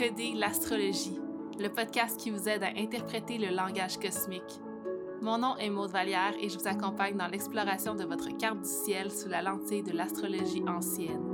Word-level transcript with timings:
Décoder 0.00 0.32
l'astrologie, 0.34 1.18
le 1.58 1.68
podcast 1.68 2.18
qui 2.18 2.30
vous 2.30 2.48
aide 2.48 2.62
à 2.62 2.70
interpréter 2.74 3.36
le 3.36 3.54
langage 3.54 3.98
cosmique. 3.98 4.60
Mon 5.20 5.36
nom 5.36 5.56
est 5.58 5.68
Maude 5.68 5.90
Vallière 5.90 6.32
et 6.40 6.48
je 6.48 6.58
vous 6.58 6.66
accompagne 6.66 7.18
dans 7.18 7.26
l'exploration 7.26 7.94
de 7.94 8.04
votre 8.04 8.34
carte 8.38 8.62
du 8.62 8.68
ciel 8.68 9.10
sous 9.10 9.28
la 9.28 9.42
lentille 9.42 9.82
de 9.82 9.92
l'astrologie 9.92 10.62
ancienne. 10.66 11.29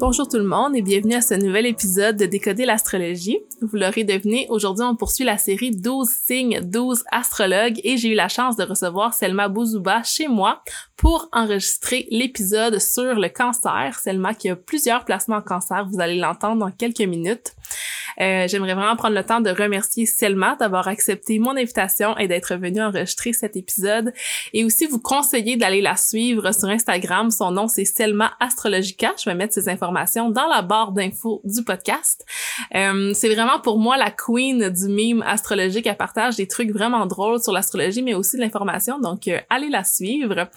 Bonjour 0.00 0.28
tout 0.28 0.38
le 0.38 0.44
monde 0.44 0.74
et 0.74 0.82
bienvenue 0.82 1.14
à 1.14 1.20
ce 1.20 1.34
nouvel 1.34 1.66
épisode 1.66 2.16
de 2.16 2.26
Décoder 2.26 2.66
l'astrologie. 2.66 3.38
Vous 3.62 3.76
l'aurez 3.76 4.02
deviné, 4.02 4.46
aujourd'hui 4.50 4.84
on 4.84 4.96
poursuit 4.96 5.24
la 5.24 5.38
série 5.38 5.70
12 5.70 6.08
signes, 6.08 6.60
12 6.62 7.04
astrologues 7.12 7.80
et 7.84 7.96
j'ai 7.96 8.08
eu 8.08 8.14
la 8.14 8.28
chance 8.28 8.56
de 8.56 8.64
recevoir 8.64 9.14
Selma 9.14 9.48
Bouzouba 9.48 10.02
chez 10.02 10.26
moi 10.26 10.62
pour 10.96 11.28
enregistrer 11.32 12.08
l'épisode 12.10 12.80
sur 12.80 13.14
le 13.14 13.28
cancer. 13.28 13.98
Selma 14.02 14.34
qui 14.34 14.48
a 14.48 14.56
plusieurs 14.56 15.04
placements 15.04 15.36
en 15.36 15.42
cancer, 15.42 15.86
vous 15.90 16.00
allez 16.00 16.18
l'entendre 16.18 16.58
dans 16.58 16.72
quelques 16.72 17.00
minutes. 17.00 17.54
Euh, 18.20 18.46
J'aimerais 18.48 18.74
vraiment 18.74 18.96
prendre 18.96 19.14
le 19.14 19.24
temps 19.24 19.40
de 19.40 19.50
remercier 19.50 20.06
Selma 20.06 20.56
d'avoir 20.56 20.88
accepté 20.88 21.38
mon 21.38 21.56
invitation 21.56 22.16
et 22.18 22.28
d'être 22.28 22.54
venue 22.56 22.82
enregistrer 22.82 23.32
cet 23.32 23.56
épisode 23.56 24.12
et 24.52 24.64
aussi 24.64 24.86
vous 24.86 25.00
conseiller 25.00 25.56
d'aller 25.56 25.80
la 25.80 25.96
suivre 25.96 26.52
sur 26.52 26.68
Instagram. 26.68 27.30
Son 27.30 27.50
nom 27.50 27.68
c'est 27.68 27.84
Selma 27.84 28.32
Astrologica. 28.40 29.12
Je 29.22 29.28
vais 29.28 29.36
mettre 29.36 29.54
ses 29.54 29.68
informations 29.68 30.30
dans 30.30 30.46
la 30.46 30.62
barre 30.62 30.92
d'infos 30.92 31.40
du 31.44 31.62
podcast. 31.64 32.24
Euh, 32.74 33.12
c'est 33.14 33.34
vraiment 33.34 33.60
pour 33.60 33.78
moi 33.78 33.96
la 33.96 34.10
queen 34.10 34.68
du 34.70 34.88
meme 34.88 35.22
astrologique. 35.22 35.86
Elle 35.86 35.96
partage 35.96 36.36
des 36.36 36.46
trucs 36.46 36.70
vraiment 36.70 37.06
drôles 37.06 37.42
sur 37.42 37.52
l'astrologie 37.52 38.02
mais 38.02 38.14
aussi 38.14 38.36
de 38.36 38.42
l'information. 38.42 38.98
Donc 38.98 39.28
euh, 39.28 39.38
allez 39.50 39.68
la 39.68 39.84
suivre. 39.84 40.48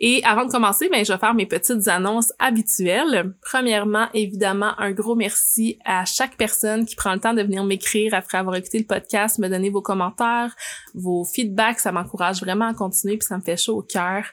Et 0.00 0.22
avant 0.24 0.44
de 0.44 0.50
commencer, 0.50 0.88
ben 0.90 1.04
je 1.04 1.12
vais 1.12 1.18
faire 1.18 1.34
mes 1.34 1.46
petites 1.46 1.88
annonces 1.88 2.32
habituelles. 2.38 3.34
Premièrement, 3.42 4.08
évidemment, 4.14 4.72
un 4.78 4.92
gros 4.92 5.14
merci 5.14 5.78
à 5.84 6.04
chaque 6.04 6.36
personne 6.36 6.86
qui 6.86 6.96
prend 6.96 7.03
le 7.12 7.20
temps 7.20 7.34
de 7.34 7.42
venir 7.42 7.64
m'écrire 7.64 8.14
après 8.14 8.38
avoir 8.38 8.56
écouté 8.56 8.78
le 8.78 8.84
podcast, 8.84 9.38
me 9.38 9.48
donner 9.48 9.70
vos 9.70 9.82
commentaires, 9.82 10.54
vos 10.94 11.24
feedbacks, 11.24 11.80
ça 11.80 11.92
m'encourage 11.92 12.40
vraiment 12.40 12.68
à 12.68 12.74
continuer 12.74 13.16
puis 13.16 13.26
ça 13.26 13.36
me 13.36 13.42
fait 13.42 13.56
chaud 13.56 13.78
au 13.78 13.82
cœur. 13.82 14.24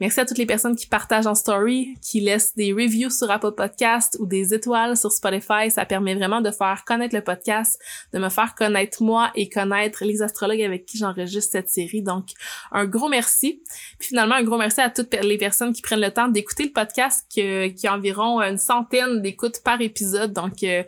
Merci 0.00 0.20
à 0.20 0.24
toutes 0.24 0.38
les 0.38 0.46
personnes 0.46 0.76
qui 0.76 0.86
partagent 0.86 1.26
en 1.26 1.34
story, 1.34 1.96
qui 2.00 2.20
laissent 2.20 2.54
des 2.54 2.72
reviews 2.72 3.10
sur 3.10 3.28
Apple 3.32 3.50
Podcast 3.50 4.16
ou 4.20 4.26
des 4.26 4.54
étoiles 4.54 4.96
sur 4.96 5.10
Spotify. 5.10 5.70
Ça 5.70 5.84
permet 5.86 6.14
vraiment 6.14 6.40
de 6.40 6.52
faire 6.52 6.84
connaître 6.86 7.16
le 7.16 7.22
podcast, 7.22 7.80
de 8.12 8.20
me 8.20 8.28
faire 8.28 8.54
connaître 8.54 9.02
moi 9.02 9.32
et 9.34 9.48
connaître 9.48 10.04
les 10.04 10.22
astrologues 10.22 10.62
avec 10.62 10.86
qui 10.86 10.98
j'enregistre 10.98 11.50
cette 11.50 11.68
série. 11.68 12.02
Donc, 12.02 12.26
un 12.70 12.84
gros 12.84 13.08
merci. 13.08 13.60
Puis 13.98 14.08
finalement, 14.10 14.36
un 14.36 14.44
gros 14.44 14.56
merci 14.56 14.80
à 14.80 14.88
toutes 14.88 15.12
les 15.14 15.36
personnes 15.36 15.72
qui 15.72 15.82
prennent 15.82 16.00
le 16.00 16.12
temps 16.12 16.28
d'écouter 16.28 16.64
le 16.64 16.72
podcast, 16.72 17.26
qui, 17.28 17.74
qui 17.74 17.88
a 17.88 17.94
environ 17.94 18.40
une 18.40 18.58
centaine 18.58 19.20
d'écoutes 19.20 19.62
par 19.64 19.80
épisode. 19.80 20.32
Donc, 20.32 20.62
euh, 20.62 20.84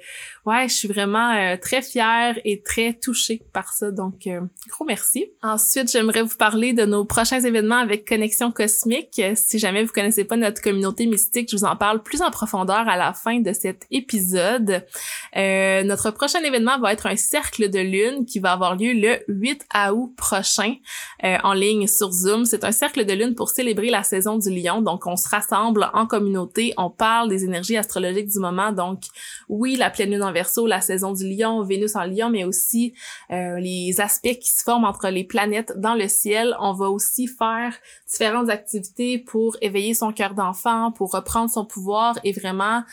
ouais, 0.46 0.68
je 0.68 0.74
suis 0.74 0.88
vraiment 0.88 1.32
euh, 1.32 1.56
très 1.56 1.82
fière 1.82 2.38
et 2.44 2.62
très 2.62 2.94
touchée 2.94 3.42
par 3.52 3.72
ça. 3.72 3.90
Donc, 3.90 4.28
euh, 4.28 4.40
gros 4.68 4.84
merci. 4.84 5.32
Ensuite, 5.42 5.90
j'aimerais 5.90 6.22
vous 6.22 6.36
parler 6.36 6.74
de 6.74 6.84
nos 6.84 7.04
prochains 7.04 7.40
événements 7.40 7.78
avec 7.78 8.06
Connexion 8.06 8.52
Cosmique 8.52 8.99
si 9.34 9.58
jamais 9.58 9.84
vous 9.84 9.92
connaissez 9.92 10.24
pas 10.24 10.36
notre 10.36 10.60
communauté 10.62 11.06
mystique, 11.06 11.48
je 11.50 11.56
vous 11.56 11.64
en 11.64 11.76
parle 11.76 12.02
plus 12.02 12.22
en 12.22 12.30
profondeur 12.30 12.88
à 12.88 12.96
la 12.96 13.12
fin 13.12 13.40
de 13.40 13.52
cet 13.52 13.86
épisode. 13.90 14.84
Euh, 15.36 15.82
notre 15.82 16.10
prochain 16.10 16.40
événement 16.40 16.78
va 16.78 16.92
être 16.92 17.06
un 17.06 17.16
cercle 17.16 17.68
de 17.68 17.78
lune 17.78 18.26
qui 18.26 18.38
va 18.38 18.52
avoir 18.52 18.76
lieu 18.76 18.92
le 18.92 19.18
8 19.28 19.66
août 19.92 20.12
prochain 20.16 20.74
euh, 21.24 21.36
en 21.42 21.52
ligne 21.52 21.86
sur 21.86 22.10
Zoom. 22.10 22.44
C'est 22.44 22.64
un 22.64 22.72
cercle 22.72 23.04
de 23.04 23.12
lune 23.12 23.34
pour 23.34 23.50
célébrer 23.50 23.90
la 23.90 24.02
saison 24.02 24.38
du 24.38 24.50
lion. 24.50 24.82
Donc, 24.82 25.06
on 25.06 25.16
se 25.16 25.28
rassemble 25.28 25.90
en 25.94 26.06
communauté, 26.06 26.72
on 26.76 26.90
parle 26.90 27.28
des 27.28 27.44
énergies 27.44 27.76
astrologiques 27.76 28.28
du 28.28 28.38
moment. 28.38 28.72
Donc, 28.72 29.02
oui, 29.48 29.76
la 29.76 29.90
pleine 29.90 30.10
lune 30.10 30.22
en 30.22 30.32
verso, 30.32 30.66
la 30.66 30.80
saison 30.80 31.12
du 31.12 31.28
lion, 31.28 31.62
Vénus 31.62 31.96
en 31.96 32.04
lion, 32.04 32.30
mais 32.30 32.44
aussi 32.44 32.94
euh, 33.30 33.58
les 33.58 34.00
aspects 34.00 34.38
qui 34.40 34.50
se 34.50 34.62
forment 34.62 34.84
entre 34.84 35.08
les 35.08 35.24
planètes 35.24 35.72
dans 35.76 35.94
le 35.94 36.08
ciel. 36.08 36.56
On 36.60 36.72
va 36.72 36.88
aussi 36.88 37.26
faire 37.26 37.74
différentes 38.10 38.50
activités 38.50 38.89
pour 39.26 39.56
éveiller 39.60 39.94
son 39.94 40.12
cœur 40.12 40.34
d'enfant, 40.34 40.92
pour 40.92 41.12
reprendre 41.12 41.50
son 41.50 41.64
pouvoir 41.64 42.18
et 42.24 42.32
vraiment 42.32 42.84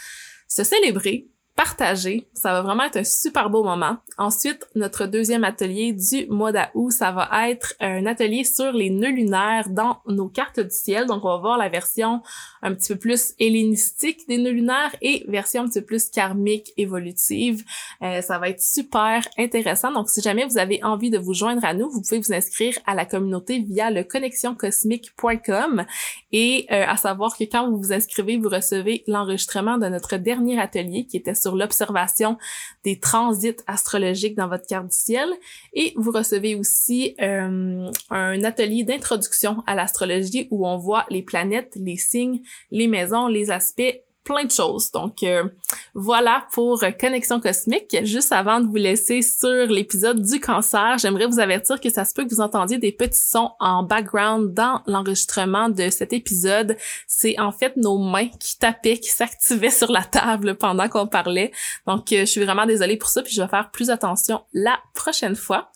se 0.48 0.64
célébrer 0.64 1.28
partager. 1.58 2.28
Ça 2.34 2.54
va 2.54 2.62
vraiment 2.62 2.84
être 2.84 2.98
un 2.98 3.04
super 3.04 3.50
beau 3.50 3.64
moment. 3.64 3.98
Ensuite, 4.20 4.68
notre 4.76 5.08
deuxième 5.08 5.44
atelier 5.44 5.92
du 5.92 6.28
mois 6.28 6.52
d'août, 6.52 6.92
ça 6.92 7.12
va 7.12 7.50
être 7.50 7.74
un 7.80 8.06
atelier 8.06 8.44
sur 8.44 8.72
les 8.72 8.92
nœuds 8.92 9.10
lunaires 9.10 9.68
dans 9.70 9.98
nos 10.08 10.30
cartes 10.30 10.60
du 10.60 10.70
ciel. 10.70 11.08
Donc, 11.08 11.26
on 11.26 11.30
va 11.30 11.38
voir 11.38 11.58
la 11.58 11.68
version 11.68 12.22
un 12.62 12.76
petit 12.76 12.94
peu 12.94 13.00
plus 13.00 13.34
hellénistique 13.40 14.28
des 14.28 14.38
nœuds 14.38 14.52
lunaires 14.52 14.96
et 15.02 15.26
version 15.28 15.64
un 15.64 15.68
petit 15.68 15.80
peu 15.80 15.88
plus 15.88 16.10
karmique, 16.10 16.74
évolutive. 16.78 17.64
Euh, 18.04 18.22
ça 18.22 18.38
va 18.38 18.50
être 18.50 18.62
super 18.62 19.28
intéressant. 19.40 19.92
Donc, 19.92 20.10
si 20.10 20.22
jamais 20.22 20.46
vous 20.46 20.60
avez 20.60 20.84
envie 20.84 21.10
de 21.10 21.18
vous 21.18 21.34
joindre 21.34 21.66
à 21.66 21.74
nous, 21.74 21.90
vous 21.90 22.04
pouvez 22.04 22.20
vous 22.20 22.34
inscrire 22.34 22.78
à 22.86 22.94
la 22.94 23.06
communauté 23.06 23.60
via 23.60 23.90
le 23.90 24.04
connexioncosmique.com 24.04 25.86
et 26.32 26.68
euh, 26.72 26.86
à 26.88 26.98
savoir 26.98 27.36
que 27.36 27.46
quand 27.46 27.68
vous 27.68 27.78
vous 27.78 27.94
inscrivez, 27.94 28.38
vous 28.38 28.50
recevez 28.50 29.04
l'enregistrement 29.08 29.80
de 29.80 29.88
notre 29.88 30.18
dernier 30.18 30.60
atelier 30.60 31.06
qui 31.06 31.18
était 31.18 31.34
sur 31.34 31.47
sur 31.48 31.56
l'observation 31.56 32.38
des 32.84 33.00
transits 33.00 33.56
astrologiques 33.68 34.36
dans 34.36 34.50
votre 34.50 34.68
carte 34.68 34.88
du 34.88 34.96
ciel. 34.96 35.30
Et 35.74 35.94
vous 35.96 36.12
recevez 36.12 36.56
aussi 36.56 37.16
euh, 37.22 37.90
un 38.10 38.44
atelier 38.44 38.84
d'introduction 38.84 39.64
à 39.66 39.76
l'astrologie 39.76 40.50
où 40.52 40.68
on 40.68 40.78
voit 40.78 41.06
les 41.10 41.22
planètes, 41.22 41.78
les 41.78 41.96
signes, 41.96 42.42
les 42.70 42.88
maisons, 42.88 43.28
les 43.28 43.50
aspects 43.50 44.02
plein 44.28 44.44
de 44.44 44.52
choses. 44.52 44.92
Donc 44.92 45.24
euh, 45.24 45.46
voilà 45.94 46.46
pour 46.52 46.84
Connexion 47.00 47.40
Cosmique. 47.40 47.96
Juste 48.04 48.34
avant 48.34 48.60
de 48.60 48.68
vous 48.68 48.76
laisser 48.76 49.22
sur 49.22 49.68
l'épisode 49.68 50.22
du 50.22 50.40
cancer, 50.42 50.98
j'aimerais 50.98 51.28
vous 51.28 51.40
avertir 51.40 51.80
que 51.80 51.90
ça 51.90 52.04
se 52.04 52.14
peut 52.14 52.26
que 52.26 52.36
vous 52.36 52.42
entendiez 52.42 52.78
des 52.78 52.92
petits 52.92 53.18
sons 53.18 53.52
en 53.60 53.84
background 53.84 54.54
dans 54.54 54.82
l'enregistrement 54.86 55.70
de 55.70 55.90
cet 55.90 56.12
épisode. 56.12 56.76
C'est 57.08 57.40
en 57.40 57.54
fait 57.54 57.78
nos 57.78 57.98
mains 57.98 58.28
qui 58.40 58.60
tapaient, 58.60 58.98
qui 58.98 59.10
s'activaient 59.10 59.70
sur 59.70 59.92
la 59.92 60.04
table 60.04 60.56
pendant 60.56 60.90
qu'on 60.90 61.08
parlait. 61.08 61.52
Donc 61.88 62.12
euh, 62.12 62.22
je 62.22 62.26
suis 62.26 62.44
vraiment 62.44 62.66
désolée 62.66 62.98
pour 62.98 63.10
ça, 63.10 63.24
puis 63.24 63.34
je 63.34 63.42
vais 63.42 63.48
faire 63.48 63.72
plus 63.72 63.90
attention 63.90 64.42
la 64.54 64.78
prochaine 64.94 65.36
fois. 65.36 65.72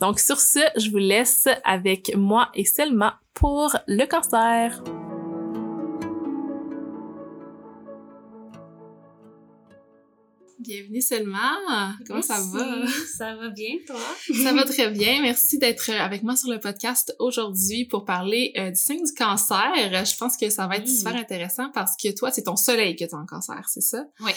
Donc 0.00 0.20
sur 0.20 0.38
ce, 0.38 0.60
je 0.76 0.90
vous 0.90 0.98
laisse 0.98 1.48
avec 1.64 2.14
moi 2.16 2.50
et 2.54 2.64
Selma 2.64 3.18
pour 3.34 3.76
le 3.88 4.06
cancer. 4.06 4.80
Bienvenue 10.58 11.02
Selma. 11.02 11.94
Comment 12.06 12.22
ça 12.22 12.40
va? 12.40 12.86
Ça 12.86 13.36
va 13.36 13.50
bien, 13.50 13.74
toi? 13.86 14.00
ça 14.42 14.54
va 14.54 14.64
très 14.64 14.90
bien. 14.90 15.20
Merci 15.20 15.58
d'être 15.58 15.90
avec 15.90 16.22
moi 16.22 16.34
sur 16.34 16.50
le 16.50 16.58
podcast 16.58 17.14
aujourd'hui 17.18 17.84
pour 17.84 18.06
parler 18.06 18.52
euh, 18.56 18.70
du 18.70 18.76
signe 18.76 19.04
du 19.04 19.12
cancer. 19.12 19.70
Je 19.74 20.16
pense 20.16 20.38
que 20.38 20.48
ça 20.48 20.66
va 20.66 20.78
être 20.78 20.88
super 20.88 21.14
intéressant 21.14 21.70
parce 21.74 21.94
que 22.02 22.14
toi, 22.16 22.30
c'est 22.30 22.44
ton 22.44 22.56
soleil 22.56 22.96
que 22.96 23.04
tu 23.04 23.14
as 23.14 23.18
en 23.18 23.26
cancer, 23.26 23.62
c'est 23.68 23.82
ça? 23.82 24.06
Oui. 24.20 24.32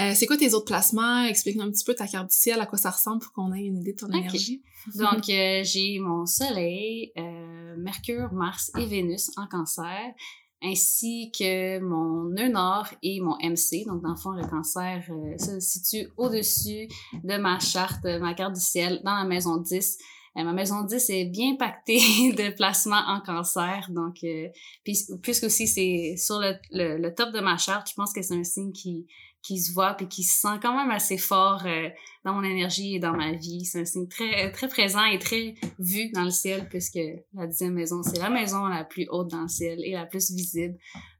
Euh, 0.00 0.12
c'est 0.16 0.26
quoi 0.26 0.36
tes 0.36 0.54
autres 0.54 0.64
placements? 0.64 1.22
Explique-nous 1.22 1.62
un 1.62 1.70
petit 1.70 1.84
peu 1.84 1.94
ta 1.94 2.08
carte 2.08 2.30
du 2.30 2.36
ciel, 2.36 2.60
à 2.60 2.66
quoi 2.66 2.78
ça 2.78 2.90
ressemble 2.90 3.22
pour 3.22 3.32
qu'on 3.32 3.52
ait 3.52 3.62
une 3.62 3.78
idée 3.78 3.92
de 3.92 3.98
ton 3.98 4.08
énergie. 4.08 4.62
Donc, 4.96 5.28
euh, 5.28 5.62
j'ai 5.62 6.00
mon 6.00 6.26
soleil, 6.26 7.12
Mercure, 7.78 8.32
Mars 8.32 8.72
et 8.76 8.86
Vénus 8.86 9.30
en 9.36 9.46
cancer 9.46 10.14
ainsi 10.62 11.32
que 11.36 11.78
mon 11.80 12.24
nœud 12.24 12.48
nord 12.48 12.86
et 13.02 13.20
mon 13.20 13.36
MC. 13.36 13.84
Donc, 13.86 14.02
dans 14.02 14.10
le 14.10 14.16
fond, 14.16 14.30
le 14.30 14.46
cancer 14.46 15.02
euh, 15.10 15.38
se 15.38 15.60
situe 15.60 16.08
au-dessus 16.16 16.88
de 17.24 17.36
ma 17.38 17.58
charte, 17.58 18.04
ma 18.04 18.34
carte 18.34 18.54
du 18.54 18.60
ciel, 18.60 19.00
dans 19.04 19.14
la 19.14 19.24
maison 19.24 19.56
10. 19.56 19.98
Euh, 20.36 20.44
ma 20.44 20.52
maison 20.52 20.82
10 20.82 21.10
est 21.10 21.24
bien 21.24 21.56
pactée 21.56 21.98
de 22.32 22.54
placements 22.54 23.02
en 23.06 23.20
cancer. 23.20 23.86
Donc, 23.90 24.18
euh, 24.22 24.48
puis, 24.84 24.98
puisque 25.22 25.44
aussi 25.44 25.66
c'est 25.66 26.14
sur 26.16 26.38
le, 26.38 26.54
le, 26.70 27.14
top 27.14 27.32
de 27.32 27.40
ma 27.40 27.56
charte, 27.56 27.88
je 27.90 27.94
pense 27.94 28.12
que 28.12 28.22
c'est 28.22 28.34
un 28.34 28.44
signe 28.44 28.72
qui, 28.72 29.06
qui 29.42 29.58
se 29.58 29.72
voit 29.72 29.94
puis 29.94 30.08
qui 30.08 30.22
se 30.22 30.40
sent 30.40 30.58
quand 30.60 30.76
même 30.76 30.90
assez 30.90 31.18
fort 31.18 31.62
euh, 31.66 31.88
dans 32.24 32.34
mon 32.34 32.42
énergie 32.42 32.96
et 32.96 32.98
dans 32.98 33.12
ma 33.12 33.32
vie. 33.32 33.64
C'est 33.64 33.80
un 33.80 33.84
signe 33.84 34.08
très 34.08 34.50
très 34.52 34.68
présent 34.68 35.04
et 35.04 35.18
très 35.18 35.54
vu 35.78 36.10
dans 36.12 36.24
le 36.24 36.30
ciel 36.30 36.68
puisque 36.68 37.00
la 37.34 37.46
dixième 37.46 37.74
maison, 37.74 38.02
c'est 38.02 38.18
la 38.18 38.30
maison 38.30 38.66
la 38.66 38.84
plus 38.84 39.06
haute 39.10 39.30
dans 39.30 39.42
le 39.42 39.48
ciel 39.48 39.80
et 39.84 39.92
la 39.92 40.06
plus 40.06 40.30
visible. 40.30 40.76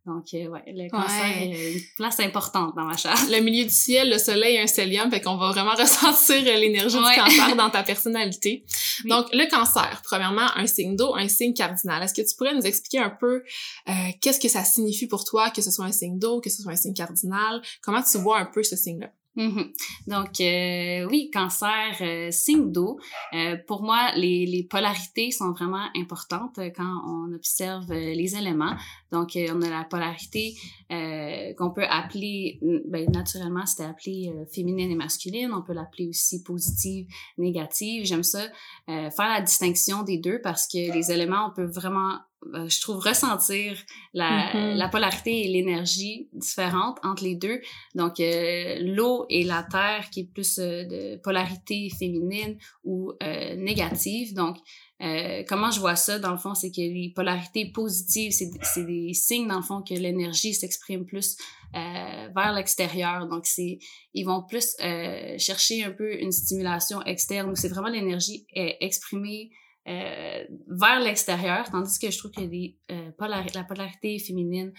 Donc, 0.06 0.32
euh, 0.32 0.48
ouais, 0.48 0.62
le 0.66 0.88
cancer 0.88 1.24
est 1.24 1.72
une 1.74 1.80
place 1.96 2.20
importante 2.20 2.74
dans 2.74 2.84
ma 2.84 2.96
charte. 2.96 3.28
Le 3.28 3.40
milieu 3.40 3.64
du 3.64 3.70
ciel, 3.70 4.08
le 4.08 4.16
soleil, 4.16 4.58
un 4.58 4.66
stellium, 4.66 5.10
fait 5.10 5.20
qu'on 5.20 5.36
va 5.36 5.50
vraiment 5.50 5.74
ressentir 5.78 6.42
l'énergie 6.42 6.96
du 6.96 7.02
cancer 7.02 7.54
dans 7.54 7.68
ta 7.68 7.82
personnalité. 7.82 8.64
Donc, 9.04 9.26
le 9.32 9.48
cancer, 9.50 10.00
premièrement, 10.02 10.46
un 10.56 10.66
signe 10.66 10.96
d'eau, 10.96 11.14
un 11.14 11.28
signe 11.28 11.52
cardinal. 11.52 12.02
Est-ce 12.02 12.14
que 12.14 12.26
tu 12.26 12.34
pourrais 12.34 12.54
nous 12.54 12.62
expliquer 12.62 12.98
un 12.98 13.10
peu 13.10 13.42
euh, 13.88 13.92
qu'est-ce 14.22 14.40
que 14.40 14.48
ça 14.48 14.64
signifie 14.64 15.06
pour 15.06 15.24
toi, 15.24 15.50
que 15.50 15.60
ce 15.60 15.70
soit 15.70 15.84
un 15.84 15.92
signe 15.92 16.18
d'eau, 16.18 16.40
que 16.40 16.48
ce 16.48 16.62
soit 16.62 16.72
un 16.72 16.76
signe 16.76 16.94
cardinal? 16.94 17.60
Comment 17.82 18.02
tu 18.02 18.16
vois 18.18 18.38
un 18.38 18.46
peu 18.46 18.62
ce 18.62 18.76
signe-là? 18.76 19.12
Mhm. 19.36 19.72
Donc, 20.08 20.40
euh, 20.40 21.06
oui, 21.08 21.30
cancer, 21.32 21.96
euh, 22.00 22.30
signe 22.32 22.72
d'eau. 22.72 22.98
Euh, 23.32 23.56
pour 23.68 23.82
moi, 23.82 24.10
les, 24.16 24.44
les, 24.44 24.64
polarités 24.64 25.30
sont 25.30 25.52
vraiment 25.52 25.86
importantes 25.96 26.58
euh, 26.58 26.70
quand 26.74 27.02
on 27.06 27.32
observe 27.32 27.90
euh, 27.92 28.12
les 28.12 28.34
éléments. 28.34 28.74
Donc, 29.12 29.36
on 29.36 29.62
a 29.62 29.70
la 29.70 29.84
polarité 29.84 30.54
qu'on 30.88 31.70
peut 31.70 31.84
appeler, 31.88 32.60
ben, 32.86 33.10
naturellement, 33.10 33.66
c'était 33.66 33.88
appelé 33.88 34.32
féminine 34.52 34.90
et 34.90 34.94
masculine. 34.94 35.52
On 35.52 35.62
peut 35.62 35.72
l'appeler 35.72 36.08
aussi 36.08 36.44
positive, 36.44 37.06
négative. 37.36 38.04
J'aime 38.04 38.22
ça, 38.22 38.46
faire 38.86 39.28
la 39.28 39.40
distinction 39.40 40.04
des 40.04 40.18
deux 40.18 40.40
parce 40.40 40.68
que 40.68 40.92
les 40.92 41.10
éléments, 41.10 41.48
on 41.50 41.54
peut 41.54 41.66
vraiment 41.66 42.18
je 42.42 42.80
trouve 42.80 42.98
ressentir 42.98 43.76
la, 44.14 44.50
Mhm. 44.54 44.76
la 44.78 44.88
polarité 44.88 45.44
et 45.44 45.48
l'énergie 45.48 46.28
différente 46.32 46.98
entre 47.04 47.22
les 47.24 47.34
deux. 47.34 47.60
Donc 47.94 48.18
euh, 48.20 48.76
l'eau 48.80 49.26
et 49.28 49.44
la 49.44 49.62
terre 49.62 50.08
qui 50.10 50.20
est 50.20 50.24
plus 50.32 50.58
euh, 50.58 50.84
de 50.84 51.16
polarité 51.22 51.90
féminine 51.98 52.56
ou 52.84 53.12
euh, 53.22 53.54
négative. 53.56 54.34
Donc 54.34 54.56
euh, 55.02 55.42
comment 55.48 55.70
je 55.70 55.80
vois 55.80 55.96
ça 55.96 56.18
dans 56.18 56.32
le 56.32 56.38
fond, 56.38 56.54
c'est 56.54 56.70
que 56.70 56.80
les 56.80 57.12
polarités 57.14 57.66
positives, 57.66 58.32
c'est 58.32 58.84
des 58.84 59.14
signes 59.14 59.48
dans 59.48 59.56
le 59.56 59.62
fond 59.62 59.82
que 59.82 59.94
l'énergie 59.94 60.52
s'exprime 60.54 61.04
plus 61.06 61.36
euh, 61.74 62.28
vers 62.34 62.52
l'extérieur. 62.54 63.26
Donc 63.26 63.46
c'est 63.46 63.78
ils 64.14 64.24
vont 64.24 64.42
plus 64.42 64.74
euh, 64.82 65.36
chercher 65.38 65.84
un 65.84 65.92
peu 65.92 66.20
une 66.20 66.32
stimulation 66.32 67.02
externe 67.04 67.50
où 67.50 67.54
c'est 67.56 67.68
vraiment 67.68 67.88
l'énergie 67.88 68.46
est 68.54 68.76
exprimée 68.80 69.50
euh, 69.88 70.44
vers 70.68 71.00
l'extérieur, 71.00 71.70
tandis 71.70 71.98
que 71.98 72.10
je 72.10 72.18
trouve 72.18 72.30
que 72.32 72.40
les, 72.40 72.76
euh, 72.90 73.10
la 73.54 73.64
polarité 73.64 74.18
féminine 74.18 74.72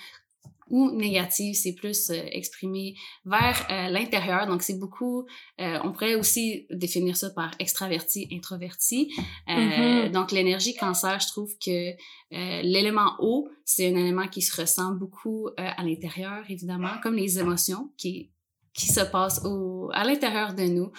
ou 0.70 0.90
négative, 0.92 1.54
c'est 1.56 1.74
plus 1.74 2.12
euh, 2.12 2.24
exprimé 2.32 2.96
vers 3.26 3.68
euh, 3.70 3.90
l'intérieur. 3.90 4.48
Donc, 4.48 4.62
c'est 4.62 4.80
beaucoup, 4.80 5.26
on 5.60 5.92
pourrait 5.92 6.16
aussi 6.16 6.66
définir 6.70 7.18
ça 7.18 7.30
par 7.32 7.52
extraverti, 7.60 8.30
introverti. 8.32 9.12
Mhm. 9.48 10.12
Donc, 10.12 10.32
l'énergie 10.32 10.76
cancer, 10.76 11.20
je 11.20 11.28
trouve 11.28 11.54
que 11.58 11.92
l'élément 12.32 13.16
eau, 13.20 13.50
c'est 13.66 13.88
un 13.92 13.98
élément 13.98 14.28
qui 14.28 14.42
se 14.42 14.60
ressent 14.60 14.94
beaucoup 14.94 15.50
à 15.58 15.84
l'intérieur, 15.84 16.46
évidemment, 16.50 16.94
comme 17.04 17.16
les 17.16 17.40
émotions 17.40 17.92
qui 17.98 18.32
qui 18.74 18.88
se 18.88 19.02
passent 19.02 19.42
au, 19.44 19.90
à 19.94 20.04
l'intérieur 20.04 20.54
de 20.54 20.64
nous. 20.64 20.92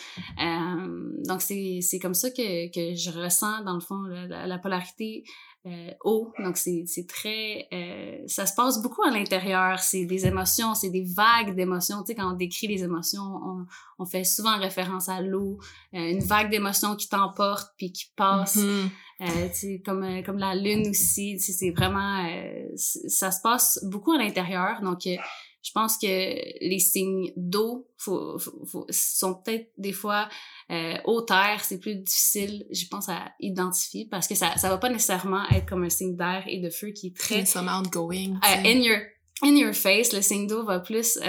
Euh, 0.42 1.22
donc, 1.26 1.40
c'est, 1.40 1.78
c'est 1.80 1.98
comme 1.98 2.14
ça 2.14 2.30
que, 2.30 2.70
que 2.70 2.94
je 2.94 3.10
ressens, 3.10 3.64
dans 3.64 3.74
le 3.74 3.80
fond, 3.80 4.02
la, 4.02 4.26
la, 4.26 4.46
la 4.46 4.58
polarité 4.58 5.24
euh, 5.64 5.90
eau. 6.04 6.32
Donc, 6.40 6.56
c'est, 6.56 6.84
c'est 6.86 7.06
très... 7.06 7.68
Euh, 7.72 8.18
ça 8.26 8.44
se 8.46 8.54
passe 8.54 8.82
beaucoup 8.82 9.02
à 9.04 9.10
l'intérieur. 9.10 9.78
C'est 9.78 10.04
des 10.04 10.26
émotions, 10.26 10.74
c'est 10.74 10.90
des 10.90 11.04
vagues 11.04 11.54
d'émotions. 11.54 12.02
Tu 12.02 12.08
sais, 12.08 12.14
quand 12.14 12.32
on 12.32 12.36
décrit 12.36 12.66
les 12.66 12.82
émotions, 12.82 13.22
on, 13.22 13.66
on 13.98 14.04
fait 14.04 14.24
souvent 14.24 14.58
référence 14.58 15.08
à 15.08 15.22
l'eau. 15.22 15.58
Euh, 15.94 16.10
une 16.10 16.22
vague 16.22 16.50
d'émotions 16.50 16.94
qui 16.96 17.08
t'emporte 17.08 17.70
puis 17.78 17.92
qui 17.92 18.06
passe. 18.16 18.58
Euh, 18.58 19.48
tu 19.48 19.54
sais, 19.54 19.82
comme, 19.84 20.02
euh, 20.02 20.22
comme 20.22 20.38
la 20.38 20.54
lune 20.54 20.88
aussi. 20.90 21.36
Tu 21.36 21.44
sais, 21.44 21.52
c'est 21.52 21.70
vraiment... 21.70 22.26
Euh, 22.26 22.66
ça 22.74 23.30
se 23.30 23.40
passe 23.40 23.78
beaucoup 23.84 24.12
à 24.12 24.18
l'intérieur. 24.18 24.82
Donc, 24.82 25.06
euh, 25.06 25.16
je 25.62 25.70
pense 25.72 25.96
que 25.96 26.06
les 26.06 26.78
signes 26.78 27.32
d'eau 27.36 27.86
faut, 27.96 28.38
faut, 28.38 28.64
faut- 28.66 28.86
sont 28.90 29.34
peut-être 29.34 29.70
des 29.78 29.92
fois 29.92 30.28
euh, 30.70 30.96
terre 31.22 31.62
c'est 31.62 31.78
plus 31.78 31.94
difficile 31.96 32.66
je 32.70 32.86
pense 32.90 33.08
à 33.08 33.32
identifier 33.40 34.06
parce 34.10 34.26
que 34.26 34.34
ça 34.34 34.56
ça 34.56 34.68
va 34.68 34.78
pas 34.78 34.88
nécessairement 34.90 35.44
être 35.50 35.66
comme 35.66 35.84
un 35.84 35.90
signe 35.90 36.16
d'air 36.16 36.42
et 36.46 36.58
de 36.58 36.70
feu 36.70 36.88
qui 36.88 37.08
est 37.08 37.16
très 37.16 37.44
outgoing. 37.78 38.34
euh, 38.44 38.64
in 38.64 38.80
your 38.80 38.98
in 39.42 39.56
your 39.56 39.74
face 39.74 40.12
le 40.12 40.22
signe 40.22 40.46
d'eau 40.46 40.64
va 40.64 40.80
plus 40.80 41.18
euh, 41.22 41.26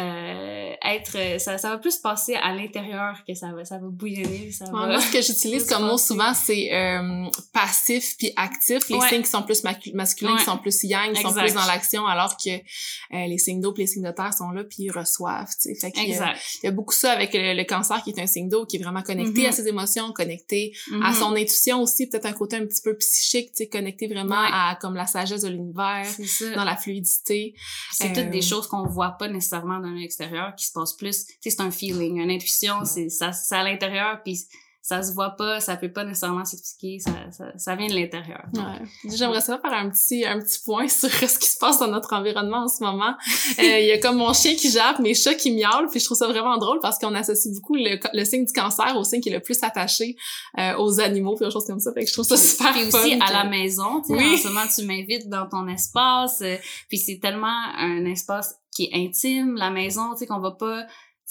être 0.83 1.17
euh, 1.17 1.39
ça 1.39 1.57
ça 1.57 1.69
va 1.69 1.77
plus 1.77 1.97
passer 1.97 2.35
à 2.35 2.53
l'intérieur 2.53 3.23
que 3.27 3.33
ça 3.33 3.51
va 3.53 3.63
ça 3.65 3.77
va 3.77 3.87
bouillonner 3.87 4.51
ça 4.51 4.65
Ouais, 4.65 4.71
va 4.71 4.87
moi, 4.87 4.99
ce 4.99 5.11
que 5.11 5.21
j'utilise 5.21 5.65
comme 5.65 5.85
mot 5.87 5.97
souvent, 5.97 6.33
c'est 6.33 6.73
euh, 6.73 7.25
passif 7.53 8.15
puis 8.17 8.31
actif. 8.35 8.89
Les 8.89 8.95
Ouais. 8.97 9.09
signes 9.09 9.21
qui 9.23 9.29
sont 9.29 9.43
plus 9.43 9.63
masculins, 9.63 10.33
Ouais. 10.33 10.39
qui 10.39 10.45
sont 10.45 10.57
plus 10.57 10.83
yang, 10.83 11.13
qui 11.13 11.21
sont 11.21 11.33
plus 11.33 11.53
dans 11.53 11.65
l'action, 11.65 12.05
alors 12.05 12.35
que 12.37 12.49
euh, 12.49 13.27
les 13.27 13.37
signes 13.37 13.61
d'eau 13.61 13.71
puis 13.73 13.83
les 13.83 13.87
signes 13.87 14.03
de 14.03 14.11
terre 14.11 14.33
sont 14.33 14.49
là 14.51 14.63
puis 14.63 14.83
ils 14.83 14.91
reçoivent. 14.91 15.47
tu 15.61 15.73
sais. 15.73 15.75
Fait 15.75 15.91
y 15.95 16.13
a- 16.15 16.33
il 16.63 16.65
y 16.65 16.67
a 16.67 16.71
beaucoup 16.71 16.93
ça 16.93 17.11
avec 17.11 17.33
le, 17.33 17.53
le 17.55 17.63
cancer 17.63 18.01
qui 18.03 18.11
est 18.11 18.19
un 18.21 18.27
signe 18.27 18.49
d'eau, 18.49 18.65
qui 18.65 18.77
est 18.77 18.83
vraiment 18.83 19.01
connecté 19.01 19.41
Mhm. 19.41 19.47
à 19.47 19.51
ses 19.51 19.67
émotions, 19.67 20.11
connecté 20.13 20.73
à 21.01 21.09
Mhm. 21.11 21.13
son 21.15 21.35
intuition 21.35 21.81
aussi, 21.81 22.07
peut-être 22.07 22.25
un 22.25 22.33
côté 22.33 22.57
un 22.57 22.65
petit 22.65 22.81
peu 22.81 22.95
psychique, 22.97 23.51
connecté 23.71 24.07
vraiment 24.07 24.35
à 24.39 24.77
comme 24.81 24.95
la 24.95 25.05
sagesse 25.07 25.41
de 25.41 25.49
l'univers, 25.49 26.05
dans 26.55 26.63
la 26.63 26.75
fluidité. 26.75 27.53
C'est 27.91 28.11
Euh, 28.11 28.21
toutes 28.23 28.31
des 28.31 28.41
choses 28.41 28.67
qu'on 28.67 28.85
voit 28.87 29.11
pas 29.11 29.27
nécessairement 29.27 29.79
dans 29.79 29.89
l'extérieur, 29.89 30.53
qui 30.55 30.65
se 30.65 30.72
passent 30.73 30.95
plus. 30.97 31.25
Tu 31.25 31.33
sais, 31.41 31.49
c'est 31.51 31.61
un 31.61 31.71
feeling, 31.71 32.17
une 32.19 32.31
intuition, 32.31 32.85
c'est 32.85 33.09
ça, 33.09 33.31
c'est 33.31 33.55
à 33.55 33.63
l'intérieur, 33.63 34.21
puis 34.23 34.39
ça 34.85 35.01
se 35.01 35.13
voit 35.13 35.29
pas, 35.37 35.61
ça 35.61 35.77
peut 35.77 35.93
pas 35.93 36.03
nécessairement 36.03 36.43
s'expliquer, 36.43 36.99
ça, 36.99 37.11
ça, 37.31 37.53
ça 37.57 37.73
vient 37.77 37.87
de 37.87 37.93
l'intérieur. 37.93 38.43
Ouais. 38.53 38.85
J'aimerais 39.15 39.39
ça 39.39 39.57
faire 39.57 39.71
un 39.71 39.89
petit 39.89 40.25
un 40.25 40.41
petit 40.41 40.59
point 40.61 40.87
sur 40.89 41.09
ce 41.09 41.39
qui 41.39 41.47
se 41.47 41.57
passe 41.57 41.79
dans 41.79 41.87
notre 41.87 42.11
environnement 42.11 42.63
en 42.65 42.67
ce 42.67 42.83
moment. 42.83 43.13
Euh, 43.59 43.79
Il 43.79 43.85
y 43.87 43.91
a 43.91 43.99
comme 43.99 44.17
mon 44.17 44.33
chien 44.33 44.55
qui 44.55 44.69
jappe, 44.71 44.99
mes 44.99 45.13
chats 45.13 45.35
qui 45.35 45.51
miaulent, 45.51 45.87
puis 45.89 45.99
je 45.99 46.05
trouve 46.05 46.17
ça 46.17 46.27
vraiment 46.27 46.57
drôle 46.57 46.79
parce 46.81 46.97
qu'on 46.97 47.13
associe 47.13 47.53
beaucoup 47.53 47.75
le, 47.75 47.97
le 48.13 48.25
signe 48.25 48.45
du 48.45 48.51
cancer 48.51 48.97
au 48.97 49.03
signe 49.03 49.21
qui 49.21 49.29
est 49.29 49.33
le 49.33 49.41
plus 49.41 49.61
attaché 49.63 50.15
euh, 50.57 50.75
aux 50.79 50.99
animaux, 50.99 51.35
puis 51.35 51.45
des 51.45 51.51
choses 51.51 51.65
comme 51.65 51.79
ça. 51.79 51.93
Fait 51.93 52.01
que 52.03 52.07
je 52.09 52.13
trouve 52.13 52.25
ça 52.25 52.35
super 52.35 52.73
fun 52.73 52.87
aussi 52.87 53.13
à 53.21 53.31
la 53.31 53.43
maison, 53.45 54.01
tu 54.01 54.07
sais, 54.07 54.13
Oui. 54.19 54.33
en 54.33 54.37
ce 54.37 54.47
moment, 54.47 54.65
tu 54.75 54.85
m'invites 54.85 55.29
dans 55.29 55.47
ton 55.47 55.67
espace, 55.67 56.41
euh, 56.41 56.57
puis 56.89 56.97
c'est 56.97 57.19
tellement 57.21 57.55
un 57.77 58.03
espace 58.05 58.55
qui 58.73 58.85
est 58.85 58.93
intime, 58.93 59.55
la 59.55 59.69
maison, 59.69 60.13
tu 60.13 60.19
sais, 60.19 60.27
qu'on 60.27 60.39
va 60.39 60.51
pas, 60.51 60.85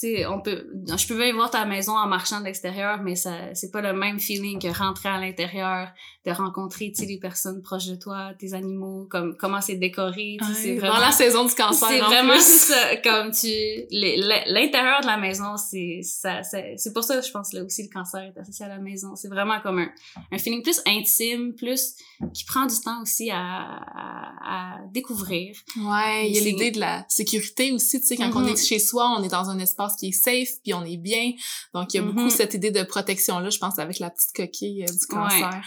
sais, 0.07 0.25
on 0.25 0.39
peut, 0.41 0.67
je 0.97 1.07
peux 1.07 1.17
bien 1.17 1.33
voir 1.33 1.49
ta 1.51 1.65
maison 1.65 1.93
en 1.97 2.07
marchant 2.07 2.39
de 2.39 2.45
l'extérieur, 2.45 3.01
mais 3.01 3.15
ça, 3.15 3.31
c'est 3.53 3.71
pas 3.71 3.81
le 3.81 3.93
même 3.93 4.19
feeling 4.19 4.59
que 4.59 4.67
rentrer 4.67 5.09
à 5.09 5.19
l'intérieur, 5.19 5.89
de 6.25 6.31
rencontrer, 6.31 6.91
tu 6.95 7.05
les 7.05 7.17
personnes 7.19 7.61
proches 7.61 7.87
de 7.87 7.95
toi, 7.95 8.31
tes 8.39 8.53
animaux, 8.53 9.07
comme, 9.09 9.35
comment 9.37 9.59
c'est 9.61 9.75
décoré, 9.75 10.37
c'est 10.55 10.75
vraiment... 10.77 10.95
dans 10.95 11.01
la 11.01 11.11
saison 11.11 11.45
du 11.45 11.53
cancer. 11.53 11.87
C'est 11.89 12.01
en 12.01 12.07
vraiment 12.07 12.39
ça, 12.39 12.95
comme 12.97 13.31
tu, 13.31 13.47
l'intérieur 13.91 15.01
de 15.01 15.07
la 15.07 15.17
maison, 15.17 15.57
c'est 15.57 16.01
ça, 16.03 16.41
c'est 16.43 16.93
pour 16.93 17.03
ça 17.03 17.17
que 17.19 17.25
je 17.25 17.31
pense 17.31 17.53
là 17.53 17.63
aussi 17.63 17.83
le 17.83 17.89
cancer 17.89 18.21
est 18.21 18.39
associé 18.39 18.65
à 18.65 18.69
la 18.69 18.79
maison. 18.79 19.15
C'est 19.15 19.27
vraiment 19.27 19.59
comme 19.61 19.79
un, 19.79 19.89
un 20.31 20.37
feeling 20.37 20.63
plus 20.63 20.81
intime, 20.85 21.53
plus 21.55 21.95
qui 22.33 22.45
prend 22.45 22.65
du 22.65 22.79
temps 22.79 23.01
aussi 23.01 23.29
à, 23.31 23.37
à, 23.37 24.75
à 24.75 24.77
découvrir. 24.91 25.55
Ouais, 25.77 26.29
il 26.29 26.35
y 26.35 26.39
a 26.39 26.41
l'idée 26.41 26.71
de 26.71 26.79
la 26.79 27.05
sécurité 27.09 27.71
aussi, 27.71 27.99
tu 27.99 28.07
sais, 28.07 28.15
quand 28.17 28.31
on 28.35 28.39
Mhm. 28.43 28.49
est 28.49 28.65
chez 28.65 28.79
soi, 28.79 29.15
on 29.17 29.23
est 29.23 29.29
dans 29.29 29.49
un 29.49 29.59
espace 29.59 29.92
qui 29.95 30.09
est 30.09 30.11
safe, 30.11 30.59
puis 30.63 30.73
on 30.73 30.83
est 30.83 30.97
bien. 30.97 31.31
Donc, 31.73 31.93
il 31.93 31.97
y 31.97 31.99
a 31.99 32.03
beaucoup 32.03 32.19
Mhm. 32.25 32.29
cette 32.29 32.53
idée 32.53 32.71
de 32.71 32.83
protection-là, 32.83 33.49
je 33.49 33.57
pense, 33.59 33.79
avec 33.79 33.99
la 33.99 34.09
petite 34.09 34.33
coquille 34.35 34.83
euh, 34.83 34.91
du 34.91 35.05
cancer. 35.07 35.63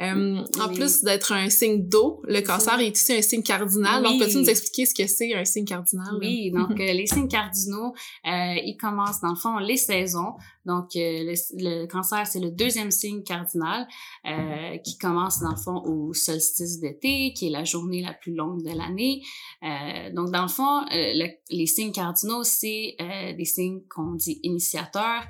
Euh, 0.00 0.42
en 0.60 0.68
plus 0.72 1.02
d'être 1.02 1.32
un 1.32 1.48
signe 1.50 1.88
d'eau, 1.88 2.22
le 2.26 2.40
cancer 2.40 2.78
est 2.80 2.90
aussi 2.92 3.12
un 3.12 3.22
signe 3.22 3.42
cardinal. 3.42 4.02
Donc, 4.02 4.12
Oui. 4.12 4.18
peux-tu 4.18 4.36
nous 4.38 4.48
expliquer 4.50 4.86
ce 4.86 4.94
que 4.94 5.06
c'est 5.06 5.34
un 5.34 5.44
signe 5.44 5.64
cardinal? 5.64 6.14
Oui, 6.20 6.50
donc 6.50 6.70
euh, 6.80 6.92
les 6.92 7.06
signes 7.06 7.28
cardinaux, 7.28 7.94
ils 8.24 8.76
commencent 8.80 9.20
dans 9.20 9.30
le 9.30 9.36
fond 9.36 9.58
les 9.58 9.76
saisons. 9.76 10.34
Donc 10.64 10.94
euh, 10.96 11.34
le, 11.54 11.86
cancer, 11.86 12.26
c'est 12.26 12.40
le 12.40 12.50
deuxième 12.50 12.90
signe 12.90 13.22
cardinal 13.22 13.86
euh, 14.26 14.76
qui 14.78 14.96
commence 14.98 15.40
dans 15.40 15.50
le 15.50 15.56
fond 15.56 15.82
au 15.84 16.12
solstice 16.14 16.78
d'été, 16.80 17.32
qui 17.34 17.48
est 17.48 17.50
la 17.50 17.64
journée 17.64 18.00
la 18.02 18.12
plus 18.14 18.34
longue 18.34 18.62
de 18.62 18.70
l'année. 18.76 19.22
Euh, 19.62 20.12
donc 20.12 20.30
dans 20.30 20.42
le 20.42 20.48
fond, 20.48 20.82
euh, 20.92 21.12
le- 21.14 21.30
les 21.50 21.66
signes 21.66 21.92
cardinaux, 21.92 22.44
c'est 22.44 22.96
des 23.36 23.44
signes 23.44 23.80
qu'on 23.88 24.12
dit 24.14 24.40
initiateurs 24.42 25.24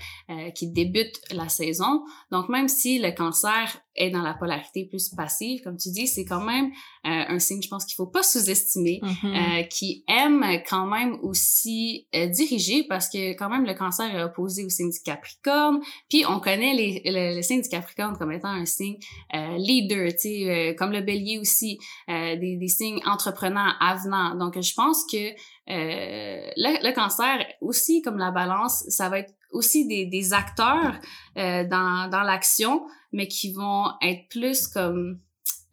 qui 0.54 0.68
débutent 0.70 1.20
la 1.32 1.48
saison. 1.48 2.04
Donc 2.30 2.48
même 2.48 2.68
si 2.68 2.98
le 2.98 3.10
cancer 3.12 3.80
est 3.96 4.10
dans 4.10 4.22
la 4.22 4.34
polarité 4.34 4.86
plus 4.86 5.08
passive, 5.10 5.60
comme 5.62 5.76
tu 5.76 5.90
dis, 5.90 6.06
c'est 6.06 6.24
quand 6.24 6.40
même 6.40 6.66
euh, 7.06 7.24
un 7.28 7.38
signe, 7.38 7.60
je 7.62 7.68
pense 7.68 7.84
qu'il 7.84 7.94
faut 7.94 8.06
pas 8.06 8.22
sous-estimer 8.22 9.00
Mhm. 9.02 9.34
euh, 9.34 9.62
qui 9.64 10.04
aime 10.08 10.44
quand 10.68 10.86
même 10.86 11.18
aussi 11.22 12.06
euh, 12.14 12.26
diriger 12.26 12.84
parce 12.88 13.08
que 13.08 13.32
quand 13.34 13.48
même 13.50 13.64
le 13.64 13.74
cancer 13.74 14.06
est 14.14 14.22
opposé 14.22 14.64
au 14.64 14.68
signe 14.68 14.90
du 14.90 15.00
Capricorne. 15.04 15.80
Puis 16.08 16.24
on 16.28 16.40
connaît 16.40 16.74
les, 16.74 17.02
le, 17.04 17.36
le 17.36 17.42
signe 17.42 17.60
du 17.62 17.68
Capricorne 17.68 18.16
comme 18.16 18.32
étant 18.32 18.48
un 18.48 18.64
signe 18.66 18.96
euh, 19.34 19.56
leader, 19.58 20.10
tu 20.12 20.18
sais, 20.20 20.50
euh, 20.70 20.74
comme 20.74 20.92
le 20.92 21.00
Bélier 21.02 21.38
aussi, 21.38 21.78
euh, 22.08 22.36
des, 22.36 22.56
des 22.56 22.68
signes 22.68 23.00
entreprenants, 23.06 23.72
avenants. 23.80 24.36
Donc 24.36 24.60
je 24.60 24.74
pense 24.74 25.04
que 25.10 25.32
euh, 25.70 26.50
le, 26.56 26.88
le 26.88 26.94
cancer 26.94 27.46
aussi 27.60 28.02
comme 28.02 28.18
la 28.18 28.30
Balance, 28.30 28.84
ça 28.88 29.08
va 29.08 29.18
être 29.20 29.32
aussi 29.52 29.86
des, 29.86 30.06
des 30.06 30.32
acteurs 30.32 30.98
euh, 31.36 31.64
dans, 31.68 32.08
dans 32.10 32.22
l'action, 32.22 32.86
mais 33.12 33.28
qui 33.28 33.52
vont 33.52 33.84
être 34.02 34.28
plus 34.28 34.66
comme 34.66 35.20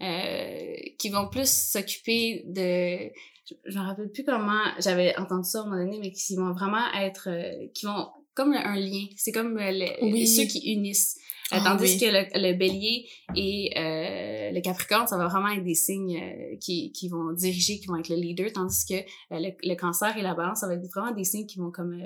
euh, 0.01 0.74
qui 0.98 1.09
vont 1.09 1.27
plus 1.27 1.50
s'occuper 1.50 2.43
de 2.48 3.09
je, 3.48 3.53
je 3.65 3.79
me 3.79 3.83
rappelle 3.83 4.09
plus 4.12 4.24
comment 4.24 4.63
j'avais 4.79 5.17
entendu 5.17 5.50
ça 5.50 5.59
à 5.59 5.62
un 5.63 5.65
moment 5.65 5.83
donné 5.83 6.00
mais 6.00 6.12
qui 6.12 6.36
vont 6.36 6.53
vraiment 6.53 6.86
être 6.95 7.27
euh, 7.29 7.67
qui 7.74 7.86
vont 7.86 8.07
comme 8.33 8.53
un 8.53 8.75
lien 8.77 9.05
c'est 9.17 9.31
comme 9.33 9.57
euh, 9.57 9.71
le- 9.71 10.03
Oui. 10.05 10.25
ceux 10.27 10.43
qui 10.45 10.71
unissent 10.74 11.17
Euh, 11.51 11.57
Ah 11.57 11.71
tandis 11.71 11.93
oui. 11.93 11.99
que 11.99 12.05
le, 12.05 12.25
le 12.35 12.53
bélier 12.53 13.07
est 13.35 13.77
euh, 13.77 14.51
le 14.51 14.61
Capricorne, 14.61 15.07
ça 15.07 15.17
va 15.17 15.27
vraiment 15.27 15.49
être 15.49 15.63
des 15.63 15.73
signes 15.73 16.17
euh, 16.21 16.55
qui, 16.59 16.91
qui 16.91 17.09
vont 17.09 17.31
diriger, 17.31 17.79
qui 17.79 17.87
vont 17.87 17.95
être 17.95 18.09
le 18.09 18.17
leader, 18.17 18.51
tandis 18.53 18.85
que 18.85 18.95
le, 19.31 19.51
le, 19.63 19.75
Cancer 19.75 20.15
et 20.17 20.21
la 20.21 20.35
Balance, 20.35 20.59
ça 20.59 20.67
va 20.67 20.75
être 20.75 20.87
vraiment 20.93 21.11
des 21.11 21.23
signes 21.23 21.47
qui 21.47 21.57
vont 21.57 21.71
comme 21.71 22.01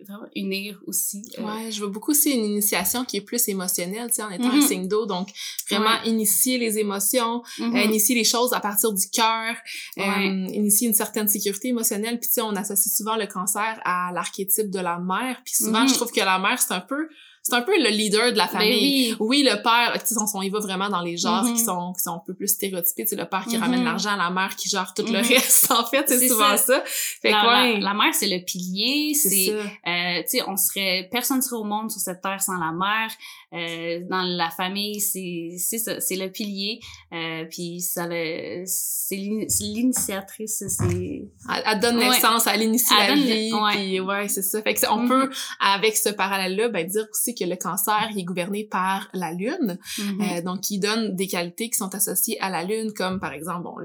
vraiment 0.00 0.26
unir 0.34 0.80
aussi. 0.86 1.22
Ouais, 1.38 1.70
je 1.70 1.80
veux 1.80 1.88
beaucoup 1.88 2.10
aussi 2.10 2.32
une 2.32 2.44
initiation 2.44 3.04
qui 3.04 3.18
est 3.18 3.20
plus 3.20 3.46
émotionnelle, 3.48 4.08
tu 4.08 4.14
sais, 4.14 4.22
en 4.22 4.30
étant 4.30 4.48
un 4.48 4.58
mm-hmm. 4.58 4.66
signe 4.66 4.88
d'eau, 4.88 5.06
donc 5.06 5.28
vraiment 5.70 6.02
initier 6.04 6.58
les 6.58 6.78
émotions, 6.78 7.42
mm-hmm. 7.58 7.84
initier 7.84 8.14
les 8.14 8.24
choses 8.24 8.52
à 8.52 8.60
partir 8.60 8.92
du 8.92 9.08
cœur, 9.10 9.54
initier 9.96 10.88
une 10.88 10.94
certaine 10.94 11.28
sécurité 11.28 11.68
émotionnelle, 11.68 12.18
puis 12.18 12.28
tu 12.28 12.34
sais, 12.34 12.42
on 12.42 12.56
associe 12.56 12.92
souvent 12.94 13.16
le 13.16 13.26
Cancer 13.26 13.80
à 13.84 14.10
l'archétype 14.12 14.70
de 14.70 14.80
la 14.80 14.98
mère, 14.98 15.40
puis 15.44 15.54
souvent, 15.54 15.86
je 15.86 15.92
mm-hmm. 15.92 15.96
trouve 15.96 16.12
que 16.12 16.20
la 16.20 16.38
mère, 16.38 16.60
c'est 16.60 16.74
un 16.74 16.80
peu 16.80 17.08
c'est 17.48 17.56
un 17.56 17.62
peu 17.62 17.76
le 17.76 17.88
leader 17.88 18.32
de 18.32 18.36
la 18.36 18.46
ben 18.46 18.58
famille. 18.58 19.16
oui. 19.20 19.42
le 19.42 19.62
père, 19.62 19.92
tu 20.06 20.14
sais, 20.14 20.20
on, 20.34 20.42
y 20.42 20.50
va 20.50 20.58
vraiment 20.58 20.88
dans 20.88 21.00
les 21.00 21.16
genres 21.16 21.44
qui 21.44 21.52
mm-hmm. 21.52 21.64
sont 21.64 21.92
qui 21.94 22.02
sont 22.02 22.14
un 22.14 22.22
peu 22.26 22.34
plus 22.34 22.48
stéréotypés, 22.48 23.06
c'est 23.06 23.16
le 23.16 23.24
père 23.24 23.44
qui 23.46 23.56
ramène 23.56 23.80
mm-hmm. 23.80 23.84
l'argent, 23.84 24.16
la 24.16 24.30
mère 24.30 24.54
qui 24.56 24.68
gère 24.68 24.92
tout 24.94 25.02
le 25.02 25.18
mm-hmm. 25.18 25.28
reste. 25.28 25.72
En 25.78 25.84
fait, 25.84 26.08
c'est 26.08 26.28
souvent 26.28 26.56
ça. 26.56 26.82
Fait 26.86 27.30
la, 27.30 27.78
la, 27.78 27.94
mère 27.94 28.12
c'est 28.12 28.26
le 28.26 28.44
pilier, 28.44 29.14
c'est 29.14 29.52
euh, 29.52 30.22
tu 30.22 30.38
sais, 30.38 30.42
on 30.46 30.56
serait 30.56 31.08
personne 31.10 31.40
serait 31.40 31.56
au 31.56 31.64
monde 31.64 31.90
sur 31.90 32.00
cette 32.00 32.20
terre 32.20 32.42
sans 32.42 32.58
la 32.58 32.72
mère. 32.72 33.10
Euh, 33.54 34.00
dans 34.10 34.22
la 34.22 34.50
famille, 34.50 35.00
c'est 35.00 35.56
c'est 35.58 35.78
ça, 35.78 36.00
c'est 36.00 36.16
le 36.16 36.30
pilier. 36.30 36.80
Euh, 37.14 37.46
puis 37.50 37.80
ça 37.80 38.06
le 38.06 38.64
c'est 38.66 39.16
l'initiatrice, 39.16 40.64
c'est 40.68 41.28
elle, 41.64 41.80
donne 41.80 41.98
naissance, 41.98 42.46
elle 42.46 42.62
initie 42.62 42.92
la 42.92 43.14
vie. 43.14 43.50
Puis 43.72 44.00
ouais, 44.00 44.28
c'est 44.28 44.42
ça. 44.42 44.60
Fait 44.60 44.74
que 44.74 44.80
on 44.90 45.08
peut 45.08 45.30
avec 45.60 45.96
ce 45.96 46.10
parallèle 46.10 46.56
là 46.56 46.68
ben 46.68 46.86
dire 46.86 47.06
aussi 47.10 47.34
que 47.34 47.44
le 47.44 47.56
cancer 47.56 48.08
il 48.12 48.20
est 48.20 48.24
gouverné 48.24 48.64
par 48.64 49.08
la 49.14 49.32
lune, 49.32 49.78
mm-hmm. 49.96 50.38
euh, 50.38 50.42
donc 50.42 50.70
il 50.70 50.80
donne 50.80 51.16
des 51.16 51.26
qualités 51.26 51.70
qui 51.70 51.78
sont 51.78 51.94
associées 51.94 52.38
à 52.40 52.50
la 52.50 52.64
lune, 52.64 52.92
comme 52.92 53.18
par 53.18 53.32
exemple 53.32 53.62
bon 53.62 53.76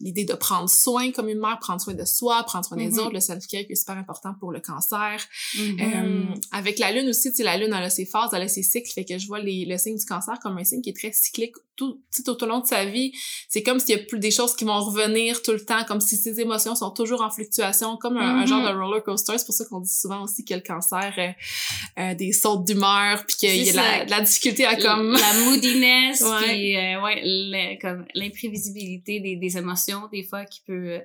l'idée 0.00 0.24
de 0.24 0.34
prendre 0.34 0.68
soin 0.68 1.12
comme 1.12 1.28
une 1.28 1.38
mère, 1.38 1.60
prendre 1.60 1.80
soin 1.80 1.94
de 1.94 2.04
soi, 2.04 2.42
prendre 2.42 2.64
soin 2.64 2.78
des 2.78 2.90
mm-hmm. 2.90 2.98
autres, 2.98 3.12
le 3.12 3.20
self-care 3.20 3.62
qui 3.66 3.72
est 3.72 3.76
super 3.76 3.96
important 3.96 4.34
pour 4.40 4.50
le 4.50 4.58
cancer. 4.58 5.24
Mm-hmm. 5.54 5.82
euh, 5.82 6.34
avec 6.50 6.80
la 6.80 6.90
lune 6.90 7.08
aussi, 7.08 7.30
tu 7.30 7.36
sais, 7.36 7.42
la 7.44 7.56
lune 7.56 7.72
elle 7.72 7.84
a 7.84 7.90
ses 7.90 8.06
phases, 8.06 8.30
elle 8.32 8.42
a 8.42 8.48
ses 8.48 8.64
cycles, 8.64 9.03
que 9.04 9.18
je 9.18 9.26
vois 9.26 9.40
les, 9.40 9.64
le 9.64 9.78
signe 9.78 9.96
du 9.96 10.04
cancer 10.04 10.38
comme 10.42 10.58
un 10.58 10.64
signe 10.64 10.82
qui 10.82 10.90
est 10.90 10.96
très 10.96 11.12
cyclique 11.12 11.54
tout, 11.76 12.00
tout 12.24 12.42
au 12.42 12.46
long 12.46 12.60
de 12.60 12.66
sa 12.66 12.84
vie. 12.84 13.12
C'est 13.48 13.62
comme 13.62 13.78
s'il 13.78 13.96
y 13.96 14.00
a 14.00 14.04
plus 14.04 14.18
des 14.18 14.30
choses 14.30 14.54
qui 14.54 14.64
vont 14.64 14.78
revenir 14.80 15.42
tout 15.42 15.52
le 15.52 15.64
temps, 15.64 15.84
comme 15.84 16.00
si 16.00 16.16
ses 16.16 16.40
émotions 16.40 16.74
sont 16.74 16.90
toujours 16.90 17.22
en 17.22 17.30
fluctuation, 17.30 17.96
comme 17.96 18.16
un, 18.16 18.46
genre 18.46 18.62
de 18.62 18.76
roller 18.76 19.02
coaster. 19.02 19.38
C'est 19.38 19.46
pour 19.46 19.54
ça 19.54 19.64
qu'on 19.64 19.80
dit 19.80 19.92
souvent 19.92 20.22
aussi 20.22 20.44
que 20.44 20.54
le 20.54 20.60
cancer 20.60 21.12
euh, 21.18 22.00
euh 22.00 22.14
des 22.14 22.32
sautes 22.32 22.64
d'humeur, 22.64 23.24
puis 23.26 23.36
qu'il 23.36 23.64
y 23.64 23.70
a 23.70 24.04
la, 24.04 24.20
difficulté 24.20 24.64
à 24.64 24.76
comme 24.76 25.12
la 25.12 25.32
moodiness 25.44 26.24
puis 26.42 26.76
euh, 26.76 27.02
ouais 27.02 27.78
comme 27.80 28.04
l'imprévisibilité 28.14 29.20
des, 29.20 29.36
des 29.36 29.58
émotions 29.58 30.08
des 30.12 30.22
fois 30.22 30.44
qui 30.44 30.60
peut 30.66 30.90
euh, 30.90 30.98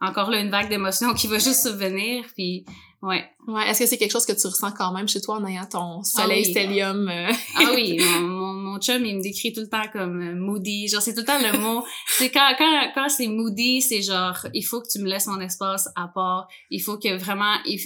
encore 0.00 0.30
là 0.30 0.40
une 0.40 0.50
vague 0.50 0.68
d'émotions 0.68 1.14
qui 1.14 1.26
va 1.26 1.38
juste 1.38 1.62
se 1.62 1.68
venir 1.68 2.24
puis 2.34 2.64
ouais. 3.02 3.24
Ouais 3.46 3.68
est-ce 3.68 3.80
que 3.80 3.86
c'est 3.86 3.98
quelque 3.98 4.12
chose 4.12 4.26
que 4.26 4.32
tu 4.32 4.46
ressens 4.46 4.72
quand 4.72 4.92
même 4.92 5.08
chez 5.08 5.20
toi 5.20 5.36
en 5.36 5.46
ayant 5.46 5.66
ton 5.66 6.00
ah 6.00 6.04
soleil 6.04 6.44
stellium 6.44 7.08
euh? 7.08 7.32
ah 7.56 7.70
oui 7.74 7.98
mon, 8.20 8.54
mon, 8.54 8.78
chum 8.80 9.04
il 9.04 9.16
me 9.16 9.22
décrit 9.22 9.52
tout 9.52 9.60
le 9.60 9.68
temps 9.68 9.86
comme 9.92 10.38
moody. 10.38 10.88
Genre 10.88 11.02
c'est 11.02 11.14
tout 11.14 11.20
le 11.20 11.26
temps 11.26 11.38
le 11.38 11.58
mot. 11.58 11.84
C'est 12.08 12.30
quand 12.30 12.54
quand 12.58 12.90
quand 12.94 13.08
c'est 13.08 13.28
moody 13.28 13.82
c'est 13.82 14.02
genre 14.02 14.46
il 14.52 14.62
faut 14.62 14.80
que 14.80 14.88
tu 14.90 14.98
me 14.98 15.08
laisses 15.08 15.26
mon 15.26 15.40
espace 15.40 15.88
à 15.96 16.08
part. 16.08 16.48
Il 16.70 16.80
faut 16.80 16.98
que 16.98 17.16
vraiment 17.16 17.56
il, 17.66 17.78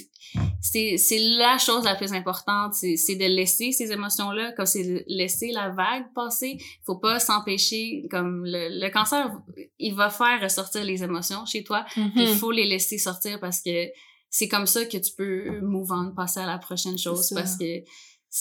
c'est 0.61 0.97
la 1.37 1.57
chose 1.57 1.83
la 1.83 1.95
plus 1.95 2.13
importante 2.13 2.73
c'est 2.73 2.95
c'est 2.97 3.15
de 3.15 3.25
laisser 3.25 3.71
ces 3.71 3.91
émotions 3.91 4.31
là 4.31 4.51
comme 4.51 4.65
c'est 4.65 4.83
de 4.83 5.03
laisser 5.07 5.51
la 5.51 5.69
vague 5.69 6.05
passer. 6.13 6.57
Faut 6.85 6.97
pas 6.97 7.19
s'empêcher 7.19 8.05
comme 8.11 8.45
le, 8.45 8.79
le 8.79 8.89
cancer 8.89 9.31
il 9.79 9.95
va 9.95 10.09
faire 10.09 10.41
ressortir 10.41 10.83
les 10.83 11.03
émotions 11.03 11.45
chez 11.45 11.63
toi. 11.63 11.85
Mm-hmm. 11.95 12.11
il 12.15 12.35
faut 12.35 12.51
les 12.51 12.65
laisser 12.65 12.97
sortir 12.97 13.39
parce 13.39 13.61
que 13.61 13.87
c'est 14.29 14.47
comme 14.47 14.67
ça 14.67 14.85
que 14.85 14.97
tu 14.97 15.11
peux 15.17 15.59
move 15.61 15.91
on 15.91 16.13
passer 16.13 16.39
à 16.39 16.45
la 16.45 16.59
prochaine 16.59 16.97
chose 16.97 17.31
parce 17.33 17.57
que 17.57 17.83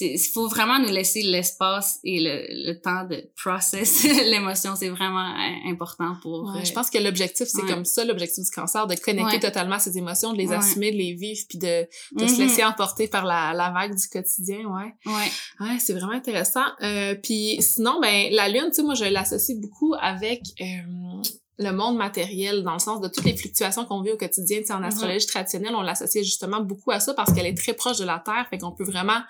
il 0.01 0.19
faut 0.19 0.49
vraiment 0.49 0.79
nous 0.79 0.91
laisser 0.91 1.23
l'espace 1.23 1.99
et 2.05 2.21
le, 2.21 2.47
le, 2.67 2.81
temps 2.81 3.05
de 3.05 3.31
process 3.37 4.05
l'émotion. 4.31 4.77
C'est 4.77 4.91
vraiment 4.91 5.31
euh, 5.31 5.71
important 5.71 6.17
pour 6.23 6.55
ouais, 6.55 6.65
je 6.65 6.73
pense 6.73 6.91
que 6.91 6.99
l'objectif 6.99 7.49
c'est 7.49 7.63
comme 7.63 7.85
ça 7.85 8.05
l'objectif 8.05 8.45
du 8.45 8.51
cancer 8.51 8.87
de 8.87 8.95
connecter 8.97 9.41
totalement 9.41 9.77
à 9.77 9.79
ces 9.79 9.97
émotions 9.97 10.33
de 10.33 10.39
les 10.39 10.53
assumer 10.53 10.93
de 10.93 10.97
les 10.97 11.15
vivre 11.15 11.41
puis 11.49 11.59
de, 11.59 11.87
de 12.13 12.27
se 12.27 12.35
mm-hmm. 12.35 12.39
laisser 12.39 12.65
emporter 12.65 13.09
par 13.09 13.25
la, 13.25 13.55
la 13.55 13.71
vague 13.71 13.95
du 13.95 14.09
quotidien 14.09 14.59
ouais. 14.59 14.95
Ouais, 15.07 15.31
ouais 15.61 15.79
c'est 15.79 15.95
vraiment 15.95 16.13
intéressant. 16.13 16.65
Euh, 16.83 17.15
puis 17.15 17.57
sinon 17.61 17.99
ben 18.01 18.29
la 18.33 18.49
lune 18.49 18.67
tu 18.69 18.75
sais 18.75 18.83
moi 18.83 18.95
je 18.95 19.05
l'associe 19.05 19.59
beaucoup 19.59 19.95
avec 20.01 20.43
euh, 20.61 21.23
le 21.59 21.73
monde 21.73 21.97
matériel 21.97 22.63
dans 22.63 22.75
le 22.75 22.79
sens 22.79 23.01
de 23.01 23.09
toutes 23.09 23.25
les 23.25 23.37
fluctuations 23.37 23.85
qu'on 23.85 24.01
vit 24.03 24.13
au 24.13 24.17
quotidien. 24.17 24.61
En 24.71 24.79
mhm. 24.79 24.85
astrologie 24.85 25.27
traditionnelle, 25.27 25.75
on 25.75 25.83
l'associe 25.83 26.25
justement 26.25 26.61
beaucoup 26.61 26.93
à 26.93 27.01
ça 27.01 27.15
parce 27.15 27.33
qu'elle 27.33 27.47
est 27.47 27.57
très 27.57 27.73
proche 27.73 27.99
de 27.99 28.05
la 28.05 28.23
Terre, 28.25 28.47
fait 28.49 28.59
qu'on 28.59 28.71
peut 28.71 28.85
vraiment 28.85 29.21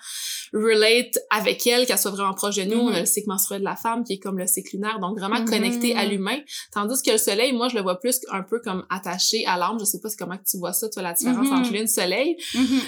relate 0.53 1.17
avec 1.31 1.65
elle, 1.65 1.87
qu'elle 1.87 1.97
soit 1.97 2.11
vraiment 2.11 2.33
proche 2.33 2.55
de 2.55 2.63
nous. 2.63 2.77
On 2.77 2.89
a 2.89 2.91
mhm. 2.91 2.99
le 2.99 3.05
cycle 3.05 3.29
menstruel 3.29 3.61
de 3.61 3.65
la 3.65 3.75
femme 3.75 4.03
qui 4.03 4.13
est 4.13 4.19
comme 4.19 4.37
le 4.37 4.45
cycle 4.45 4.75
lunaire, 4.75 4.99
donc 4.99 5.17
vraiment 5.17 5.43
connecté 5.43 5.95
à 5.95 6.03
mhm. 6.03 6.11
l'humain. 6.11 6.37
Tandis 6.71 7.01
que 7.01 7.11
le 7.11 7.17
soleil, 7.17 7.51
moi, 7.51 7.67
je 7.67 7.75
le 7.75 7.81
vois 7.81 7.99
plus 7.99 8.19
un 8.31 8.43
peu 8.43 8.59
comme 8.59 8.85
attaché 8.89 9.45
à 9.47 9.57
l'âme. 9.57 9.77
Je 9.79 9.85
sais 9.85 9.99
pas 9.99 10.09
comment 10.17 10.37
tu 10.37 10.57
vois 10.57 10.73
ça, 10.73 10.87
toi, 10.89 11.01
la 11.01 11.13
différence 11.13 11.51
entre 11.51 11.71
lune 11.71 11.83
et 11.83 11.87
soleil. 11.87 12.37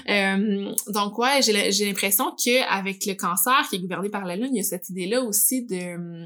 Euh, 0.09 0.71
donc, 0.87 1.17
ouais, 1.17 1.41
j'ai 1.41 1.85
l'impression 1.85 2.31
que 2.31 2.63
avec 2.69 3.05
le 3.05 3.13
cancer 3.13 3.65
qui 3.69 3.77
est 3.77 3.79
gouverné 3.79 4.09
par 4.09 4.25
la 4.25 4.35
lune, 4.35 4.49
il 4.51 4.57
y 4.57 4.59
a 4.59 4.63
cette 4.63 4.89
idée-là 4.89 5.21
aussi 5.21 5.65
de 5.65 6.25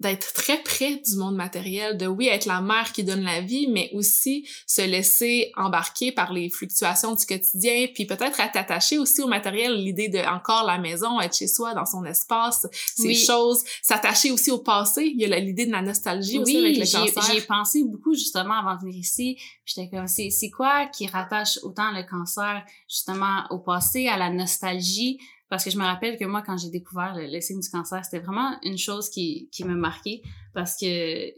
d'être 0.00 0.32
très 0.32 0.58
près 0.62 0.96
du 0.96 1.16
monde 1.16 1.36
matériel, 1.36 1.96
de 1.96 2.06
oui 2.06 2.26
être 2.26 2.46
la 2.46 2.60
mère 2.60 2.92
qui 2.92 3.04
donne 3.04 3.22
la 3.22 3.40
vie, 3.40 3.68
mais 3.68 3.90
aussi 3.92 4.46
se 4.66 4.82
laisser 4.82 5.52
embarquer 5.56 6.10
par 6.10 6.32
les 6.32 6.50
fluctuations 6.50 7.14
du 7.14 7.24
quotidien, 7.24 7.86
puis 7.94 8.04
peut-être 8.04 8.40
être 8.40 8.56
attaché 8.56 8.98
aussi 8.98 9.22
au 9.22 9.28
matériel, 9.28 9.74
l'idée 9.74 10.08
de 10.08 10.18
encore 10.18 10.64
la 10.66 10.78
maison, 10.78 11.20
être 11.20 11.36
chez 11.36 11.46
soi, 11.46 11.74
dans 11.74 11.86
son 11.86 12.04
espace, 12.04 12.66
ces 12.96 13.14
choses, 13.14 13.62
s'attacher 13.82 14.32
aussi 14.32 14.50
au 14.50 14.58
passé. 14.58 15.12
Il 15.14 15.20
y 15.20 15.32
a 15.32 15.38
l'idée 15.38 15.66
de 15.66 15.72
la 15.72 15.82
nostalgie 15.82 16.38
aussi 16.38 16.56
avec 16.56 16.76
le 16.76 16.90
cancer. 16.90 17.22
J'y 17.30 17.38
ai 17.38 17.40
pensé 17.42 17.84
beaucoup 17.84 18.14
justement 18.14 18.58
avant 18.58 18.74
de 18.74 18.80
venir 18.80 18.96
ici. 18.96 19.38
J'étais 19.64 19.88
comme 19.88 20.08
c'est 20.08 20.30
c'est 20.30 20.50
quoi 20.50 20.86
qui 20.86 21.06
rattache 21.06 21.58
autant 21.62 21.92
le 21.92 22.02
cancer 22.02 22.64
justement 22.88 23.44
au 23.50 23.58
passé, 23.58 24.08
à 24.08 24.16
la 24.16 24.30
nostalgie? 24.30 25.18
Parce 25.54 25.62
que 25.62 25.70
je 25.70 25.78
me 25.78 25.84
rappelle 25.84 26.18
que 26.18 26.24
moi, 26.24 26.42
quand 26.42 26.56
j'ai 26.56 26.68
découvert 26.68 27.14
le, 27.16 27.40
signe 27.40 27.60
du 27.60 27.68
cancer, 27.68 28.04
c'était 28.04 28.18
vraiment 28.18 28.58
une 28.64 28.76
chose 28.76 29.08
qui, 29.08 29.48
qui 29.52 29.62
me 29.62 29.76
marquait 29.76 30.20
parce 30.52 30.76
que 30.76 31.30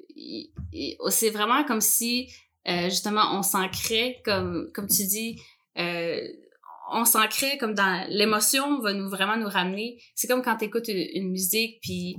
c'est 1.11 1.28
vraiment 1.28 1.64
comme 1.64 1.82
si, 1.82 2.32
euh, 2.66 2.85
justement, 2.85 3.38
on 3.38 3.42
s'ancrait, 3.42 4.23
comme, 4.25 4.70
comme 4.73 4.87
tu 4.87 5.04
dis, 5.04 5.38
euh, 5.76 6.26
on 6.90 7.04
s'ancrait 7.04 7.58
comme 7.58 7.75
dans 7.75 8.06
l'émotion 8.08 8.80
va 8.80 8.94
nous 8.94 9.11
vraiment 9.11 9.37
nous 9.37 9.50
ramener. 9.50 10.02
C'est 10.14 10.28
comme 10.28 10.40
quand 10.40 10.56
tu 10.56 10.64
écoutes 10.64 10.88
une, 10.88 11.28
musique 11.28 11.78
puis 11.82 12.16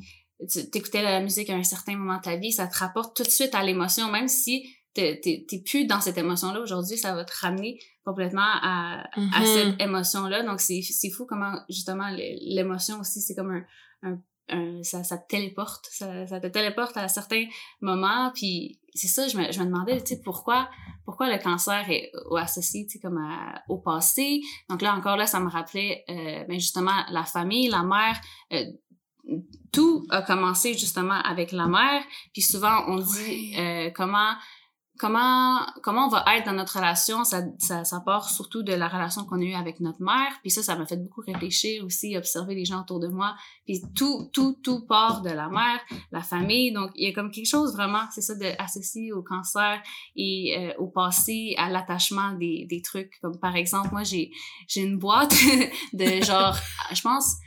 tu 0.48 0.60
écoutais 0.78 1.02
la 1.02 1.20
musique 1.20 1.50
à 1.50 1.56
un 1.56 1.64
certain 1.64 1.98
moment 1.98 2.18
de 2.18 2.22
ta 2.22 2.36
vie, 2.36 2.52
ça 2.52 2.68
te 2.68 2.78
rapporte 2.78 3.18
tout 3.18 3.24
de 3.24 3.30
suite 3.32 3.56
à 3.56 3.64
l'émotion, 3.64 4.12
même 4.12 4.28
si 4.28 4.72
t'es 4.98 5.64
plus 5.66 5.86
dans 5.86 6.02
cette 6.02 6.18
émotion-là 6.18 6.60
aujourd'hui, 6.60 6.98
ça 6.98 7.14
va 7.14 7.24
te 7.24 7.34
ramener 7.42 7.80
complètement 8.04 8.42
à, 8.42 9.04
à 9.14 9.20
mm-hmm. 9.20 9.46
cette 9.46 9.82
émotion-là. 9.82 10.44
Donc, 10.44 10.60
c'est 10.60 11.10
fou 11.10 11.26
comment, 11.26 11.60
justement, 11.70 12.10
l'émotion 12.12 13.00
aussi, 13.00 13.22
c'est 13.22 13.36
comme 13.36 13.64
un, 14.04 14.18
un, 14.50 14.82
ça, 14.84 15.04
ça 15.04 15.18
te 15.18 15.28
téléporte, 15.28 15.88
ça, 15.92 16.26
ça 16.26 16.40
te 16.40 16.48
téléporte 16.48 16.96
à 16.98 17.08
certains 17.08 17.46
moments, 17.82 18.32
puis 18.34 18.80
c'est 18.94 19.08
ça, 19.08 19.28
je 19.28 19.38
me, 19.38 19.52
je 19.52 19.60
me 19.60 19.66
demandais, 19.66 20.02
tu 20.02 20.16
sais, 20.16 20.22
pourquoi, 20.24 20.70
pourquoi 21.06 21.30
le 21.30 21.42
cancer 21.42 21.90
est 21.90 22.12
associé, 22.38 22.86
tu 22.86 22.94
sais, 22.94 23.00
comme 23.00 23.20
au 23.68 23.78
passé? 23.78 24.42
Donc 24.70 24.82
là, 24.82 24.96
encore 24.96 25.18
là, 25.18 25.28
ça 25.28 25.40
me 25.40 25.50
rappelait, 25.50 26.04
euh, 26.10 26.46
ben 26.48 26.60
justement, 26.60 27.04
la 27.12 27.26
famille, 27.26 27.68
la 27.68 27.84
mère, 27.84 28.20
euh, 28.54 28.64
tout 29.74 30.08
a 30.10 30.22
commencé 30.22 30.74
justement 30.74 31.22
avec 31.22 31.52
la 31.52 31.68
mère, 31.68 32.02
puis 32.32 32.42
souvent 32.42 32.86
on 32.88 32.96
dit 32.96 33.54
euh, 33.58 33.92
comment 33.94 34.34
comment 34.98 35.66
comment 35.82 36.08
on 36.08 36.10
va 36.10 36.26
être 36.36 36.46
dans 36.46 36.54
notre 36.54 36.78
relation 36.78 37.24
ça, 37.24 37.44
ça, 37.60 37.84
ça 37.84 38.00
part 38.02 38.30
surtout 38.30 38.64
de 38.64 38.74
la 38.74 38.88
relation 38.88 39.26
qu'on 39.26 39.40
a 39.42 39.44
eue 39.44 39.54
avec 39.54 39.80
notre 39.80 40.02
mère. 40.02 40.32
Puis 40.42 40.52
ça 40.52 40.64
ça 40.64 40.76
m'a 40.76 40.86
fait 40.86 40.98
beaucoup 40.98 41.22
réfléchir 41.22 41.84
aussi 41.86 42.18
observer 42.18 42.56
les 42.56 42.66
gens 42.66 42.82
autour 42.82 43.00
de 43.00 43.08
moi. 43.08 43.36
Puis 43.66 43.82
tout 43.96 44.30
tout 44.34 44.58
tout 44.64 44.86
part 44.86 45.22
de 45.22 45.30
la 45.30 45.50
mère 45.50 45.80
la 46.12 46.22
famille. 46.22 46.72
Donc 46.72 46.92
il 46.96 47.08
y 47.08 47.12
a 47.12 47.14
comme 47.14 47.32
quelque 47.32 47.48
chose 47.48 47.74
vraiment 47.74 48.04
c'est 48.12 48.22
ça 48.22 48.36
de 48.36 48.62
associé 48.62 49.14
au 49.14 49.24
cancer 49.24 49.82
et 50.16 50.56
euh, 50.58 50.74
au 50.80 50.88
passé 50.88 51.56
à 51.58 51.70
l'attachement 51.70 52.34
des, 52.34 52.66
des 52.70 52.82
trucs. 52.82 53.20
Comme 53.22 53.40
par 53.40 53.56
exemple 53.56 53.90
moi 53.92 54.04
j'ai 54.04 54.32
j'ai 54.68 54.82
une 54.82 54.98
boîte 54.98 55.36
de 55.94 56.24
genre 56.24 56.56
je 56.94 57.02
pense 57.02 57.38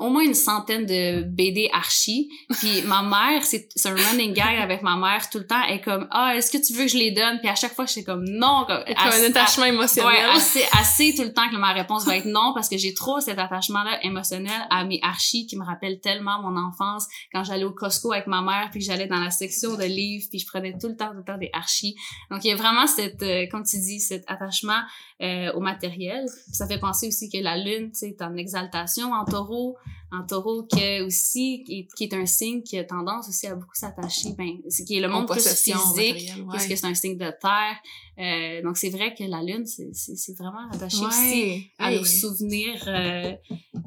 au 0.00 0.08
moins 0.10 0.24
une 0.24 0.34
centaine 0.34 0.86
de 0.86 1.22
BD 1.22 1.68
archis. 1.72 2.30
Puis 2.58 2.82
ma 2.82 3.02
mère, 3.02 3.44
c'est 3.44 3.68
un 3.84 3.94
running 3.94 4.32
gag 4.32 4.58
avec 4.58 4.82
ma 4.82 4.96
mère 4.96 5.28
tout 5.30 5.38
le 5.38 5.46
temps. 5.46 5.60
Elle 5.68 5.76
est 5.76 5.80
comme 5.80 6.08
ah 6.10 6.34
est-ce 6.36 6.50
que 6.50 6.58
tu 6.64 6.72
veux 6.72 6.84
que 6.84 6.90
je 6.90 6.96
les 6.96 7.12
donne 7.12 7.38
Puis 7.40 7.48
à 7.48 7.54
chaque 7.54 7.74
fois 7.74 7.86
je 7.86 7.92
suis 7.92 8.04
comme 8.04 8.24
non. 8.24 8.64
Comme, 8.66 8.82
un 8.86 9.24
attachement 9.24 9.66
émotionnel. 9.66 10.12
Ouais, 10.12 10.36
assez 10.36 10.64
assez 10.78 11.14
tout 11.14 11.22
le 11.22 11.32
temps 11.32 11.48
que 11.50 11.56
ma 11.56 11.72
réponse 11.72 12.04
va 12.06 12.16
être 12.16 12.26
non 12.26 12.52
parce 12.54 12.68
que 12.68 12.76
j'ai 12.76 12.94
trop 12.94 13.20
cet 13.20 13.38
attachement 13.38 13.82
là 13.82 14.04
émotionnel 14.04 14.66
à 14.70 14.84
mes 14.84 15.00
archis 15.02 15.46
qui 15.46 15.56
me 15.56 15.64
rappellent 15.64 16.00
tellement 16.00 16.40
mon 16.42 16.58
enfance 16.58 17.06
quand 17.32 17.44
j'allais 17.44 17.64
au 17.64 17.72
Costco 17.72 18.12
avec 18.12 18.26
ma 18.26 18.42
mère 18.42 18.68
puis 18.70 18.80
que 18.80 18.86
j'allais 18.86 19.06
dans 19.06 19.20
la 19.20 19.30
section 19.30 19.76
de 19.76 19.84
livres 19.84 20.26
puis 20.30 20.38
je 20.38 20.46
prenais 20.46 20.76
tout 20.78 20.88
le 20.88 20.96
temps 20.96 21.10
tout 21.10 21.18
le 21.18 21.24
temps 21.24 21.38
des 21.38 21.50
archis. 21.52 21.94
Donc 22.30 22.44
il 22.44 22.48
y 22.48 22.52
a 22.52 22.56
vraiment 22.56 22.86
cette 22.86 23.22
euh, 23.22 23.46
comme 23.50 23.64
tu 23.64 23.78
dis 23.78 24.00
cet 24.00 24.24
attachement 24.28 24.80
euh, 25.22 25.52
au 25.52 25.60
matériel. 25.60 26.24
ça 26.50 26.66
fait 26.66 26.78
penser 26.78 27.08
aussi 27.08 27.28
que 27.28 27.36
la 27.38 27.56
lune, 27.56 27.90
tu 27.92 27.98
sais, 27.98 28.08
est 28.08 28.22
en 28.22 28.36
exaltation 28.36 29.12
en 29.12 29.24
taureau, 29.24 29.76
en 30.12 30.26
taureau 30.26 30.64
que 30.64 31.02
aussi 31.04 31.62
qui 31.64 31.80
est, 31.80 31.88
qui 31.94 32.04
est, 32.04 32.14
un 32.14 32.26
signe 32.26 32.62
qui 32.62 32.76
a 32.78 32.84
tendance 32.84 33.28
aussi 33.28 33.46
à 33.46 33.54
beaucoup 33.54 33.74
s'attacher 33.74 34.30
ben 34.36 34.58
c'est 34.68 34.84
qui 34.84 34.96
est 34.96 35.00
le 35.00 35.08
monde 35.08 35.28
plus 35.28 35.46
physique 35.46 36.32
parce 36.50 36.66
que 36.66 36.74
c'est 36.74 36.86
un 36.86 36.94
signe 36.94 37.16
de 37.16 37.30
terre. 37.40 37.76
Euh, 38.18 38.62
donc 38.62 38.76
c'est 38.76 38.90
vrai 38.90 39.14
que 39.14 39.24
la 39.24 39.42
lune 39.42 39.66
c'est 39.66 39.94
c'est 39.94 40.36
vraiment 40.36 40.68
attaché 40.70 41.04
aussi 41.04 41.70
à 41.78 41.92
nos 41.92 42.04
souvenirs 42.04 42.82
euh, 42.86 43.32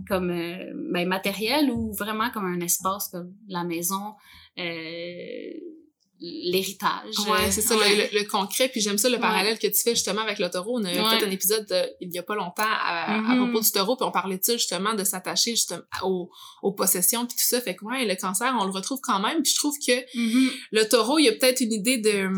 comme 0.07 0.31
euh, 0.31 0.73
ben, 0.91 1.07
matériel 1.07 1.69
ou 1.71 1.93
vraiment 1.93 2.29
comme 2.31 2.45
un 2.45 2.59
espace 2.61 3.09
comme 3.09 3.33
la 3.47 3.63
maison 3.63 4.15
euh, 4.59 5.51
l'héritage. 6.23 7.19
Ouais, 7.27 7.51
c'est 7.51 7.61
ça, 7.61 7.75
Le, 7.75 8.17
le, 8.17 8.23
concret. 8.25 8.69
Puis 8.69 8.79
j'aime 8.79 8.97
ça, 8.97 9.09
le 9.09 9.19
parallèle 9.19 9.59
que 9.59 9.67
tu 9.67 9.81
fais 9.83 9.93
justement 9.93 10.21
avec 10.21 10.39
le 10.39 10.49
taureau. 10.49 10.79
On 10.79 10.85
a 10.85 10.89
fait 10.89 11.25
un 11.25 11.31
épisode 11.31 11.67
il 11.99 12.13
y 12.13 12.17
a 12.17 12.23
pas 12.23 12.35
longtemps 12.35 12.63
à, 12.65 13.19
mm-hmm. 13.19 13.37
propos 13.43 13.59
du 13.59 13.71
taureau, 13.71 13.97
puis 13.97 14.05
on 14.05 14.11
parlait 14.11 14.37
de 14.37 14.43
ça 14.43 14.53
justement, 14.53 14.93
de 14.93 15.03
s'attacher 15.03 15.51
justement 15.51 15.81
aux, 16.03 16.29
aux, 16.61 16.71
possessions, 16.71 17.25
puis 17.25 17.35
tout 17.35 17.45
ça. 17.45 17.59
Fait 17.59 17.75
que 17.75 17.83
ouais, 17.83 18.05
le 18.05 18.15
cancer, 18.15 18.55
on 18.57 18.63
le 18.63 18.71
retrouve 18.71 18.99
quand 19.01 19.19
même. 19.19 19.43
Puis 19.43 19.51
je 19.51 19.57
trouve 19.57 19.75
que 19.77 19.91
mm-hmm. 19.91 20.51
le 20.71 20.87
taureau, 20.87 21.19
il 21.19 21.25
y 21.25 21.29
a 21.29 21.33
peut-être 21.33 21.59
une 21.59 21.73
idée 21.73 21.97
de 21.97 22.29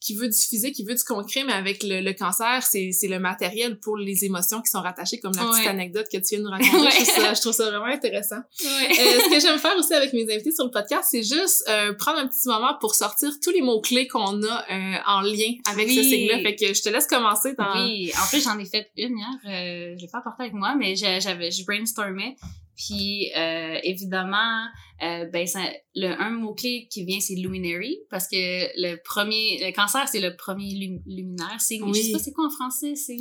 qui 0.00 0.14
veut 0.14 0.28
du 0.28 0.38
physique, 0.38 0.74
qui 0.74 0.84
veut 0.84 0.94
du 0.94 1.02
concret, 1.02 1.44
mais 1.44 1.52
avec 1.52 1.82
le, 1.82 2.00
le 2.00 2.12
cancer, 2.12 2.62
c'est, 2.62 2.90
c'est 2.92 3.08
le 3.08 3.18
matériel 3.18 3.78
pour 3.80 3.96
les 3.96 4.24
émotions 4.24 4.62
qui 4.62 4.70
sont 4.70 4.80
rattachées, 4.80 5.18
comme 5.18 5.32
la 5.34 5.44
petite 5.44 5.66
anecdote 5.66 6.06
que 6.12 6.18
tu 6.18 6.36
viens 6.36 6.38
de 6.38 6.44
nous 6.44 6.50
raconter. 6.50 6.70
je, 6.70 7.04
trouve 7.04 7.24
ça, 7.24 7.34
je, 7.34 7.40
trouve 7.40 7.52
ça, 7.52 7.70
vraiment 7.70 7.86
intéressant. 7.86 8.36
Euh, 8.36 8.64
ce 8.90 9.30
que 9.30 9.40
j'aime 9.40 9.58
faire 9.58 9.76
aussi 9.76 9.94
avec 9.94 10.12
mes 10.12 10.22
invités 10.32 10.52
sur 10.52 10.64
le 10.64 10.70
podcast, 10.70 11.08
c'est 11.10 11.22
juste 11.22 11.64
euh, 11.68 11.92
prendre 11.94 12.18
un 12.18 12.28
petit 12.28 12.48
moment 12.48 12.74
pour 12.80 12.94
sortir 12.94 13.30
tous 13.42 13.50
les 13.50 13.62
mots-clés 13.62 14.06
qu'on 14.06 14.42
a 14.42 14.64
euh, 14.70 14.96
en 15.06 15.20
lien 15.22 15.52
avec 15.66 15.88
ce 15.88 16.02
signe-là. 16.02 16.40
Fait 16.42 16.54
que 16.54 16.72
je 16.72 16.82
te 16.82 16.88
laisse 16.88 17.06
commencer 17.06 17.54
dans... 17.54 17.84
Oui, 17.84 18.12
en 18.20 18.26
plus, 18.28 18.42
j'en 18.42 18.58
ai 18.58 18.66
fait 18.66 18.90
une 18.96 19.18
hier. 19.18 19.28
Euh, 19.46 19.94
je 19.96 20.02
l'ai 20.02 20.08
pas 20.08 20.18
apporté 20.18 20.44
avec 20.44 20.54
moi, 20.54 20.74
mais 20.76 20.94
j'avais, 20.96 21.50
je 21.50 21.64
brainstormais. 21.64 22.36
Puis 22.78 23.32
euh, 23.36 23.76
évidemment, 23.82 24.68
euh, 25.02 25.24
ben 25.32 25.46
ça, 25.48 25.58
le 25.96 26.08
un 26.08 26.30
mot 26.30 26.54
clé 26.54 26.86
qui 26.88 27.04
vient 27.04 27.18
c'est 27.18 27.34
luminary 27.34 27.98
parce 28.08 28.28
que 28.28 28.36
le 28.36 29.02
premier 29.02 29.58
le 29.60 29.72
cancer 29.72 30.06
c'est 30.06 30.20
le 30.20 30.36
premier 30.36 31.00
luminaire. 31.04 31.56
C'est 31.58 31.78
je 31.78 31.92
sais 31.92 32.12
pas 32.12 32.18
c'est 32.20 32.32
quoi 32.32 32.46
en 32.46 32.50
français 32.50 32.94
c'est 32.94 33.16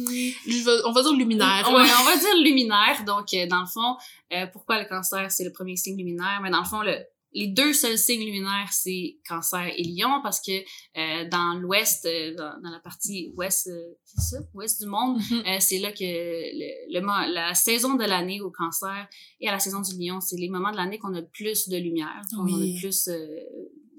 on 0.86 0.92
va 0.92 1.02
dire 1.02 1.14
luminaire. 1.14 1.68
Ouais, 1.74 1.90
on 2.00 2.04
va 2.04 2.18
dire 2.18 2.36
luminaire. 2.44 3.04
Donc 3.08 3.34
euh, 3.34 3.48
dans 3.48 3.62
le 3.62 3.66
fond, 3.66 3.98
euh, 4.32 4.46
pourquoi 4.54 4.80
le 4.80 4.88
cancer 4.88 5.32
c'est 5.32 5.44
le 5.44 5.52
premier 5.52 5.76
signe 5.76 5.98
luminaire? 5.98 6.40
Mais 6.44 6.52
dans 6.52 6.60
le 6.60 6.66
fond 6.66 6.84
le 6.84 6.96
les 7.38 7.48
deux 7.48 7.72
seuls 7.72 8.00
signes 8.00 8.26
luminaires, 8.26 8.70
c'est 8.72 9.20
Cancer 9.28 9.72
et 9.78 9.84
Lion, 9.84 10.22
parce 10.24 10.42
que 10.42 10.52
euh, 10.98 11.30
dans 11.30 11.54
l'ouest, 11.54 12.06
euh, 12.06 12.34
dans, 12.34 12.72
la 12.72 12.80
partie 12.80 13.32
ouest, 13.38 13.68
euh, 13.68 13.94
c'est 14.04 14.22
ça, 14.22 14.38
ouest 14.56 14.82
du 14.82 14.88
monde, 14.88 15.20
mm-hmm. 15.20 15.60
c'est 15.60 15.78
là 15.78 15.92
que 15.92 16.04
le, 16.04 17.34
la 17.34 17.54
saison 17.54 17.94
de 17.94 18.04
l'année 18.04 18.42
au 18.42 18.50
Cancer 18.50 19.08
et 19.40 19.48
à 19.48 19.52
la 19.52 19.60
saison 19.60 19.82
du 19.82 19.92
Lion, 20.00 20.20
c'est 20.20 20.36
les 20.36 20.50
moments 20.50 20.72
de 20.72 20.78
l'année 20.78 20.98
qu'on 20.98 21.14
a 21.14 21.22
le 21.22 21.28
plus 21.28 21.70
de 21.70 21.78
lumière, 21.78 22.22
qu'on 22.36 22.48
a 22.48 22.58
le 22.58 22.80
plus 22.80 23.08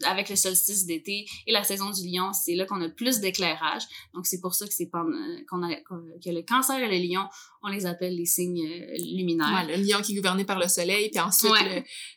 avec 0.05 0.29
le 0.29 0.37
solstice 0.37 0.87
d'été 0.87 1.27
et 1.47 1.53
la 1.53 1.65
saison 1.65 1.91
du 1.91 2.07
lion, 2.07 2.33
c'est 2.33 2.55
là 2.55 2.65
qu'on 2.67 2.81
a 2.81 2.89
plus 2.89 3.21
d'éclairage. 3.21 3.83
Donc, 4.15 4.27
c'est 4.27 4.41
pour 4.41 4.55
ça 4.55 4.67
que 4.67 4.75
c'est 4.75 4.89
qu'on 4.89 5.63
a, 5.63 5.75
que 5.75 6.31
le 6.31 6.43
cancer 6.43 6.79
et 6.79 6.99
le 6.99 7.07
lion, 7.07 7.23
on 7.63 7.69
les 7.69 7.87
appelle 7.87 8.17
les 8.17 8.27
signes 8.27 8.67
euh, 8.67 8.97
luminaires. 9.17 9.67
le 9.67 9.77
lion 9.77 10.01
qui 10.03 10.13
est 10.13 10.17
gouverné 10.17 10.45
par 10.45 10.59
le 10.59 10.69
soleil, 10.69 11.11
puis 11.11 11.21
ensuite 11.21 11.53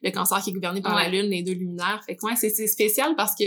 le, 0.03 0.11
cancer 0.11 0.41
qui 0.41 0.51
est 0.51 0.53
gouverné 0.53 0.81
par 0.81 0.95
la 0.95 1.09
lune, 1.09 1.29
les 1.29 1.43
deux 1.43 1.53
luminaires. 1.53 2.03
Fait 2.05 2.15
que 2.15 2.25
ouais, 2.25 2.35
c'est 2.35 2.67
spécial 2.67 3.15
parce 3.15 3.35
que 3.35 3.45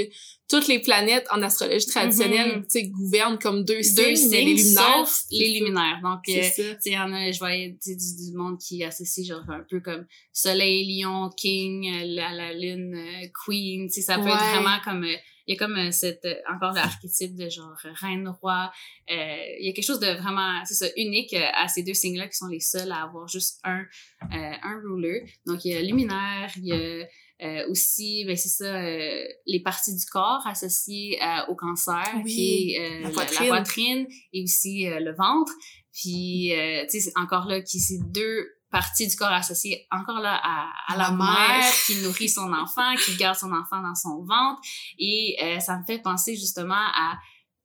toutes 0.49 0.69
les 0.69 0.79
planètes 0.79 1.27
en 1.31 1.43
astrologie 1.43 1.87
traditionnelle, 1.87 2.63
tu 2.65 2.81
sais, 2.81 2.89
gouvernent 2.89 3.39
comme 3.39 3.65
deux, 3.65 3.83
signes, 3.83 4.29
mais 4.31 4.45
les 4.45 4.55
luminaires. 4.55 5.07
Sauf 5.07 5.23
les 5.31 5.59
luminaires. 5.59 6.01
Donc, 6.03 6.21
euh, 6.29 6.43
tu 6.55 6.63
sais, 6.81 6.91
y 6.91 6.99
en 6.99 7.13
a, 7.13 7.31
je 7.31 7.39
voyais 7.39 7.77
du, 7.85 7.97
du 7.97 8.37
monde 8.37 8.59
qui 8.59 8.85
associe 8.85 9.27
genre 9.27 9.49
un 9.49 9.65
peu 9.69 9.81
comme 9.81 10.07
soleil, 10.33 11.01
lion, 11.01 11.31
king, 11.35 11.89
euh, 11.89 12.05
la, 12.07 12.33
la 12.33 12.53
lune, 12.53 12.95
euh, 12.95 13.27
queen, 13.47 13.89
tu 13.89 13.95
sais, 13.95 14.03
ça 14.03 14.19
peut 14.19 14.29
être 14.29 14.55
vraiment 14.55 14.79
comme, 14.85 15.05
il 15.47 15.55
y 15.55 15.57
a 15.57 15.57
comme 15.57 15.91
cette, 15.93 16.27
encore 16.55 16.73
l'archétype 16.73 17.37
de 17.37 17.49
genre 17.49 17.77
reine, 18.03 18.29
roi, 18.29 18.71
il 19.09 19.65
y 19.67 19.71
a 19.71 19.73
quelque 19.73 19.85
chose 19.85 20.01
de 20.01 20.13
vraiment, 20.21 20.63
c'est 20.67 20.75
ça, 20.75 20.87
unique 20.97 21.35
à 21.35 21.69
ces 21.69 21.83
deux 21.83 21.95
signes-là 21.95 22.29
qui 22.29 22.37
sont 22.37 22.49
les 22.49 22.61
seuls 22.61 22.93
à 22.93 23.05
avoir 23.05 23.29
juste 23.29 23.61
un, 23.65 23.83
un 24.31 24.81
ruler. 24.85 25.25
Donc, 25.47 25.65
il 25.65 25.73
y 25.73 25.77
a 25.77 25.81
luminaire, 25.81 26.51
il 26.57 26.67
y 26.67 26.73
a 26.73 27.07
euh, 27.43 27.69
aussi, 27.69 28.25
ben 28.27 28.37
c'est 28.37 28.49
ça, 28.49 28.65
euh, 28.65 29.25
les 29.47 29.61
parties 29.61 29.95
du 29.95 30.07
corps 30.07 30.47
associées 30.47 31.19
euh, 31.21 31.47
au 31.49 31.57
cancer, 31.57 32.05
qui 32.27 32.75
est 32.75 33.01
la 33.01 33.11
poitrine. 33.11 34.07
et 34.33 34.43
aussi 34.45 34.87
le 34.87 35.15
ventre. 35.15 35.53
Puis, 35.93 36.53
tu 36.91 37.01
sais, 37.01 37.13
encore 37.17 37.47
là, 37.47 37.61
qui 37.61 37.81
c'est 37.81 38.01
deux 38.07 38.49
parties 38.71 39.07
du 39.07 39.15
corps 39.15 39.33
associées 39.33 39.87
encore 39.93 40.19
là 40.19 40.41
à, 40.43 40.69
à 40.89 40.97
la, 40.97 41.13
mère, 41.13 41.73
qui 41.87 41.97
nourrit 42.03 42.29
son 42.29 42.53
enfant, 42.53 42.95
qui 43.05 43.17
garde 43.17 43.37
son 43.37 43.53
enfant 43.53 43.81
dans 43.81 43.95
son 43.95 44.25
ventre. 44.25 44.61
Et 44.99 45.37
ça 45.61 45.79
me 45.79 45.85
fait 45.85 46.01
penser 46.01 46.35
justement 46.35 46.75
à 46.75 47.19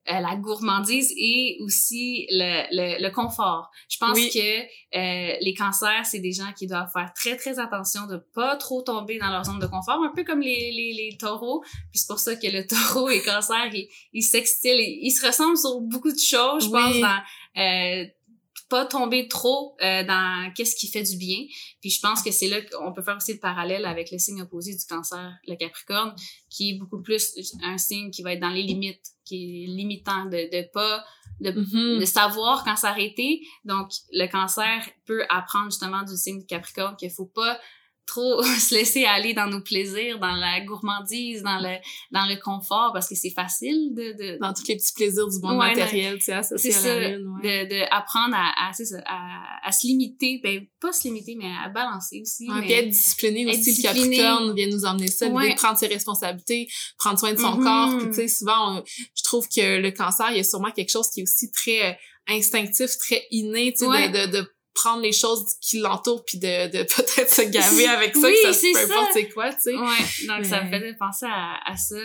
euh, 0.08 0.18
la 0.18 0.34
gourmandise 0.34 1.12
et 1.16 1.58
aussi 1.60 2.26
le, 2.30 2.64
le, 2.72 3.02
le 3.02 3.10
confort. 3.10 3.70
Je 3.88 3.98
pense 3.98 4.18
que 4.18 4.60
euh, 4.96 5.36
les 5.40 5.54
cancers, 5.54 6.06
c'est 6.06 6.20
des 6.20 6.32
gens 6.32 6.52
qui 6.56 6.66
doivent 6.66 6.90
faire 6.90 7.12
très, 7.14 7.36
très 7.36 7.58
attention 7.58 8.06
de 8.06 8.16
pas 8.34 8.56
trop 8.56 8.80
tomber 8.80 9.18
dans 9.18 9.30
leur 9.30 9.44
zone 9.44 9.58
de 9.58 9.66
confort, 9.66 10.02
un 10.02 10.12
peu 10.16 10.24
comme 10.24 10.40
les, 10.40 10.72
les, 10.72 10.94
les 10.94 11.16
taureaux. 11.18 11.62
Puis 11.90 12.00
c'est 12.00 12.08
pour 12.08 12.18
ça 12.18 12.34
que 12.34 12.46
le 12.46 12.66
taureau 12.94 13.10
et 13.10 13.20
cancer, 13.22 13.66
ils 13.74 13.88
il 14.12 14.22
s'extilent, 14.22 14.80
ils 14.80 15.10
se 15.10 15.26
ressemblent 15.26 15.58
sur 15.58 15.80
beaucoup 15.80 16.12
de 16.12 16.18
choses, 16.18 16.64
je 16.64 16.70
pense, 16.70 16.98
dans... 16.98 17.20
Euh, 17.60 18.04
pas 18.70 18.86
tomber 18.86 19.28
trop 19.28 19.76
euh, 19.82 20.04
dans 20.04 20.50
qu'est-ce 20.54 20.76
qui 20.76 20.88
fait 20.88 21.02
du 21.02 21.16
bien. 21.16 21.38
Puis 21.80 21.90
je 21.90 22.00
pense 22.00 22.22
que 22.22 22.30
c'est 22.30 22.48
là 22.48 22.62
qu'on 22.62 22.92
peut 22.92 23.02
faire 23.02 23.16
aussi 23.16 23.34
le 23.34 23.40
parallèle 23.40 23.84
avec 23.84 24.10
le 24.10 24.18
signe 24.18 24.40
opposé 24.40 24.72
du 24.72 24.84
cancer, 24.88 25.34
le 25.46 25.56
Capricorne, 25.56 26.14
qui 26.48 26.70
est 26.70 26.78
beaucoup 26.78 27.02
plus 27.02 27.34
un 27.62 27.76
signe 27.76 28.10
qui 28.10 28.22
va 28.22 28.32
être 28.32 28.40
dans 28.40 28.48
les 28.48 28.62
limites, 28.62 29.04
qui 29.24 29.64
est 29.64 29.66
limitant 29.66 30.24
de, 30.26 30.48
de 30.50 30.66
pas 30.72 31.04
de, 31.40 31.50
mm-hmm. 31.50 32.00
de 32.00 32.04
savoir 32.04 32.64
quand 32.64 32.76
s'arrêter. 32.76 33.42
Donc 33.64 33.90
le 34.12 34.26
cancer 34.28 34.88
peut 35.04 35.24
apprendre 35.28 35.66
justement 35.66 36.04
du 36.04 36.16
signe 36.16 36.38
du 36.38 36.46
Capricorne 36.46 36.96
qu'il 36.96 37.10
faut 37.10 37.26
pas 37.26 37.58
trop 38.10 38.42
se 38.58 38.74
laisser 38.74 39.04
aller 39.04 39.34
dans 39.34 39.46
nos 39.46 39.60
plaisirs, 39.60 40.18
dans 40.18 40.34
la 40.34 40.60
gourmandise, 40.60 41.42
dans 41.42 41.58
le 41.58 41.76
dans 42.10 42.26
le 42.26 42.36
confort 42.40 42.90
parce 42.92 43.08
que 43.08 43.14
c'est 43.14 43.30
facile 43.30 43.94
de, 43.94 44.12
de 44.12 44.38
dans 44.40 44.52
tous 44.52 44.66
les 44.68 44.76
petits 44.76 44.92
plaisirs 44.92 45.28
du 45.28 45.38
monde 45.40 45.58
matériel, 45.58 46.18
tu 46.18 46.24
sais 46.24 46.32
associé 46.32 46.74
à 46.74 47.00
la 47.00 47.08
lune, 47.10 47.26
ouais. 47.42 47.66
de, 47.66 47.74
de 47.74 47.82
apprendre 47.90 48.34
à 48.34 48.50
à, 48.68 48.72
à, 49.06 49.68
à 49.68 49.72
se 49.72 49.86
limiter, 49.86 50.40
ben 50.42 50.66
pas 50.80 50.92
se 50.92 51.04
limiter 51.04 51.36
mais 51.36 51.50
à 51.64 51.68
balancer 51.68 52.20
aussi, 52.20 52.50
ouais, 52.50 52.60
mais 52.60 52.72
être 52.72 52.90
discipliné 52.90 53.46
aussi 53.46 53.76
le 53.76 53.82
Capricorne 53.82 54.54
vient 54.54 54.68
nous 54.68 54.84
emmener 54.84 55.08
ça, 55.08 55.28
de 55.28 55.56
prendre 55.56 55.78
ses 55.78 55.86
responsabilités, 55.86 56.68
prendre 56.98 57.18
soin 57.18 57.32
de 57.32 57.38
son 57.38 57.58
mm-hmm. 57.58 57.62
corps, 57.62 57.98
puis 57.98 58.08
tu 58.08 58.14
sais 58.14 58.28
souvent 58.28 58.82
je 59.16 59.22
trouve 59.22 59.48
que 59.48 59.80
le 59.80 59.90
cancer, 59.92 60.30
il 60.30 60.36
y 60.36 60.40
a 60.40 60.44
sûrement 60.44 60.70
quelque 60.70 60.90
chose 60.90 61.08
qui 61.10 61.20
est 61.20 61.22
aussi 61.22 61.50
très 61.52 61.98
instinctif, 62.28 62.90
très 62.98 63.22
inné, 63.30 63.72
tu 63.72 63.86
sais 63.86 64.08
de, 64.08 64.32
de 64.32 64.46
prendre 64.82 65.02
les 65.02 65.12
choses 65.12 65.44
qui 65.60 65.78
l'entourent 65.78 66.24
puis 66.24 66.38
de, 66.38 66.68
de 66.68 66.82
peut-être 66.96 67.32
se 67.32 67.42
gaver 67.42 67.86
avec 67.86 68.16
ça, 68.16 68.30
que 68.30 68.52
ça 68.52 68.66
peu 68.72 68.92
importe 68.92 69.10
c'est 69.12 69.28
quoi, 69.28 69.52
tu 69.52 69.60
sais. 69.62 69.76
Ouais, 69.76 70.26
donc 70.26 70.44
ça 70.46 70.64
me 70.64 70.72
faisait 70.72 70.94
penser 70.94 71.26
à, 71.26 71.58
à 71.70 71.76
ça. 71.76 71.96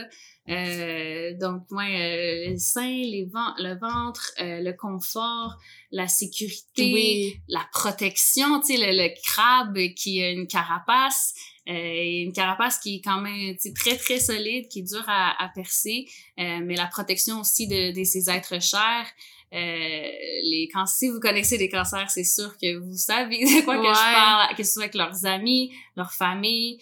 Euh, 0.47 1.33
donc, 1.39 1.63
moi, 1.71 1.85
euh, 1.85 2.49
les 2.49 2.57
seins, 2.59 2.87
les 2.87 3.27
le 3.57 3.79
ventre, 3.79 4.31
euh, 4.39 4.61
le 4.61 4.73
confort, 4.73 5.57
la 5.91 6.07
sécurité, 6.07 7.41
la 7.47 7.65
protection, 7.71 8.59
tu 8.59 8.75
sais, 8.75 8.77
le, 8.77 8.95
le, 8.95 9.09
crabe 9.23 9.77
qui 9.95 10.21
a 10.21 10.29
une 10.29 10.45
carapace, 10.45 11.33
une 11.73 12.33
carapace 12.33 12.77
qui 12.77 12.97
est 12.97 13.01
quand 13.03 13.21
même 13.21 13.55
très, 13.75 13.97
très 13.97 14.19
solide, 14.19 14.67
qui 14.67 14.79
est 14.79 14.83
dure 14.83 15.03
à, 15.07 15.43
à 15.43 15.49
percer, 15.49 16.05
euh, 16.39 16.59
mais 16.63 16.75
la 16.75 16.87
protection 16.87 17.39
aussi 17.39 17.67
de, 17.67 17.97
de 17.97 18.03
ces 18.03 18.29
êtres 18.29 18.61
chers. 18.61 19.07
Euh, 19.53 19.57
les 19.57 20.69
quand 20.73 20.85
si 20.85 21.09
vous 21.09 21.19
connaissez 21.19 21.57
des 21.57 21.69
cancers, 21.69 22.09
c'est 22.09 22.23
sûr 22.23 22.57
que 22.57 22.77
vous 22.77 22.97
savez 22.97 23.39
de 23.39 23.63
quoi 23.63 23.77
que 23.77 23.83
je 23.83 24.13
parle, 24.13 24.55
que 24.55 24.63
ce 24.63 24.73
soit 24.73 24.83
avec 24.83 24.95
leurs 24.95 25.25
amis, 25.25 25.71
leur 25.95 26.11
famille. 26.11 26.79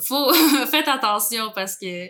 Faut 0.00 0.32
faites 0.70 0.88
attention 0.88 1.50
parce 1.54 1.76
que 1.76 2.06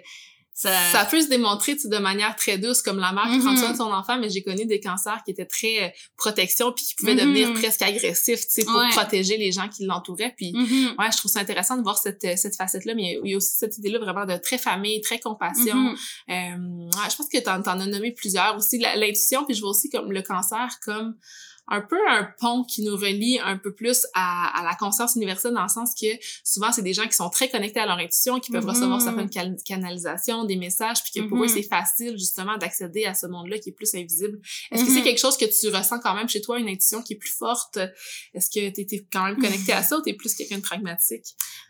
ça... 0.55 1.05
peut 1.11 1.21
se 1.21 1.29
démontrer 1.29 1.75
de 1.75 1.99
manière 1.99 2.37
très 2.37 2.59
douce, 2.59 2.83
comme 2.83 2.99
la 2.99 3.13
mère 3.13 3.25
qui 3.33 3.39
prend 3.39 3.57
soin 3.57 3.71
de 3.73 3.77
son 3.77 3.91
enfant, 3.93 4.19
mais 4.19 4.29
j'ai 4.31 4.43
connu 4.43 4.67
des 4.67 4.81
cancers 4.81 5.23
qui 5.25 5.31
étaient 5.33 5.47
très 5.47 5.85
euh, 5.85 5.89
protection, 6.17 6.73
puis 6.73 6.85
qui 6.85 6.95
pouvaient 6.95 7.15
devenir 7.15 7.53
presque 7.55 7.83
agressifs, 7.83 8.41
tu 8.43 8.47
sais, 8.51 8.65
pour 8.65 8.77
Ouais. 8.77 8.89
protéger 8.91 9.37
les 9.37 9.53
gens 9.53 9.69
qui 9.69 9.85
l'entouraient. 9.85 10.35
Puis 10.37 10.53
Mhm. 10.53 10.95
ouais, 10.99 11.11
je 11.13 11.17
trouve 11.17 11.31
ça 11.31 11.41
intéressant 11.41 11.77
de 11.77 11.83
voir 11.83 11.99
cette, 11.99 12.25
euh, 12.25 12.35
cette 12.37 12.57
facette-là, 12.57 12.95
mais 12.95 13.19
il 13.25 13.31
y 13.31 13.35
a 13.35 13.37
aussi 13.37 13.55
cette 13.57 13.79
idée-là 13.79 13.99
vraiment 13.99 14.27
de 14.27 14.37
très 14.37 14.59
famille, 14.59 15.01
très 15.01 15.19
compassion. 15.19 15.75
Mhm. 15.77 15.97
Euh, 16.31 16.33
ouais, 16.99 17.11
je 17.11 17.17
pense 17.17 17.29
que 17.33 17.39
t'en, 17.39 17.63
t'en 17.63 17.81
as 17.81 17.87
nommé 17.87 18.13
plusieurs 18.13 18.57
aussi. 18.57 18.79
L'intuition, 18.79 19.45
puis 19.45 19.55
je 19.55 19.61
vois 19.61 19.71
aussi 19.71 19.89
comme 19.91 20.13
le 20.13 20.23
cancer 20.23 20.69
comme 20.85 21.15
un 21.73 21.81
peu 21.81 21.97
un 22.09 22.25
pont 22.39 22.65
qui 22.65 22.83
nous 22.83 22.95
relie 22.97 23.39
un 23.43 23.57
peu 23.57 23.75
plus 23.75 24.07
à, 24.15 24.61
à 24.61 24.63
la 24.63 24.75
conscience 24.75 25.17
universelle 25.17 25.55
dans 25.55 25.63
le 25.63 25.69
sens 25.69 25.95
que 26.01 26.07
souvent 26.45 26.71
c'est 26.71 26.83
des 26.83 26.93
gens 26.93 27.07
qui 27.09 27.15
sont 27.17 27.31
très 27.31 27.49
connectés 27.49 27.81
à 27.81 27.87
leur 27.87 27.99
intuition, 27.99 28.39
qui 28.41 28.51
peuvent 28.53 28.65
Mhm. 28.65 28.71
recevoir 28.71 29.01
certaines 29.01 29.31
cal- 29.31 29.57
canalisations, 29.67 30.45
des 30.45 30.57
messages, 30.57 31.03
puis 31.03 31.13
que 31.23 31.29
pour 31.29 31.39
Mhm. 31.39 31.45
eux 31.45 31.49
c'est 31.49 31.63
facile 31.63 32.13
justement 32.19 32.57
d'accéder 32.59 33.05
à 33.07 33.15
ce 33.15 33.27
monde-là 33.27 33.59
qui 33.59 33.71
est 33.71 33.73
plus 33.73 33.95
invisible. 33.95 34.39
Est-ce 34.71 34.85
que 34.85 34.91
Mhm. 34.91 34.97
c'est 34.97 35.03
quelque 35.03 35.19
chose 35.21 35.37
que 35.37 35.47
tu 35.47 35.75
ressens 35.75 35.99
quand 36.01 36.15
même 36.15 36.29
chez 36.29 36.41
toi, 36.41 36.59
une 36.59 36.69
intuition 36.69 37.03
qui 37.03 37.15
est 37.15 37.17
plus 37.17 37.35
forte? 37.37 37.79
Est-ce 38.35 38.51
que 38.51 38.69
t'es, 38.71 38.85
t'es 38.85 39.07
quand 39.13 39.25
même 39.25 39.37
connecté 39.41 39.73
à 39.73 39.83
ça 39.83 39.97
ou 39.99 40.03
t'es 40.03 40.15
plus 40.15 40.35
quelqu'un 40.35 40.59
de 40.59 40.63
pragmatique? 40.63 41.25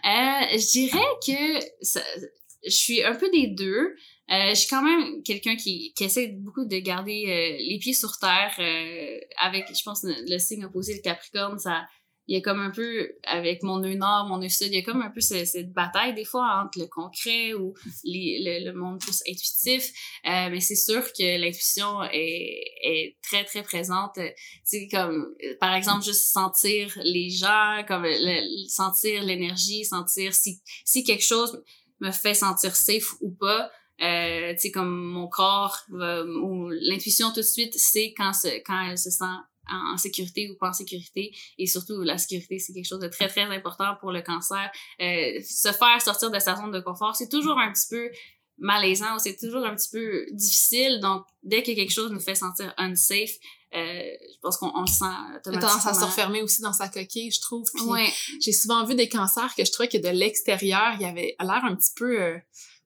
Euh, 0.04 0.58
je 0.58 0.70
dirais 0.72 0.98
que 1.26 1.64
ça- 1.80 2.00
je 2.64 2.70
suis 2.70 3.02
un 3.02 3.14
peu 3.14 3.30
des 3.30 3.48
deux. 3.48 3.94
Euh, 4.30 4.50
je 4.50 4.54
suis 4.54 4.68
quand 4.68 4.82
même 4.82 5.22
quelqu'un 5.24 5.56
qui, 5.56 5.92
qui 5.94 6.04
essaie 6.04 6.28
beaucoup 6.28 6.64
de 6.64 6.78
garder 6.78 7.24
euh, 7.26 7.56
les 7.68 7.78
pieds 7.78 7.92
sur 7.94 8.18
terre 8.18 8.54
euh, 8.58 9.18
avec, 9.40 9.66
je 9.76 9.82
pense, 9.82 10.04
le, 10.04 10.38
signe 10.38 10.64
opposé, 10.64 10.94
le 10.94 11.00
Capricorne, 11.02 11.58
ça, 11.58 11.86
il 12.28 12.36
y 12.36 12.38
a 12.38 12.40
comme 12.40 12.60
un 12.60 12.70
peu, 12.70 13.10
avec 13.24 13.64
mon 13.64 13.80
nœud 13.80 13.94
nord, 13.96 14.26
mon 14.28 14.38
nœud 14.38 14.48
sud, 14.48 14.68
il 14.68 14.74
y 14.76 14.78
a 14.78 14.82
comme 14.82 15.02
un 15.02 15.10
peu 15.10 15.20
ce- 15.20 15.44
cette 15.44 15.72
bataille 15.72 16.14
des 16.14 16.24
fois 16.24 16.62
entre 16.64 16.78
le 16.78 16.86
concret 16.86 17.52
ou 17.52 17.74
les, 18.04 18.40
le, 18.44 18.70
le 18.70 18.78
monde 18.78 19.00
plus 19.00 19.22
intuitif. 19.28 19.90
Euh, 20.26 20.48
mais 20.50 20.60
c'est 20.60 20.76
sûr 20.76 21.02
que 21.12 21.38
l'intuition 21.40 22.00
est, 22.04 22.62
est 22.84 23.16
très, 23.22 23.44
très 23.44 23.64
présente. 23.64 24.18
C'est 24.62 24.86
comme, 24.88 25.34
par 25.58 25.74
exemple, 25.74 26.04
juste 26.04 26.30
sentir 26.32 26.96
les 27.02 27.28
gens, 27.28 27.84
comme 27.88 28.04
le- 28.04 28.68
sentir 28.68 29.24
l'énergie, 29.24 29.84
sentir 29.84 30.32
si, 30.32 30.60
si 30.84 31.02
quelque 31.02 31.24
chose 31.24 31.60
me 32.00 32.12
fait 32.12 32.34
sentir 32.34 32.74
safe 32.76 33.14
ou 33.20 33.32
pas. 33.32 33.70
Euh, 34.02 34.52
tu 34.54 34.58
sais, 34.60 34.70
comme 34.72 34.92
mon 35.04 35.28
corps 35.28 35.78
va- 35.90 36.24
ou 36.24 36.68
l'intuition 36.70 37.28
tout 37.30 37.36
de 37.40 37.42
suite 37.42 37.78
sait 37.78 38.12
quand, 38.16 38.32
se, 38.32 38.48
quand 38.64 38.88
elle 38.90 38.98
se 38.98 39.10
sent 39.10 39.24
en, 39.70 39.94
en 39.94 39.96
sécurité 39.96 40.50
ou 40.50 40.56
pas 40.56 40.70
en 40.70 40.72
sécurité. 40.72 41.32
Et 41.58 41.66
surtout, 41.68 42.02
la 42.02 42.18
sécurité, 42.18 42.58
c'est 42.58 42.72
quelque 42.72 42.88
chose 42.88 42.98
de 43.00 43.08
très, 43.08 43.28
très 43.28 43.42
important 43.42 43.94
pour 44.00 44.10
le 44.10 44.20
cancer. 44.22 44.70
Euh, 45.00 45.40
se 45.48 45.70
faire 45.72 46.02
sortir 46.02 46.30
de 46.32 46.38
sa 46.40 46.56
zone 46.56 46.72
de 46.72 46.80
confort, 46.80 47.14
c'est 47.14 47.28
toujours 47.28 47.58
un 47.58 47.70
petit 47.72 47.86
peu 47.88 48.10
malaisant, 48.58 49.18
c'est 49.18 49.36
toujours 49.36 49.64
un 49.64 49.74
petit 49.74 49.90
peu 49.90 50.26
difficile. 50.32 51.00
Donc, 51.00 51.24
dès 51.42 51.62
que 51.62 51.72
quelque 51.72 51.92
chose 51.92 52.10
nous 52.10 52.20
fait 52.20 52.34
sentir 52.34 52.72
unsafe, 52.78 53.30
euh, 53.74 54.02
je 54.34 54.38
pense 54.42 54.56
qu'on 54.58 54.70
on 54.74 54.82
le 54.82 54.86
sent 54.86 55.04
T'as 55.44 55.50
tendance 55.52 55.64
à 55.64 55.70
se 55.70 55.78
automatiquement. 55.80 56.06
refermer 56.08 56.42
aussi 56.42 56.60
dans 56.60 56.74
sa 56.74 56.88
coquille, 56.88 57.30
je 57.30 57.40
trouve. 57.40 57.64
Ouais. 57.86 58.12
j'ai 58.40 58.52
souvent 58.52 58.84
vu 58.84 58.94
des 58.94 59.08
cancers 59.08 59.54
que 59.54 59.64
je 59.64 59.72
trouvais 59.72 59.88
que 59.88 59.96
de 59.98 60.08
l'extérieur, 60.10 60.92
il 60.96 61.02
y 61.02 61.06
avait 61.06 61.34
l'air 61.40 61.64
un 61.64 61.74
petit 61.74 61.92
peu 61.96 62.20
euh, 62.20 62.36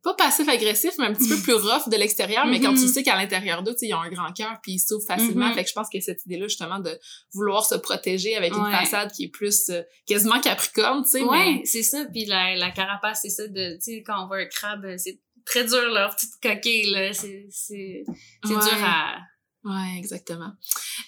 pas 0.06 0.14
passif-agressif, 0.14 0.92
mais 0.98 1.06
un 1.06 1.12
petit 1.14 1.28
peu 1.28 1.36
plus 1.42 1.52
rough 1.68 1.88
de 1.90 1.96
l'extérieur. 1.96 2.46
Mais 2.46 2.60
quand 2.60 2.72
tu 2.74 2.82
Mhm. 2.82 2.88
sais 2.88 3.02
qu'à 3.02 3.16
l'intérieur 3.16 3.62
d'eux, 3.62 3.72
tu 3.72 3.78
sais, 3.80 3.86
ils 3.88 3.94
ont 3.94 4.00
un 4.00 4.08
grand 4.10 4.32
cœur 4.32 4.58
puis 4.62 4.72
ils 4.72 4.78
s'ouvrent 4.78 5.06
facilement. 5.06 5.48
Mhm. 5.48 5.54
Fait 5.54 5.64
que 5.64 5.68
je 5.68 5.74
pense 5.74 5.88
que 5.92 6.00
cette 6.00 6.24
idée-là, 6.26 6.46
justement, 6.48 6.78
de 6.78 6.98
vouloir 7.34 7.66
se 7.66 7.74
protéger 7.74 8.36
avec 8.36 8.54
une 8.54 8.70
façade 8.70 9.10
qui 9.12 9.24
est 9.24 9.28
plus 9.28 9.68
euh, 9.70 9.82
quasiment 10.06 10.40
capricorne, 10.40 11.02
tu 11.04 11.10
sais, 11.10 11.22
Ouais, 11.22 11.54
mais 11.58 11.62
c'est 11.64 11.82
ça. 11.82 12.04
Puis 12.12 12.24
la, 12.24 12.54
la 12.54 12.70
carapace, 12.70 13.20
c'est 13.22 13.30
ça 13.30 13.46
de, 13.48 13.74
tu 13.74 13.80
sais, 13.96 14.02
quand 14.06 14.24
on 14.24 14.26
voit 14.28 14.38
un 14.38 14.46
crabe, 14.46 14.84
euh, 14.84 14.94
c'est 14.96 15.20
très 15.44 15.64
dur, 15.64 15.80
leur 15.92 16.14
petite 16.14 16.30
coquille, 16.42 16.90
là. 16.90 17.12
C'est, 17.12 17.46
c'est, 17.50 18.04
c'est 18.44 18.54
Ouais. 18.54 18.60
dur 18.60 18.84
à... 18.84 19.18
Ouais, 19.64 19.98
exactement. 19.98 20.52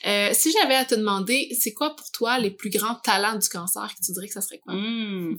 Euh, 0.07 0.31
si 0.33 0.51
j'avais 0.51 0.75
à 0.75 0.85
te 0.85 0.97
demander, 0.97 1.49
c'est 1.61 1.73
quoi 1.73 1.95
pour 1.95 2.11
toi 2.11 2.41
les 2.41 2.51
plus 2.51 2.71
grands 2.71 2.97
talents 2.97 3.37
du 3.39 3.49
cancer 3.49 3.89
que 3.95 4.05
tu 4.05 4.11
dirais 4.13 4.27
que 4.27 4.33
ça 4.33 4.41
serait 4.41 4.59
quoi? 4.59 4.75
Mmh. 4.75 5.39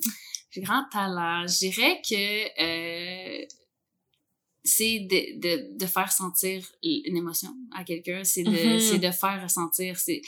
J'ai 0.51 0.62
grand 0.62 0.83
talent. 0.91 1.45
Je 1.47 1.57
dirais 1.59 2.01
que 2.07 2.62
euh, 2.62 3.45
c'est 4.63 4.99
de, 4.99 5.39
de, 5.39 5.77
de 5.77 5.85
faire 5.85 6.12
sentir 6.12 6.63
une 6.83 7.17
émotion 7.17 7.49
à 7.75 7.83
quelqu'un. 7.83 8.23
C'est 8.23 8.43
de, 8.43 8.77
c'est 8.79 8.99
de 8.99 9.12
faire 9.12 9.41
ressentir. 9.41 9.97
C'est, 9.97 10.21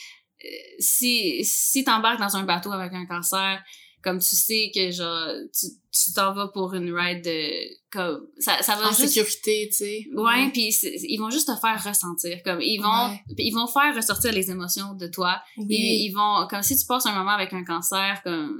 euh, 0.43 0.47
si 0.79 1.43
si 1.43 1.83
t'embarques 1.83 2.19
dans 2.19 2.35
un 2.35 2.43
bateau 2.43 2.71
avec 2.71 2.93
un 2.93 3.05
cancer, 3.05 3.61
comme 4.03 4.17
tu 4.19 4.35
sais 4.35 4.71
que 4.73 4.89
genre 4.89 5.27
tu 5.53 5.67
tu 5.93 6.13
t'en 6.13 6.33
vas 6.33 6.47
pour 6.47 6.73
une 6.73 6.91
ride 6.97 7.23
de 7.23 7.67
comme 7.91 8.27
ça 8.39 8.61
ça 8.63 8.75
va 8.75 8.87
En 8.87 8.91
juste 8.93 9.09
sécurité, 9.09 9.67
tu 9.69 9.77
sais. 9.77 10.05
Ouais, 10.15 10.49
puis 10.51 10.71
c'est- 10.71 10.95
ils 11.03 11.17
vont 11.19 11.29
juste 11.29 11.47
te 11.47 11.59
faire 11.59 11.83
ressentir 11.83 12.41
comme 12.43 12.61
ils 12.61 12.79
vont 12.79 13.09
Ouais. 13.09 13.21
ils 13.37 13.51
vont 13.53 13.67
faire 13.67 13.93
ressortir 13.95 14.31
les 14.33 14.49
émotions 14.49 14.93
de 14.95 15.05
toi. 15.07 15.39
Oui. 15.57 15.65
Ils, 15.69 16.05
ils 16.07 16.13
vont 16.13 16.47
comme 16.49 16.63
si 16.63 16.75
tu 16.77 16.85
passes 16.87 17.05
un 17.05 17.13
moment 17.15 17.31
avec 17.31 17.53
un 17.53 17.63
cancer 17.63 18.21
comme 18.23 18.59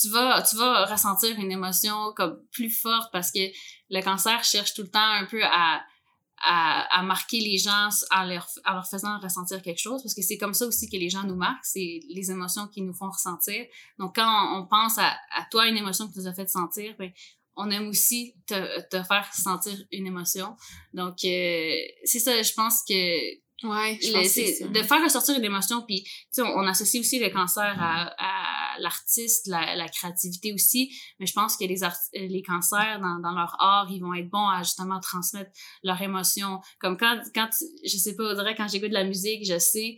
tu 0.00 0.08
vas 0.08 0.42
tu 0.42 0.56
vas 0.56 0.84
ressentir 0.86 1.38
une 1.38 1.50
émotion 1.50 2.12
comme 2.16 2.40
plus 2.52 2.70
forte 2.70 3.10
parce 3.12 3.30
que 3.30 3.40
le 3.90 4.02
cancer 4.02 4.42
cherche 4.44 4.74
tout 4.74 4.82
le 4.82 4.90
temps 4.90 5.00
un 5.00 5.26
peu 5.26 5.42
à 5.44 5.82
à, 6.46 6.98
à 6.98 7.02
marquer 7.02 7.40
les 7.40 7.56
gens 7.56 7.88
en 8.10 8.24
leur, 8.24 8.46
en 8.66 8.74
leur 8.74 8.86
faisant 8.86 9.18
ressentir 9.18 9.62
quelque 9.62 9.80
chose 9.80 10.02
parce 10.02 10.14
que 10.14 10.20
c'est 10.20 10.36
comme 10.36 10.52
ça 10.52 10.66
aussi 10.66 10.90
que 10.90 10.96
les 10.96 11.08
gens 11.08 11.24
nous 11.24 11.36
marquent 11.36 11.64
c'est 11.64 12.00
les 12.08 12.30
émotions 12.30 12.68
qui 12.68 12.82
nous 12.82 12.92
font 12.92 13.10
ressentir. 13.10 13.64
Donc 13.98 14.16
quand 14.16 14.58
on, 14.58 14.66
pense 14.66 14.98
à, 14.98 15.16
à 15.34 15.44
toi 15.50 15.66
une 15.68 15.76
émotion 15.76 16.06
tu 16.08 16.18
nous 16.18 16.26
as 16.26 16.34
fait 16.34 16.48
sentir 16.48 16.94
ben 16.98 17.10
on 17.56 17.70
aime 17.70 17.88
aussi 17.88 18.34
te, 18.46 18.80
te 18.88 19.02
faire 19.04 19.32
sentir 19.32 19.78
une 19.92 20.06
émotion. 20.06 20.56
Donc 20.92 21.24
euh, 21.24 21.74
c'est 22.04 22.18
ça 22.18 22.42
je 22.42 22.52
pense 22.52 22.82
que 22.82 23.43
Ouais, 23.62 23.98
je 24.02 24.08
le- 24.08 24.14
pense 24.14 24.26
c'est 24.28 24.68
de 24.68 24.82
faire 24.82 25.02
ressortir 25.02 25.36
une 25.38 25.44
émotion 25.44 25.82
puis 25.82 26.02
tu 26.02 26.10
sais 26.32 26.42
on, 26.42 26.48
on 26.58 26.66
associe 26.66 27.00
aussi 27.00 27.18
le 27.18 27.30
cancer 27.30 27.74
à, 27.78 28.12
à 28.18 28.78
l'artiste 28.80 29.46
la, 29.46 29.76
la 29.76 29.88
créativité 29.88 30.52
aussi 30.52 30.92
mais 31.18 31.26
je 31.26 31.32
pense 31.32 31.56
que 31.56 31.64
les 31.64 31.76
les 32.28 32.42
cancers 32.42 32.98
dans, 33.00 33.20
dans 33.20 33.32
leur 33.34 33.56
art 33.60 33.86
ils 33.90 34.00
vont 34.00 34.12
être 34.12 34.28
bons 34.28 34.48
à 34.48 34.62
justement 34.64 34.98
transmettre 35.00 35.50
leurs 35.84 36.02
émotions. 36.02 36.60
Comme 36.80 36.96
quand 36.98 37.20
quand 37.34 37.48
je 37.84 37.96
sais 37.96 38.16
pas 38.16 38.34
dirait 38.34 38.54
quand 38.56 38.68
j'écoute 38.68 38.88
de 38.90 38.94
la 38.94 39.04
musique 39.04 39.46
je 39.46 39.58
sais 39.58 39.96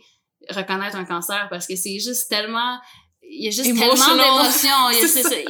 reconnaître 0.51 0.95
un 0.95 1.05
cancer 1.05 1.47
parce 1.49 1.65
que 1.67 1.75
c'est 1.75 1.99
juste 1.99 2.29
tellement 2.29 2.79
il 3.29 3.43
y 3.43 3.47
a 3.47 3.51
juste 3.51 3.65
tellement 3.77 4.15
d'émotions. 4.15 4.89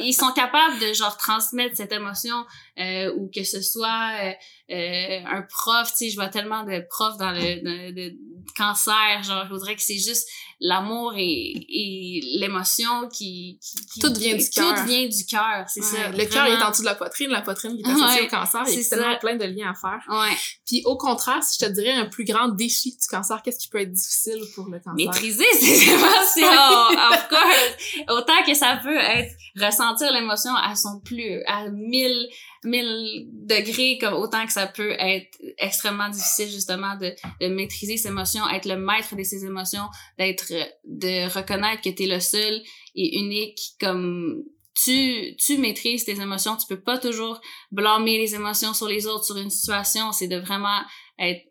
Ils 0.02 0.12
sont 0.12 0.32
capables 0.32 0.80
de 0.80 0.92
genre 0.94 1.16
transmettre 1.16 1.76
cette 1.76 1.92
émotion 1.92 2.44
euh, 2.78 3.12
ou 3.16 3.30
que 3.34 3.44
ce 3.44 3.60
soit 3.60 4.10
euh, 4.22 4.32
euh, 4.70 5.18
un 5.26 5.42
prof, 5.42 5.88
tu 5.90 5.96
sais, 5.96 6.10
je 6.10 6.14
vois 6.16 6.28
tellement 6.28 6.64
de 6.64 6.82
profs 6.88 7.16
dans 7.18 7.30
le, 7.32 7.62
dans 7.62 7.94
le 7.96 8.12
cancer, 8.56 9.22
genre 9.22 9.44
je 9.44 9.50
voudrais 9.52 9.74
que 9.76 9.82
c'est 9.82 9.98
juste 9.98 10.28
l'amour 10.60 11.14
et, 11.16 11.22
et 11.22 12.20
l'émotion 12.38 13.08
qui, 13.08 13.58
qui, 13.62 13.86
qui- 13.86 14.00
Tout 14.00 14.12
vient 14.14 14.34
du 14.36 14.50
cœur. 14.50 14.74
Tout 14.74 14.84
vient 14.86 15.06
du 15.06 15.24
cœur, 15.26 15.64
c'est 15.68 15.80
Ouais, 15.80 15.86
ça. 15.86 16.08
Le 16.10 16.24
cœur 16.26 16.46
est 16.46 16.60
en 16.62 16.70
dessous 16.70 16.82
de 16.82 16.86
la 16.86 16.94
poitrine, 16.96 17.30
la 17.30 17.42
poitrine 17.42 17.76
qui 17.76 17.82
est 17.82 17.86
associée 17.92 18.22
Ouais, 18.22 18.26
au 18.26 18.30
cancer. 18.30 18.64
Il 18.66 18.74
y 18.74 18.80
a 18.80 18.88
tellement 18.88 19.18
plein 19.18 19.36
de 19.36 19.44
liens 19.44 19.70
à 19.70 19.74
faire. 19.74 20.02
Ouais. 20.08 20.36
Puis 20.66 20.82
au 20.84 20.96
contraire, 20.96 21.42
si 21.44 21.58
je 21.60 21.66
te 21.66 21.70
dirais 21.72 21.92
un 21.92 22.06
plus 22.06 22.24
grand 22.24 22.48
défi 22.48 22.90
du 22.90 23.06
cancer, 23.08 23.40
qu'est-ce 23.42 23.58
qui 23.58 23.68
peut 23.68 23.80
être 23.80 23.92
difficile 23.92 24.40
pour 24.56 24.66
le 24.66 24.78
cancer? 24.80 24.94
Maîtriser 24.94 25.44
ses 25.54 25.90
émotions, 25.92 26.88
of 27.12 27.28
course. 27.28 28.08
Autant 28.08 28.42
que 28.46 28.54
ça 28.54 28.80
peut 28.82 28.98
être 28.98 29.32
ressentir 29.60 30.12
l'émotion 30.12 30.54
à 30.56 30.74
son 30.74 31.00
plus, 31.00 31.42
à 31.46 31.68
mille, 31.70 32.28
mille 32.64 33.26
degrés, 33.32 33.98
comme 34.00 34.14
autant 34.14 34.46
que 34.46 34.52
ça 34.52 34.66
peut 34.66 34.94
être 34.98 35.38
extrêmement 35.58 36.08
difficile 36.08 36.50
justement 36.50 36.96
de, 36.96 37.14
de 37.40 37.48
maîtriser 37.48 37.96
ses 37.96 38.08
émotions, 38.08 38.48
être 38.48 38.66
le 38.66 38.76
maître 38.76 39.14
de 39.16 39.22
ses 39.22 39.44
émotions, 39.44 39.86
d'être, 40.18 40.52
de 40.84 41.32
reconnaître 41.32 41.82
que 41.82 41.90
t'es 41.90 42.06
le 42.06 42.20
seul 42.20 42.62
et 42.94 43.18
unique, 43.18 43.58
comme 43.80 44.42
tu, 44.74 45.34
tu 45.36 45.58
maîtrises 45.58 46.04
tes 46.04 46.20
émotions, 46.20 46.56
tu 46.56 46.66
peux 46.66 46.80
pas 46.80 46.98
toujours 46.98 47.40
blâmer 47.72 48.18
les 48.18 48.34
émotions 48.34 48.74
sur 48.74 48.86
les 48.86 49.06
autres, 49.06 49.24
sur 49.24 49.36
une 49.36 49.50
situation, 49.50 50.12
c'est 50.12 50.28
de 50.28 50.36
vraiment 50.36 50.80
être 51.18 51.42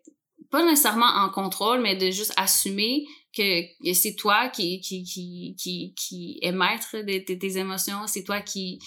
pas 0.50 0.64
nécessairement 0.64 1.06
en 1.06 1.28
contrôle, 1.28 1.80
mais 1.80 1.96
de 1.96 2.10
juste 2.10 2.32
assumer 2.36 3.04
que, 3.36 3.62
c'est 3.92 4.14
toi 4.14 4.48
qui, 4.48 4.80
qui, 4.80 5.04
qui, 5.04 5.94
qui, 5.94 6.38
est 6.42 6.52
maître 6.52 6.96
de 6.96 7.18
tes 7.18 7.58
émotions, 7.58 8.06
c'est 8.06 8.24
toi 8.24 8.40
qui, 8.40 8.78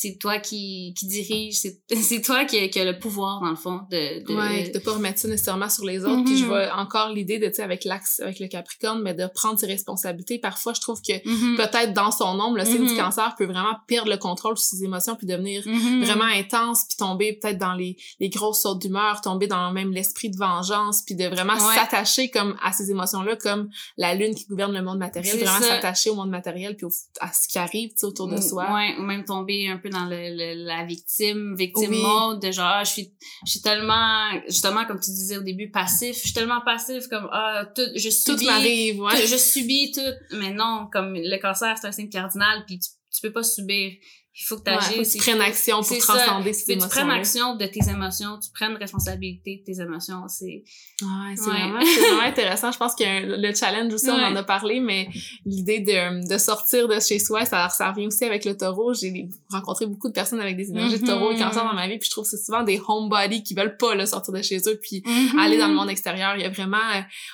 c'est 0.00 0.16
toi 0.16 0.38
qui, 0.38 0.94
qui 0.96 1.06
dirige, 1.08 1.54
c'est, 1.58 1.80
c'est 2.00 2.22
toi 2.22 2.44
qui, 2.44 2.70
qui 2.70 2.78
a 2.78 2.84
le 2.84 2.98
pouvoir, 2.98 3.40
dans 3.40 3.50
le 3.50 3.56
fond, 3.56 3.80
de, 3.90 4.24
de, 4.24 4.34
Ouais, 4.36 4.70
de 4.70 4.78
pas 4.78 4.92
remettre 4.92 5.18
ça 5.18 5.26
nécessairement 5.28 5.68
sur 5.68 5.84
les 5.84 6.04
autres. 6.04 6.22
Puis 6.24 6.34
Mhm. 6.34 6.38
je 6.38 6.44
vois 6.44 6.72
encore 6.76 7.08
l'idée 7.10 7.38
de, 7.40 7.48
tu 7.48 7.54
sais, 7.54 7.62
avec 7.62 7.84
l'axe, 7.84 8.20
avec 8.20 8.38
le 8.38 8.46
Capricorne, 8.46 9.02
mais 9.02 9.14
de 9.14 9.26
prendre 9.34 9.58
ses 9.58 9.66
responsabilités. 9.66 10.38
Parfois, 10.38 10.72
je 10.72 10.80
trouve 10.80 11.00
que 11.02 11.14
Mhm. 11.28 11.56
peut-être 11.56 11.92
dans 11.94 12.10
son 12.12 12.38
ombre, 12.38 12.56
le 12.58 12.64
signe 12.64 12.82
Mhm. 12.82 12.88
du 12.88 12.96
cancer 12.96 13.34
peut 13.36 13.46
vraiment 13.46 13.74
perdre 13.88 14.10
le 14.10 14.16
contrôle 14.18 14.56
sur 14.56 14.66
ses 14.76 14.84
émotions 14.84 15.16
puis 15.16 15.26
devenir 15.26 15.62
Mhm. 15.66 16.04
vraiment 16.04 16.24
intense 16.24 16.84
puis 16.88 16.96
tomber 16.96 17.32
peut-être 17.32 17.58
dans 17.58 17.74
les, 17.74 17.96
les 18.20 18.28
grosses 18.28 18.62
sautes 18.62 18.80
d'humeur, 18.80 19.20
tomber 19.20 19.48
dans 19.48 19.72
même 19.72 19.90
l'esprit 19.92 20.30
de 20.30 20.36
vengeance 20.36 21.02
puis 21.02 21.14
de 21.16 21.26
vraiment 21.26 21.54
Ouais. 21.54 21.74
s'attacher 21.74 22.30
comme 22.30 22.56
à 22.62 22.72
ces 22.72 22.90
émotions-là 22.90 23.36
comme 23.36 23.68
la 23.96 24.14
lune 24.14 24.34
qui 24.34 24.44
gouverne 24.46 24.72
le 24.72 24.82
monde 24.82 24.98
matériel, 24.98 25.36
vraiment 25.38 25.58
s'attacher 25.60 26.10
au 26.10 26.14
monde 26.14 26.30
matériel 26.30 26.76
puis 26.76 26.86
au- 26.86 26.92
à 27.20 27.32
ce 27.32 27.48
qui 27.48 27.58
arrive, 27.58 27.90
tu 27.90 27.96
sais, 27.98 28.06
autour 28.06 28.28
de 28.28 28.40
soi. 28.40 28.72
Ouais, 28.72 28.94
ou 28.98 29.02
même 29.02 29.24
tomber 29.24 29.68
un 29.68 29.76
peu 29.78 29.87
peu 29.88 29.92
dans 29.92 30.06
le, 30.06 30.64
la 30.64 30.84
victime, 30.84 31.54
victime 31.56 31.94
mode, 31.94 32.42
de 32.42 32.50
genre, 32.50 32.66
ah, 32.66 32.84
je 32.84 32.90
suis, 32.90 33.12
je 33.44 33.50
suis 33.52 33.60
tellement, 33.60 34.30
justement, 34.46 34.84
comme 34.84 35.00
tu 35.00 35.10
disais 35.10 35.36
au 35.36 35.42
début, 35.42 35.70
passif. 35.70 36.16
Je 36.16 36.20
suis 36.20 36.32
tellement 36.32 36.60
passif, 36.60 37.08
comme, 37.08 37.28
ah, 37.32 37.66
tout, 37.74 37.82
je 37.94 38.10
subis. 38.10 38.38
Tout 38.38 38.44
m'arrive, 38.44 39.00
ouais. 39.00 39.26
je 39.26 39.36
subis 39.36 39.92
tout. 39.92 40.36
Mais 40.36 40.52
non, 40.52 40.88
comme 40.92 41.14
le 41.14 41.36
cancer, 41.40 41.76
c'est 41.80 41.86
un 41.86 41.92
signe 41.92 42.08
cardinal, 42.08 42.64
puis 42.66 42.78
tu, 42.78 42.90
tu 43.12 43.20
peux 43.22 43.32
pas 43.32 43.42
subir 43.42 43.92
il 44.40 44.44
faut 44.44 44.56
que 44.56 44.62
tu 44.62 44.70
agisses. 44.70 45.14
tu 45.14 45.18
prennes 45.18 45.40
action 45.40 45.82
pour 45.82 45.98
transcender 45.98 46.52
ces 46.52 46.72
émotions. 46.72 46.88
Tu 46.88 46.94
prennes 46.94 47.10
action 47.10 47.56
de 47.56 47.66
tes 47.66 47.90
émotions, 47.90 48.38
tu 48.38 48.50
prennes 48.52 48.76
responsabilité 48.76 49.56
de 49.56 49.72
tes 49.72 49.82
émotions. 49.82 50.22
C'est 50.28 50.62
ouais, 51.02 51.34
c'est 51.34 51.50
vraiment, 51.50 51.80
vraiment 51.80 52.22
intéressant. 52.22 52.70
Je 52.70 52.78
pense 52.78 52.94
que 52.94 53.04
le 53.04 53.54
challenge 53.54 53.92
aussi, 53.92 54.08
on 54.10 54.14
en 54.14 54.36
a 54.36 54.44
parlé, 54.44 54.78
mais 54.78 55.08
l'idée 55.44 55.80
de, 55.80 56.28
de 56.28 56.38
sortir 56.38 56.86
de 56.86 57.00
chez 57.00 57.18
soi, 57.18 57.44
ça, 57.46 57.68
ça 57.68 57.90
revient 57.90 58.06
aussi 58.06 58.24
avec 58.24 58.44
le 58.44 58.56
taureau. 58.56 58.94
J'ai 58.94 59.28
rencontré 59.50 59.86
beaucoup 59.86 60.08
de 60.08 60.12
personnes 60.12 60.40
avec 60.40 60.56
des 60.56 60.70
énergies 60.70 61.00
de 61.00 61.06
taureau 61.06 61.32
et 61.32 61.36
cancer 61.36 61.64
dans 61.64 61.74
ma 61.74 61.88
vie, 61.88 61.98
puis 61.98 62.06
je 62.06 62.12
trouve 62.12 62.24
que 62.24 62.30
c'est 62.30 62.44
souvent 62.44 62.62
des 62.62 62.80
homebodies 62.86 63.42
qui 63.42 63.54
veulent 63.54 63.76
pas 63.76 63.96
là, 63.96 64.06
sortir 64.06 64.32
de 64.32 64.42
chez 64.42 64.58
eux 64.68 64.78
puis 64.80 65.00
mm-hmm. 65.00 65.38
aller 65.38 65.58
dans 65.58 65.68
le 65.68 65.74
monde 65.74 65.90
extérieur. 65.90 66.36
Il 66.36 66.42
y 66.42 66.44
a 66.44 66.50
vraiment, 66.50 66.78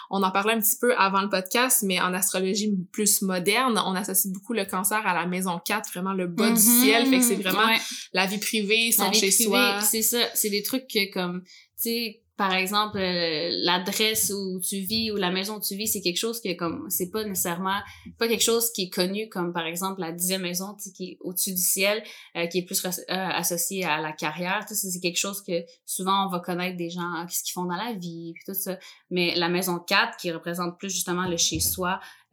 on 0.09 0.23
en 0.23 0.31
parlait 0.31 0.55
un 0.55 0.61
petit 0.61 0.79
peu 0.81 0.97
avant 0.97 1.21
le 1.21 1.29
podcast, 1.29 1.83
mais 1.83 2.01
en 2.01 2.15
astrologie 2.15 2.73
plus 2.93 3.21
moderne, 3.21 3.79
on 3.85 3.95
associe 3.95 4.33
beaucoup 4.33 4.55
le 4.55 4.65
cancer 4.65 5.07
à 5.07 5.13
la 5.13 5.27
maison 5.27 5.61
4, 5.63 5.91
vraiment 5.91 6.15
le 6.15 6.27
bas 6.27 6.51
du 6.51 6.61
ciel 7.03 7.07
fait 7.07 7.19
que 7.19 7.25
c'est 7.25 7.43
vraiment 7.43 7.69
la 8.13 8.27
vie 8.27 8.39
privée, 8.39 8.93
son 8.93 9.13
chez 9.13 9.31
soi. 9.31 9.81
C'est 9.81 10.03
ça, 10.03 10.19
c'est 10.35 10.51
des 10.51 10.63
trucs 10.63 10.87
que 10.89 11.13
comme 11.13 11.43
tu 11.45 11.91
sais 11.91 12.21
par 12.37 12.53
exemple 12.53 12.99
euh, 12.99 13.49
l'adresse 13.63 14.33
où 14.35 14.59
tu 14.61 14.79
vis 14.79 15.13
ou 15.13 15.17
la 15.17 15.31
maison 15.31 15.57
où 15.57 15.61
tu 15.61 15.77
vis 15.77 15.87
c'est 15.87 16.01
quelque 16.01 16.19
chose 16.19 16.41
que 16.41 16.53
comme 16.55 16.87
c'est 16.89 17.11
pas 17.11 17.23
nécessairement 17.25 17.79
pas 18.19 18.27
quelque 18.27 18.43
chose 18.43 18.73
qui 18.73 18.85
est 18.85 18.89
connu 18.89 19.29
comme 19.29 19.53
par 19.53 19.67
exemple 19.67 20.01
la 20.01 20.11
dixième 20.11 20.43
maison 20.43 20.75
qui 20.97 21.05
est 21.05 21.19
au-dessus 21.21 21.53
du 21.53 21.61
ciel 21.61 22.03
euh, 22.37 22.47
qui 22.47 22.59
est 22.59 22.65
plus 22.65 22.85
euh, 22.85 22.91
associé 23.09 23.85
à 23.85 24.01
la 24.01 24.13
carrière 24.13 24.65
c'est 24.69 25.01
quelque 25.01 25.19
chose 25.19 25.43
que 25.43 25.65
souvent 25.87 26.27
on 26.27 26.31
va 26.31 26.41
connaître 26.41 26.77
des 26.77 26.91
gens 26.91 27.25
ce 27.29 27.45
qu'ils 27.45 27.53
font 27.53 27.67
dans 27.67 27.77
la 27.77 27.93
vie 27.93 28.33
puis 28.35 28.43
tout 28.45 28.55
ça 28.55 28.79
mais 29.11 29.35
la 29.37 29.49
maison 29.49 29.79
4 29.79 30.17
qui 30.17 30.33
représente 30.33 30.77
plus 30.79 30.91
justement 30.91 31.29
le 31.29 31.37
chez 31.37 31.61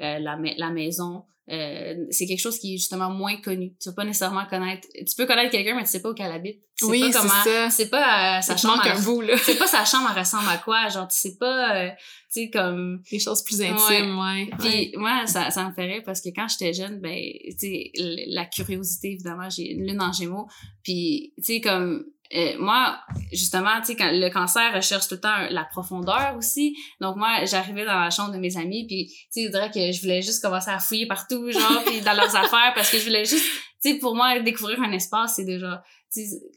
soi 0.02 0.20
la, 0.20 0.38
la 0.58 0.70
maison 0.72 1.24
euh, 1.52 2.06
c'est 2.12 2.28
quelque 2.28 2.40
chose 2.40 2.60
qui 2.60 2.76
est 2.76 2.78
justement 2.78 3.10
moins 3.10 3.36
connu. 3.38 3.74
Tu 3.82 3.90
vas 3.90 3.96
pas 3.96 4.06
nécessairement 4.06 4.46
connaître. 4.46 4.88
Tu 4.94 5.16
peux 5.18 5.26
connaître 5.26 5.52
quelqu'un, 5.52 5.76
mais 5.76 5.84
tu 5.84 5.90
sais 5.90 6.02
pas 6.02 6.12
où 6.12 6.14
qu'elle 6.14 6.32
habite. 6.32 6.62
oui, 6.84 7.12
c'est 7.12 7.28
ça. 7.28 7.70
C'est 7.70 7.90
pas 7.90 8.38
euh, 8.38 8.42
sa 8.42 8.56
chambre. 8.56 8.82
Un 8.86 9.02
bout, 9.02 9.22
là. 9.22 9.36
C'est 9.38 9.58
pas 9.58 9.68
sa 9.68 9.84
chambre 9.84 10.10
elle 10.14 10.20
ressemble 10.20 10.48
à 10.50 10.58
quoi. 10.58 10.88
Genre, 10.88 11.08
tu 11.08 11.18
sais 11.18 11.38
pas. 11.38 11.76
Euh, 11.76 11.90
tu 11.90 12.44
sais 12.44 12.50
comme. 12.50 13.02
Des 13.12 13.20
choses 13.20 13.44
plus 13.44 13.62
intimes, 13.62 14.18
ouais. 14.18 14.50
Puis 14.60 14.94
moi, 14.96 15.26
ça, 15.26 15.50
ça 15.50 15.68
me 15.68 15.74
ferait 15.74 16.02
parce 16.06 16.22
que 16.22 16.30
quand 16.30 16.48
j'étais 16.48 16.74
jeune, 16.74 17.00
ben, 17.02 17.20
tu 17.50 17.58
sais, 17.58 17.92
la 18.28 18.46
curiosité 18.46 19.12
évidemment, 19.12 19.50
j'ai 19.50 19.72
une 19.72 19.86
lune 19.86 20.02
en 20.02 20.14
Gémeaux. 20.14 20.48
Puis 20.84 21.34
tu 21.38 21.44
sais 21.44 21.62
comme 21.62 22.06
euh, 22.34 22.56
moi, 22.60 23.00
justement, 23.32 23.80
tu 23.80 23.88
sais, 23.88 23.96
quand 23.96 24.10
le 24.12 24.30
cancer 24.30 24.74
recherche 24.74 25.08
tout 25.08 25.16
le 25.16 25.22
temps 25.22 25.48
la 25.50 25.66
profondeur 25.66 26.36
aussi. 26.38 26.78
Donc 27.02 27.18
moi, 27.18 27.46
j'arrivais 27.46 27.86
dans 27.86 28.00
la 28.00 28.10
chambre 28.10 28.32
de 28.32 28.38
mes 28.38 28.58
amis, 28.58 28.86
puis 28.88 29.08
tu 29.08 29.42
sais, 29.42 29.44
je 29.46 29.50
dirais 29.50 29.70
que 29.70 29.92
je 29.92 30.02
voulais 30.02 30.22
juste 30.22 30.42
commencer 30.42 30.70
à 30.70 30.80
fouiller 30.80 31.08
partout, 31.08 31.52
genre, 31.52 31.84
puis 31.86 32.02
dans 32.02 32.14
leurs 32.14 32.36
affaires, 32.44 32.74
parce 32.74 32.90
que 32.90 32.98
je 32.98 33.04
voulais 33.04 33.26
juste, 33.26 33.46
tu 33.84 33.92
sais, 33.92 34.00
pour 34.00 34.16
moi, 34.16 34.40
découvrir 34.40 34.82
un 34.82 34.92
espace, 34.92 35.36
c'est 35.36 35.46
déjà 35.46 35.84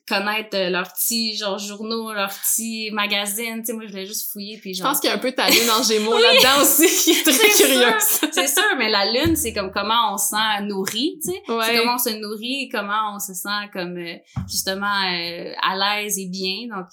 connaître 0.08 0.56
euh, 0.56 0.68
leurs 0.68 0.92
petits 0.92 1.36
genre 1.36 1.58
journaux, 1.58 2.12
leurs 2.12 2.32
petits 2.32 2.90
magazines, 2.92 3.60
tu 3.60 3.66
sais 3.66 3.72
moi 3.72 3.84
je 3.86 3.90
voulais 3.90 4.06
juste 4.06 4.30
fouiller 4.32 4.58
puis 4.58 4.74
genre 4.74 4.86
Je 4.86 4.90
pense 4.90 5.00
qu'il 5.00 5.08
y 5.08 5.12
a 5.12 5.16
un 5.16 5.20
peu 5.20 5.30
ta 5.32 5.48
lune 5.48 5.70
en 5.70 5.82
Gémeaux 5.88 6.18
là-dedans 6.18 6.62
aussi 6.62 6.86
qui 7.04 7.10
est 7.12 7.22
très 7.22 7.48
curieuse. 7.50 8.02
c'est 8.32 8.48
sûr, 8.48 8.64
mais 8.76 8.90
la 8.90 9.10
lune 9.12 9.36
c'est 9.36 9.52
comme 9.52 9.70
comment 9.70 10.12
on 10.12 10.18
se 10.18 10.30
sent 10.30 10.62
nourri, 10.62 11.20
tu 11.22 11.30
sais. 11.30 11.42
C'est 11.46 11.76
comment 11.78 11.94
on 11.94 11.98
se 11.98 12.10
nourrit, 12.10 12.68
comment 12.70 13.14
on 13.14 13.20
se 13.20 13.32
sent 13.32 13.70
comme 13.72 13.96
euh, 13.96 14.16
justement 14.48 14.86
euh, 14.86 15.52
à 15.62 16.02
l'aise 16.02 16.18
et 16.18 16.26
bien. 16.26 16.66
Donc 16.68 16.88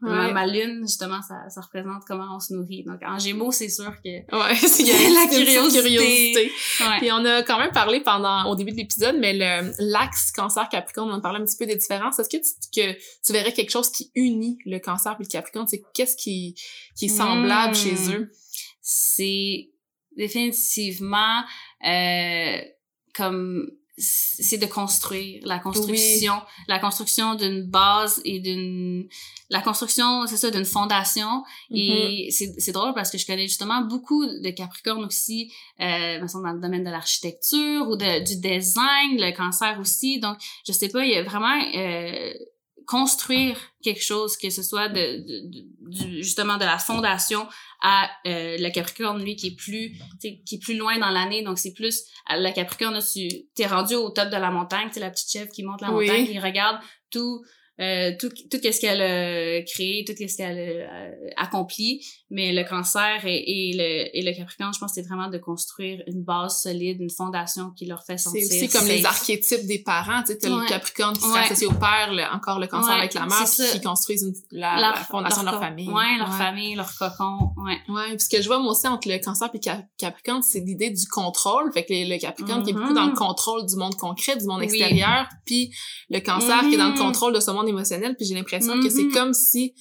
ma, 0.00 0.46
lune 0.46 0.80
justement 0.82 1.20
ça, 1.20 1.34
ça 1.50 1.60
représente 1.60 2.04
comment 2.08 2.34
on 2.34 2.40
se 2.40 2.54
nourrit. 2.54 2.82
Donc 2.84 3.00
en 3.06 3.18
Gémeaux, 3.18 3.52
c'est 3.52 3.68
sûr 3.68 3.92
que 4.02 4.08
Ouais, 4.08 4.54
c'est 4.54 4.84
la 4.84 5.26
curiosité. 5.28 5.82
curiosité. 5.82 6.52
Puis 6.98 7.12
on 7.12 7.24
a 7.26 7.42
quand 7.42 7.58
même 7.58 7.72
parlé 7.72 8.00
pendant 8.00 8.50
au 8.50 8.56
début 8.56 8.72
de 8.72 8.78
l'épisode 8.78 9.16
mais 9.18 9.34
le 9.34 9.70
l'axe 9.92 10.32
cancer 10.32 10.66
Capricorne, 10.70 11.10
on 11.10 11.14
en 11.14 11.20
parlait 11.20 11.40
un 11.40 11.44
petit 11.44 11.58
peu 11.58 11.66
des 11.66 11.76
est-ce 11.90 12.28
que 12.28 12.36
tu, 12.36 12.52
que 12.74 12.92
tu 13.24 13.32
verrais 13.32 13.52
quelque 13.52 13.70
chose 13.70 13.90
qui 13.90 14.10
unit 14.14 14.58
le 14.64 14.78
cancer 14.78 15.12
et 15.18 15.22
le 15.22 15.28
capricorne? 15.28 15.66
C'est 15.68 15.82
qu'est-ce 15.94 16.16
qui, 16.16 16.54
qui 16.96 17.06
est 17.06 17.08
semblable 17.08 17.74
chez 17.74 17.92
hmm. 17.92 18.12
eux? 18.12 18.32
C'est 18.80 19.70
définitivement 20.16 21.42
euh, 21.86 22.60
comme 23.14 23.70
c'est 24.00 24.58
de 24.58 24.66
construire 24.66 25.40
la 25.44 25.58
construction 25.58 26.34
la 26.68 26.78
construction 26.78 27.34
d'une 27.34 27.62
base 27.62 28.20
et 28.24 28.40
d'une 28.40 29.08
la 29.50 29.60
construction 29.60 30.26
c'est 30.26 30.36
ça 30.36 30.50
d'une 30.50 30.64
fondation. 30.64 31.44
Et 31.70 32.28
mm-hmm. 32.28 32.30
c'est 32.30 32.54
c'est 32.58 32.72
drôle 32.72 32.94
parce 32.94 33.10
que 33.10 33.18
je 33.18 33.26
connais 33.26 33.48
justement 33.48 33.82
beaucoup 33.82 34.24
de 34.24 34.50
Capricornes 34.50 35.04
aussi 35.04 35.52
euh, 35.80 36.18
dans 36.20 36.52
le 36.52 36.60
domaine 36.60 36.84
de 36.84 36.90
l'architecture 36.90 37.88
ou 37.88 37.96
de, 37.96 38.24
du 38.24 38.36
design 38.36 39.18
le 39.18 39.36
cancer 39.36 39.78
aussi. 39.80 40.20
Donc 40.20 40.36
je 40.66 40.72
sais 40.72 40.88
pas 40.88 41.04
il 41.04 41.12
y 41.12 41.16
a 41.16 41.22
vraiment 41.22 41.60
euh, 41.74 42.32
construire 42.90 43.56
quelque 43.84 44.02
chose, 44.02 44.36
que 44.36 44.50
ce 44.50 44.64
soit 44.64 44.88
de, 44.88 45.24
de, 45.24 46.22
justement 46.22 46.56
de 46.56 46.64
la 46.64 46.76
fondation 46.76 47.46
à 47.80 48.10
euh, 48.26 48.56
le 48.58 48.68
Capricorne, 48.72 49.22
lui, 49.22 49.36
qui 49.36 49.46
est 49.46 49.56
plus 49.56 49.96
qui 50.18 50.56
est 50.56 50.58
plus 50.58 50.76
loin 50.76 50.98
dans 50.98 51.10
l'année. 51.10 51.44
Donc, 51.44 51.60
c'est 51.60 51.72
plus 51.72 52.02
le 52.28 52.52
Capricorne, 52.52 52.98
tu 53.00 53.28
t'es 53.54 53.66
rendu 53.66 53.94
au 53.94 54.10
top 54.10 54.28
de 54.28 54.36
la 54.36 54.50
montagne, 54.50 54.88
c'est 54.90 54.98
la 54.98 55.10
petite 55.10 55.30
chèvre 55.30 55.52
qui 55.52 55.62
monte 55.62 55.80
la 55.82 55.92
montagne, 55.92 56.26
qui 56.26 56.40
regarde 56.40 56.80
tout 57.12 57.44
euh, 57.80 58.12
tout, 58.18 58.28
tout 58.28 58.58
ce 58.62 58.80
qu'elle 58.80 59.00
a 59.00 59.62
créé, 59.62 60.04
tout 60.04 60.12
ce 60.12 60.36
qu'elle 60.36 60.58
a 60.58 60.92
euh, 60.92 61.12
accompli. 61.36 62.04
Mais 62.28 62.52
le 62.52 62.68
cancer 62.68 63.24
et, 63.24 63.42
et, 63.46 63.72
le, 63.72 64.16
et 64.16 64.22
le 64.22 64.36
capricorne, 64.36 64.72
je 64.74 64.78
pense 64.78 64.92
que 64.92 65.00
c'est 65.00 65.08
vraiment 65.08 65.28
de 65.28 65.38
construire 65.38 66.02
une 66.06 66.22
base 66.22 66.62
solide, 66.62 67.00
une 67.00 67.10
fondation 67.10 67.70
qui 67.70 67.86
leur 67.86 68.04
fait 68.04 68.18
sentir 68.18 68.42
C'est 68.46 68.64
aussi 68.64 68.68
comme 68.68 68.86
les 68.86 69.04
archétypes 69.04 69.66
des 69.66 69.78
parents. 69.78 70.22
Tu 70.22 70.34
sais, 70.38 70.48
le 70.48 70.68
capricorne 70.68 71.16
qui 71.16 71.22
serait 71.22 71.44
associé 71.44 71.66
au 71.68 71.72
père, 71.72 72.10
encore 72.34 72.58
le 72.58 72.66
cancer 72.66 72.92
avec 72.92 73.14
la 73.14 73.26
mère, 73.26 73.44
qui 73.44 73.80
construisent 73.80 74.44
la, 74.50 74.94
fondation 75.10 75.40
de 75.40 75.46
leur 75.46 75.60
famille. 75.60 75.88
Ouais, 75.88 76.18
leur 76.18 76.34
famille, 76.34 76.74
leur 76.74 76.94
cocon. 76.94 77.50
Ouais. 77.56 77.78
Ouais, 77.88 78.10
puis 78.10 78.20
ce 78.20 78.28
que 78.28 78.42
je 78.42 78.46
vois 78.46 78.58
moi 78.58 78.72
aussi 78.72 78.86
entre 78.88 79.08
le 79.08 79.18
cancer 79.18 79.48
et 79.52 79.58
le 79.58 79.82
capricorne, 79.96 80.42
c'est 80.42 80.60
l'idée 80.60 80.90
du 80.90 81.06
contrôle. 81.06 81.72
Fait 81.72 81.84
que 81.84 81.92
le, 81.92 82.18
capricorne 82.18 82.62
qui 82.62 82.70
est 82.70 82.74
beaucoup 82.74 82.92
dans 82.92 83.06
le 83.06 83.12
mm-hmm. 83.12 83.14
contrôle 83.14 83.66
du 83.66 83.76
monde 83.76 83.96
concret, 83.96 84.36
du 84.36 84.44
monde 84.44 84.62
extérieur, 84.62 85.26
puis 85.46 85.72
le 86.10 86.20
cancer 86.20 86.60
qui 86.60 86.74
est 86.74 86.76
dans 86.76 86.88
le 86.88 86.94
mm-hmm. 86.94 86.98
contrôle 86.98 87.34
de 87.34 87.40
ce 87.40 87.50
monde 87.50 87.69
émotionnel, 87.70 88.16
puis 88.16 88.26
j'ai 88.26 88.34
l'impression 88.34 88.80
que 88.80 88.88
c'est 88.88 89.02
mm-hmm. 89.02 89.14
comme 89.14 89.34
si 89.34 89.74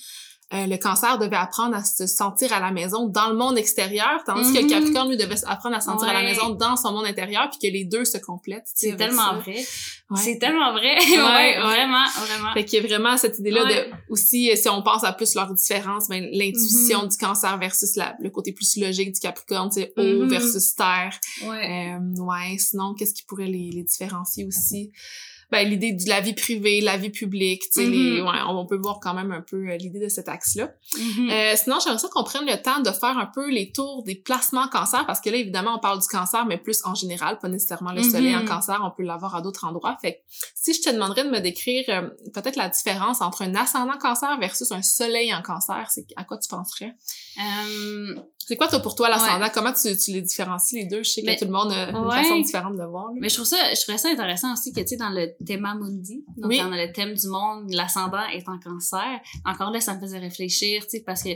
euh, 0.52 0.65
le 0.65 0.78
cancer 0.78 1.19
devait 1.19 1.36
apprendre 1.36 1.75
à 1.75 1.84
se 1.84 2.08
sentir 2.08 2.52
à 2.52 2.60
la 2.60 2.71
maison 2.71 3.06
dans 3.06 3.30
le 3.30 3.36
monde 3.36 3.56
extérieur, 3.60 4.23
tandis 4.25 4.52
que 4.52 4.58
le 4.58 4.65
mm-hmm. 4.65 4.69
Capricorne, 4.69 5.10
lui, 5.10 5.17
devait 5.17 5.36
apprendre 5.45 5.75
à 5.75 5.80
se 5.80 5.86
sentir 5.86 6.10
à 6.10 6.13
la 6.13 6.23
maison 6.23 6.49
dans 6.49 6.75
son 6.75 6.91
monde 6.91 7.06
intérieur, 7.06 7.52
puis 7.52 7.69
que 7.69 7.71
les 7.71 7.86
deux 7.86 8.04
se 8.04 8.17
complètent. 8.17 8.65
C'est 8.73 8.95
tellement 8.95 9.36
vrai. 9.36 9.63
C'est 10.15 10.39
tellement 10.39 10.73
vrai. 10.73 10.95
ouais, 10.95 11.60
vraiment, 11.62 12.04
vraiment. 12.17 12.54
Fait 12.56 12.65
qu'il 12.65 12.82
y 12.82 12.84
a 12.84 12.88
vraiment 12.88 13.15
cette 13.15 13.38
idée-là 13.38 13.63
de, 13.65 13.91
aussi, 14.10 14.58
si 14.58 14.67
on 14.69 14.82
pense 14.82 15.04
à 15.04 15.13
plus 15.13 15.36
leur 15.36 15.54
différence, 15.54 16.08
ben, 16.08 16.28
l'intuition 16.32 17.04
mm-hmm. 17.04 17.12
du 17.12 17.17
cancer 17.17 17.58
versus 17.60 17.95
la, 17.95 18.15
le 18.19 18.32
côté 18.32 18.52
plus 18.52 18.75
logique 18.78 19.13
du 19.13 19.19
Capricorne, 19.19 19.69
c'est 19.71 19.93
eau 19.97 20.25
versus 20.25 20.73
terre. 20.73 21.15
Ouais. 21.43 21.95
Euh, 21.95 22.23
ouais, 22.23 22.58
sinon, 22.58 22.95
qu'est-ce 22.95 23.13
qui 23.13 23.23
pourrait 23.23 23.45
les, 23.45 23.69
les 23.71 23.84
différencier 23.84 24.47
aussi? 24.47 24.91
Ben, 25.52 25.68
l'idée 25.68 25.94
de 25.94 26.08
la 26.08 26.22
vie 26.22 26.34
privée, 26.34 26.82
la 26.82 26.98
vie 26.98 27.10
publique, 27.10 27.64
tu 27.72 27.82
sais, 27.82 27.88
mm-hmm. 27.88 28.22
ouais, 28.22 28.40
on 28.48 28.66
peut 28.66 28.78
voir 28.78 29.00
quand 29.02 29.14
même 29.14 29.32
un 29.32 29.42
peu 29.42 29.68
euh, 29.68 29.78
l'idée 29.78 30.00
de 30.00 30.10
cet 30.10 30.30
axe-là. 30.30 30.72
Mm-hmm. 30.96 31.32
euh, 31.32 31.56
sinon, 31.56 31.78
j'aimerais 31.84 32.00
ça 32.00 32.08
qu'on 32.10 32.24
prenne 32.24 32.46
le 32.46 32.62
temps 32.62 32.82
de 32.82 32.92
faire 32.92 33.18
un 33.18 33.26
peu 33.26 33.50
les 33.50 33.72
tours 33.72 34.04
des 34.04 34.16
placements 34.16 34.68
cancer, 34.68 35.06
parce 35.06 35.20
que 35.20 35.30
là, 35.30 35.38
évidemment, 35.38 35.76
on 35.76 35.80
parle 35.80 36.00
du 36.00 36.08
cancer, 36.08 36.46
mais 36.46 36.58
plus 36.58 36.82
en 36.86 36.94
général, 36.94 37.40
pas 37.40 37.50
nécessairement 37.50 37.92
le 37.92 38.04
soleil 38.04 38.36
en 38.36 38.42
mm-hmm. 38.42 38.48
cancer, 38.48 38.82
on 38.84 38.92
peut 38.92 39.04
l'avoir 39.04 39.36
à 39.36 39.42
d'autres 39.42 39.66
endroits. 39.66 39.98
Fait 40.02 40.24
si 40.56 40.74
je 40.74 40.82
te 40.82 40.94
demanderais 40.94 41.24
de 41.24 41.30
me 41.30 41.40
décrire 41.40 41.86
euh, 41.90 42.10
peut-être 42.34 42.56
la 42.56 42.70
différence 42.70 43.22
entre 43.22 43.42
un 43.42 43.56
ascendant 43.56 43.98
cancer 43.98 44.38
versus 44.40 44.72
un 44.72 44.82
soleil 44.82 45.34
en 45.34 45.42
cancer, 45.42 45.90
c'est 45.90 46.06
à 46.16 46.24
quoi 46.24 46.38
tu 46.38 46.48
penserais? 46.48 46.94
Euh, 47.40 48.16
c'est 48.50 48.56
quoi, 48.56 48.68
toi, 48.68 48.80
pour 48.80 48.96
toi, 48.96 49.10
l'ascendant? 49.10 49.48
Comment 49.54 49.72
tu, 49.74 49.96
tu 49.96 50.12
les 50.12 50.24
différencies, 50.24 50.78
les 50.78 50.86
deux? 50.88 51.04
Je 51.04 51.12
sais 51.12 51.22
que 51.22 51.38
tout 51.38 51.46
le 51.46 51.52
monde 51.52 51.72
a 51.72 51.92
une 51.92 52.12
façon 52.12 52.40
différente 52.40 52.74
de 52.74 52.82
le 52.82 52.88
voir. 52.88 53.12
Mais 53.14 53.30
je 53.30 53.36
trouve 53.36 53.46
ça, 53.46 53.58
je 53.76 53.80
trouvais 53.84 54.00
ça 54.00 54.10
intéressant 54.10 54.54
aussi 54.54 54.74
que, 54.74 54.80
tu 54.80 54.88
sais, 54.88 54.98
dans 54.98 55.12
le 55.12 55.36
thème 55.46 55.62
mundi, 55.62 56.26
donc 56.36 56.52
dans 56.52 56.70
le 56.72 56.92
thème 56.92 57.14
du 57.14 57.28
monde, 57.28 57.72
l'ascendant 57.72 58.26
est 58.34 58.50
en 58.50 58.58
cancer. 58.58 59.22
Encore 59.46 59.70
là, 59.70 59.80
ça 59.80 59.94
me 59.94 60.00
faisait 60.00 60.18
réfléchir, 60.18 60.82
tu 60.82 60.98
sais, 60.98 61.04
parce 61.06 61.22
que 61.22 61.30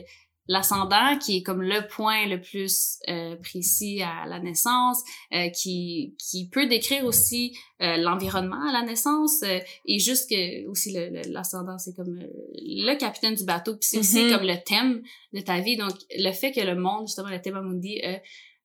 l'ascendant 0.47 1.17
qui 1.17 1.37
est 1.37 1.43
comme 1.43 1.61
le 1.61 1.87
point 1.87 2.27
le 2.27 2.41
plus 2.41 2.99
euh, 3.07 3.35
précis 3.37 4.01
à 4.01 4.27
la 4.27 4.39
naissance, 4.39 5.01
euh, 5.33 5.49
qui, 5.49 6.15
qui 6.19 6.49
peut 6.49 6.67
décrire 6.67 7.05
aussi 7.05 7.57
euh, 7.81 7.97
l'environnement 7.97 8.67
à 8.69 8.73
la 8.73 8.81
naissance 8.81 9.43
et 9.43 9.99
juste 9.99 10.29
que 10.29 10.67
aussi 10.67 10.95
l'ascendant 11.29 11.77
c'est 11.77 11.95
comme 11.95 12.17
le 12.17 12.97
capitaine 12.97 13.35
du 13.35 13.45
bateau 13.45 13.75
puis 13.75 13.87
c'est 13.89 13.99
aussi 13.99 14.19
mm-hmm. 14.19 14.37
comme 14.37 14.47
le 14.47 14.63
thème 14.63 15.01
de 15.33 15.39
ta 15.39 15.59
vie 15.59 15.77
donc 15.77 15.93
le 16.17 16.31
fait 16.31 16.51
que 16.51 16.61
le 16.61 16.75
monde 16.75 17.07
justement 17.07 17.29
le 17.29 17.41
thème 17.41 17.59
mundi 17.59 18.01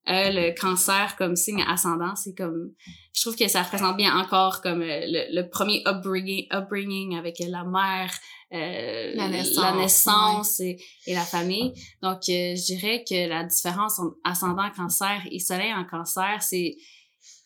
euh, 0.09 0.31
le 0.31 0.59
cancer 0.59 1.17
comme 1.19 1.37
signe 1.37 1.63
ascendant, 1.69 2.17
c'est 2.17 2.35
comme, 2.35 2.73
je 3.15 3.21
trouve 3.21 3.37
que 3.37 3.47
ça 3.47 3.63
représente 3.63 3.99
bien 3.99 4.17
encore 4.17 4.63
comme 4.63 4.81
euh, 4.81 5.01
le, 5.05 5.43
premier 5.51 5.83
upbringing, 5.87 6.47
upbringing 6.51 7.19
avec 7.19 7.39
la 7.41 7.63
mère, 7.65 8.11
euh, 8.53 9.13
la 9.15 9.29
naissance, 9.29 10.61
et, 10.61 10.79
la 11.07 11.21
famille. 11.21 11.75
Donc, 12.03 12.21
euh, 12.29 12.57
je 12.57 12.75
dirais 12.75 13.05
que 13.09 13.29
la 13.29 13.45
différence 13.45 13.99
entre 13.99 14.17
ascendant 14.25 14.71
cancer 14.75 15.21
et 15.31 15.39
soleil 15.39 15.75
en 15.75 15.85
cancer, 15.85 16.43
c'est 16.43 16.77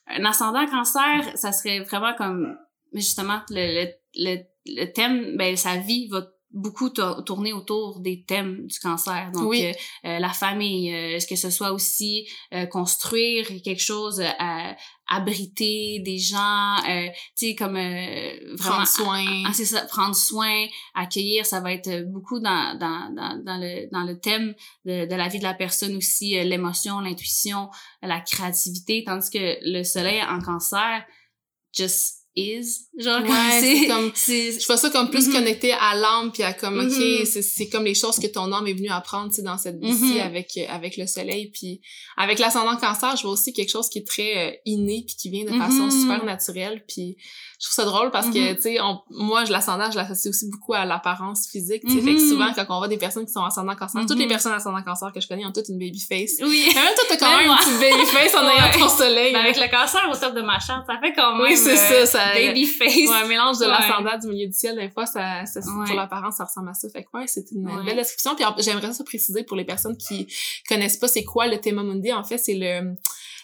un 0.07 0.25
ascendant 0.25 0.67
cancer, 0.67 1.33
ça 1.35 1.53
serait 1.53 1.81
vraiment 1.81 2.15
comme, 2.15 2.57
justement, 2.93 3.41
le, 3.51 3.87
le, 4.15 4.39
le, 4.67 4.93
thème, 4.93 5.37
ben, 5.37 5.57
sa 5.57 5.77
vie 5.77 6.09
va 6.09 6.23
beaucoup 6.53 6.91
tourné 6.91 7.53
autour 7.53 8.01
des 8.01 8.25
thèmes 8.25 8.67
du 8.67 8.79
cancer. 8.79 9.31
Donc, 9.33 9.49
oui. 9.49 9.67
Euh, 9.67 9.73
euh, 10.05 10.19
la 10.19 10.31
famille, 10.31 10.93
euh, 10.93 11.17
est-ce 11.17 11.27
que 11.27 11.37
ce 11.37 11.51
soit 11.51 11.73
aussi 11.73 12.29
construire 12.71 13.47
quelque 13.63 13.81
chose, 13.81 14.23
abriter 15.09 16.01
des 16.01 16.19
gens, 16.19 16.77
tu 17.37 17.49
sais, 17.49 17.55
comme 17.55 17.75
vraiment... 17.75 18.57
Prendre 18.57 18.87
soin. 18.87 19.45
Ah, 19.47 19.53
c'est 19.53 19.65
ça, 19.65 19.83
prendre 19.83 20.15
soin, 20.15 20.67
accueillir, 20.95 21.47
ça 21.47 21.61
va 21.61 21.73
être 21.73 22.03
beaucoup 22.11 22.41
dans, 22.41 22.79
dans, 22.79 23.13
dans, 23.15 23.43
dans, 23.43 23.59
le, 23.59 23.89
dans 23.91 24.05
le 24.05 24.19
thème 24.19 24.55
de, 24.85 25.07
de 25.07 25.15
la 25.15 25.29
vie 25.29 25.39
de 25.39 25.45
la 25.45 25.55
personne 25.55 25.97
aussi, 25.97 26.31
l'émotion, 26.45 27.01
l'intuition, 27.01 27.71
la 28.03 28.21
créativité, 28.21 29.05
tandis 29.05 29.31
que 29.31 29.59
le 29.63 29.83
soleil 29.83 30.23
en 30.23 30.41
cancer, 30.41 31.05
just 31.75 32.22
is. 32.37 32.89
Genre 32.99 33.23
ouais, 33.23 33.29
c'est 33.61 33.87
comme 33.87 34.13
je 34.15 34.67
vois 34.67 34.77
ça 34.77 34.91
comme 34.91 35.11
plus 35.11 35.29
mm-hmm. 35.29 35.33
connecté 35.33 35.73
à 35.73 35.95
l'âme 35.95 36.31
puis 36.33 36.43
à 36.43 36.53
comme 36.53 36.79
ok 36.79 36.87
mm-hmm. 36.87 37.25
c'est 37.27 37.43
c'est 37.43 37.69
comme 37.69 37.85
les 37.85 37.95
choses 37.95 38.19
que 38.19 38.27
ton 38.27 38.53
âme 38.53 38.67
est 38.67 38.73
venue 38.75 38.91
apprendre 38.91 39.29
tu 39.29 39.37
sais 39.37 39.43
dans 39.43 39.59
cette 39.59 39.79
vie 39.79 39.93
mm-hmm. 39.93 40.23
avec 40.23 40.59
avec 40.69 40.97
le 40.97 41.07
soleil 41.07 41.51
puis 41.51 41.81
avec 42.17 42.39
l'ascendant 42.39 42.77
cancer 42.77 43.17
je 43.17 43.23
vois 43.23 43.33
aussi 43.33 43.53
quelque 43.53 43.71
chose 43.71 43.89
qui 43.89 43.99
est 43.99 44.07
très 44.07 44.51
euh, 44.51 44.57
inné 44.65 45.05
puis 45.07 45.17
qui 45.17 45.31
vient 45.31 45.45
de 45.45 45.59
façon 45.59 45.91
super 45.91 46.25
naturelle 46.25 46.85
puis 46.87 47.17
je 47.61 47.67
trouve 47.67 47.75
ça 47.75 47.85
drôle 47.85 48.11
parce 48.11 48.29
que 48.29 48.53
mm-hmm. 48.53 48.57
tu 48.57 48.63
sais 48.63 48.79
moi 49.11 49.45
je 49.45 49.53
l'ascendant 49.53 49.91
je 49.91 49.97
l'associe 49.97 50.35
aussi 50.35 50.51
beaucoup 50.51 50.75
à 50.75 50.85
l'apparence 50.85 51.49
physique 51.51 51.83
tu 51.87 51.95
sais 51.95 52.01
fait 52.01 52.15
que 52.15 52.29
souvent 52.29 52.53
quand 52.55 52.65
on 52.69 52.79
voit 52.79 52.89
des 52.89 52.99
personnes 52.99 53.27
qui 53.27 53.33
sont 53.33 53.45
ascendant 53.45 53.75
cancer 53.75 54.05
toutes 54.07 54.19
les 54.19 54.27
personnes 54.27 54.53
ascendant 54.53 54.83
cancer 54.83 55.13
que 55.13 55.21
je 55.21 55.29
connais 55.29 55.45
ont 55.45 55.53
toutes 55.53 55.69
une 55.69 55.79
baby 55.79 56.01
face. 56.01 56.33
Oui. 56.41 56.65
Mais 56.75 56.83
même 56.83 56.95
toi 56.95 57.05
t'as 57.09 57.17
quand 57.17 57.37
même 57.37 57.47
une 57.47 57.57
petite 57.57 57.81
baby 57.81 58.07
face 58.07 58.35
en 58.35 58.49
ayant 58.49 58.71
ton 58.79 58.89
soleil 58.89 59.33
ben, 59.33 59.41
avec 59.41 59.57
le 59.57 59.69
cancer 59.71 60.09
au 60.11 60.17
top 60.17 60.35
de 60.35 60.43
ma 60.43 60.59
charte 60.59 60.87
ça 60.87 60.99
fait 61.01 61.13
quand 61.13 61.37
même 61.37 61.43
oui 61.43 61.57
c'est 61.57 61.77
ça, 61.77 61.93
euh, 61.93 62.07
ça 62.07 62.22
baby 62.35 62.67
face. 62.67 62.95
Ouais, 62.95 63.09
un 63.09 63.27
mélange 63.27 63.59
de 63.59 63.67
l'ascendant 63.67 64.19
du 64.19 64.29
milieu 64.29 64.47
du 64.47 64.53
ciel 64.53 64.77
des 64.77 64.91
fois 64.91 65.07
ça, 65.07 65.45
ça 65.47 65.61
pour 65.61 65.95
l'apparence 65.95 66.37
ça 66.37 66.45
ressemble 66.45 66.71
à 66.71 66.75
ça. 66.75 66.89
Fait 66.89 67.05
que 67.05 67.09
ouais 67.15 67.27
c'est 67.27 67.51
une 67.53 67.65
belle 67.85 67.97
description. 67.97 68.35
Puis 68.35 68.45
j'aimerais 68.59 68.93
ça 68.93 69.05
préciser 69.05 69.45
pour 69.45 69.57
les 69.57 69.65
personnes 69.65 69.97
qui 69.97 70.27
connaissent 70.69 70.97
pas 70.97 71.09
c'est 71.09 71.25
quoi 71.25 71.47
le 71.47 71.59
Thema 71.59 71.83
Mundi. 71.83 72.13
En 72.13 72.25
fait 72.25 72.39
c'est 72.39 72.55
le 72.55 72.95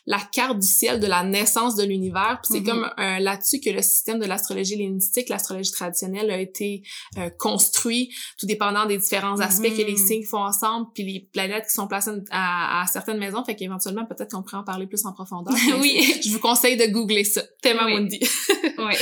la 0.08 0.20
carte 0.20 0.58
du 0.58 0.66
ciel 0.66 1.00
de 1.00 1.06
la 1.06 1.22
naissance 1.22 1.76
de 1.76 1.84
l'univers. 1.84 2.40
c'est 2.42 2.60
mm-hmm. 2.60 2.64
comme 2.64 2.90
euh, 2.98 3.18
là-dessus 3.18 3.60
que 3.60 3.68
le 3.68 3.82
système 3.82 4.18
de 4.18 4.24
l'astrologie 4.24 4.72
hellénistique, 4.72 5.28
l'astrologie 5.28 5.70
traditionnelle 5.70 6.30
a 6.30 6.40
été 6.40 6.82
euh, 7.18 7.28
construit, 7.38 8.10
tout 8.38 8.46
dépendant 8.46 8.86
des 8.86 8.96
différents 8.96 9.38
aspects 9.40 9.68
que 9.68 9.82
les 9.82 9.92
mm-hmm. 9.92 10.06
signes 10.06 10.24
font 10.24 10.42
ensemble, 10.42 10.86
puis 10.94 11.04
les 11.04 11.28
planètes 11.30 11.66
qui 11.66 11.74
sont 11.74 11.86
placées 11.86 12.12
à, 12.30 12.80
à 12.80 12.86
certaines 12.86 13.18
maisons. 13.18 13.44
Fait 13.44 13.54
qu'éventuellement, 13.54 14.06
peut-être 14.06 14.30
qu'on 14.30 14.42
pourrait 14.42 14.56
en 14.56 14.64
parler 14.64 14.86
plus 14.86 15.04
en 15.04 15.12
profondeur. 15.12 15.54
oui. 15.80 16.02
Je 16.24 16.30
vous 16.30 16.40
conseille 16.40 16.78
de 16.78 16.86
googler 16.86 17.24
ça. 17.24 17.42
Tema 17.60 17.84
oui. 17.84 17.96
Mundi. 17.96 18.18
oui. 18.78 18.94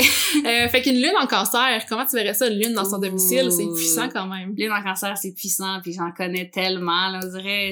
euh, 0.44 0.68
fait 0.68 0.82
qu'une 0.82 0.96
lune 0.96 1.14
en 1.22 1.28
cancer, 1.28 1.86
comment 1.88 2.04
tu 2.04 2.16
verrais 2.16 2.34
ça, 2.34 2.48
une 2.48 2.58
lune 2.58 2.72
dans 2.72 2.84
son 2.84 2.98
domicile? 2.98 3.52
C'est 3.52 3.72
puissant 3.76 4.08
quand 4.08 4.26
même. 4.26 4.54
Lune 4.56 4.72
en 4.72 4.82
cancer, 4.82 5.16
c'est 5.16 5.34
puissant, 5.34 5.78
puis 5.84 5.92
j'en 5.92 6.10
connais 6.10 6.50
tellement. 6.50 7.10
Là, 7.10 7.20
on 7.22 7.28
dirait... 7.28 7.70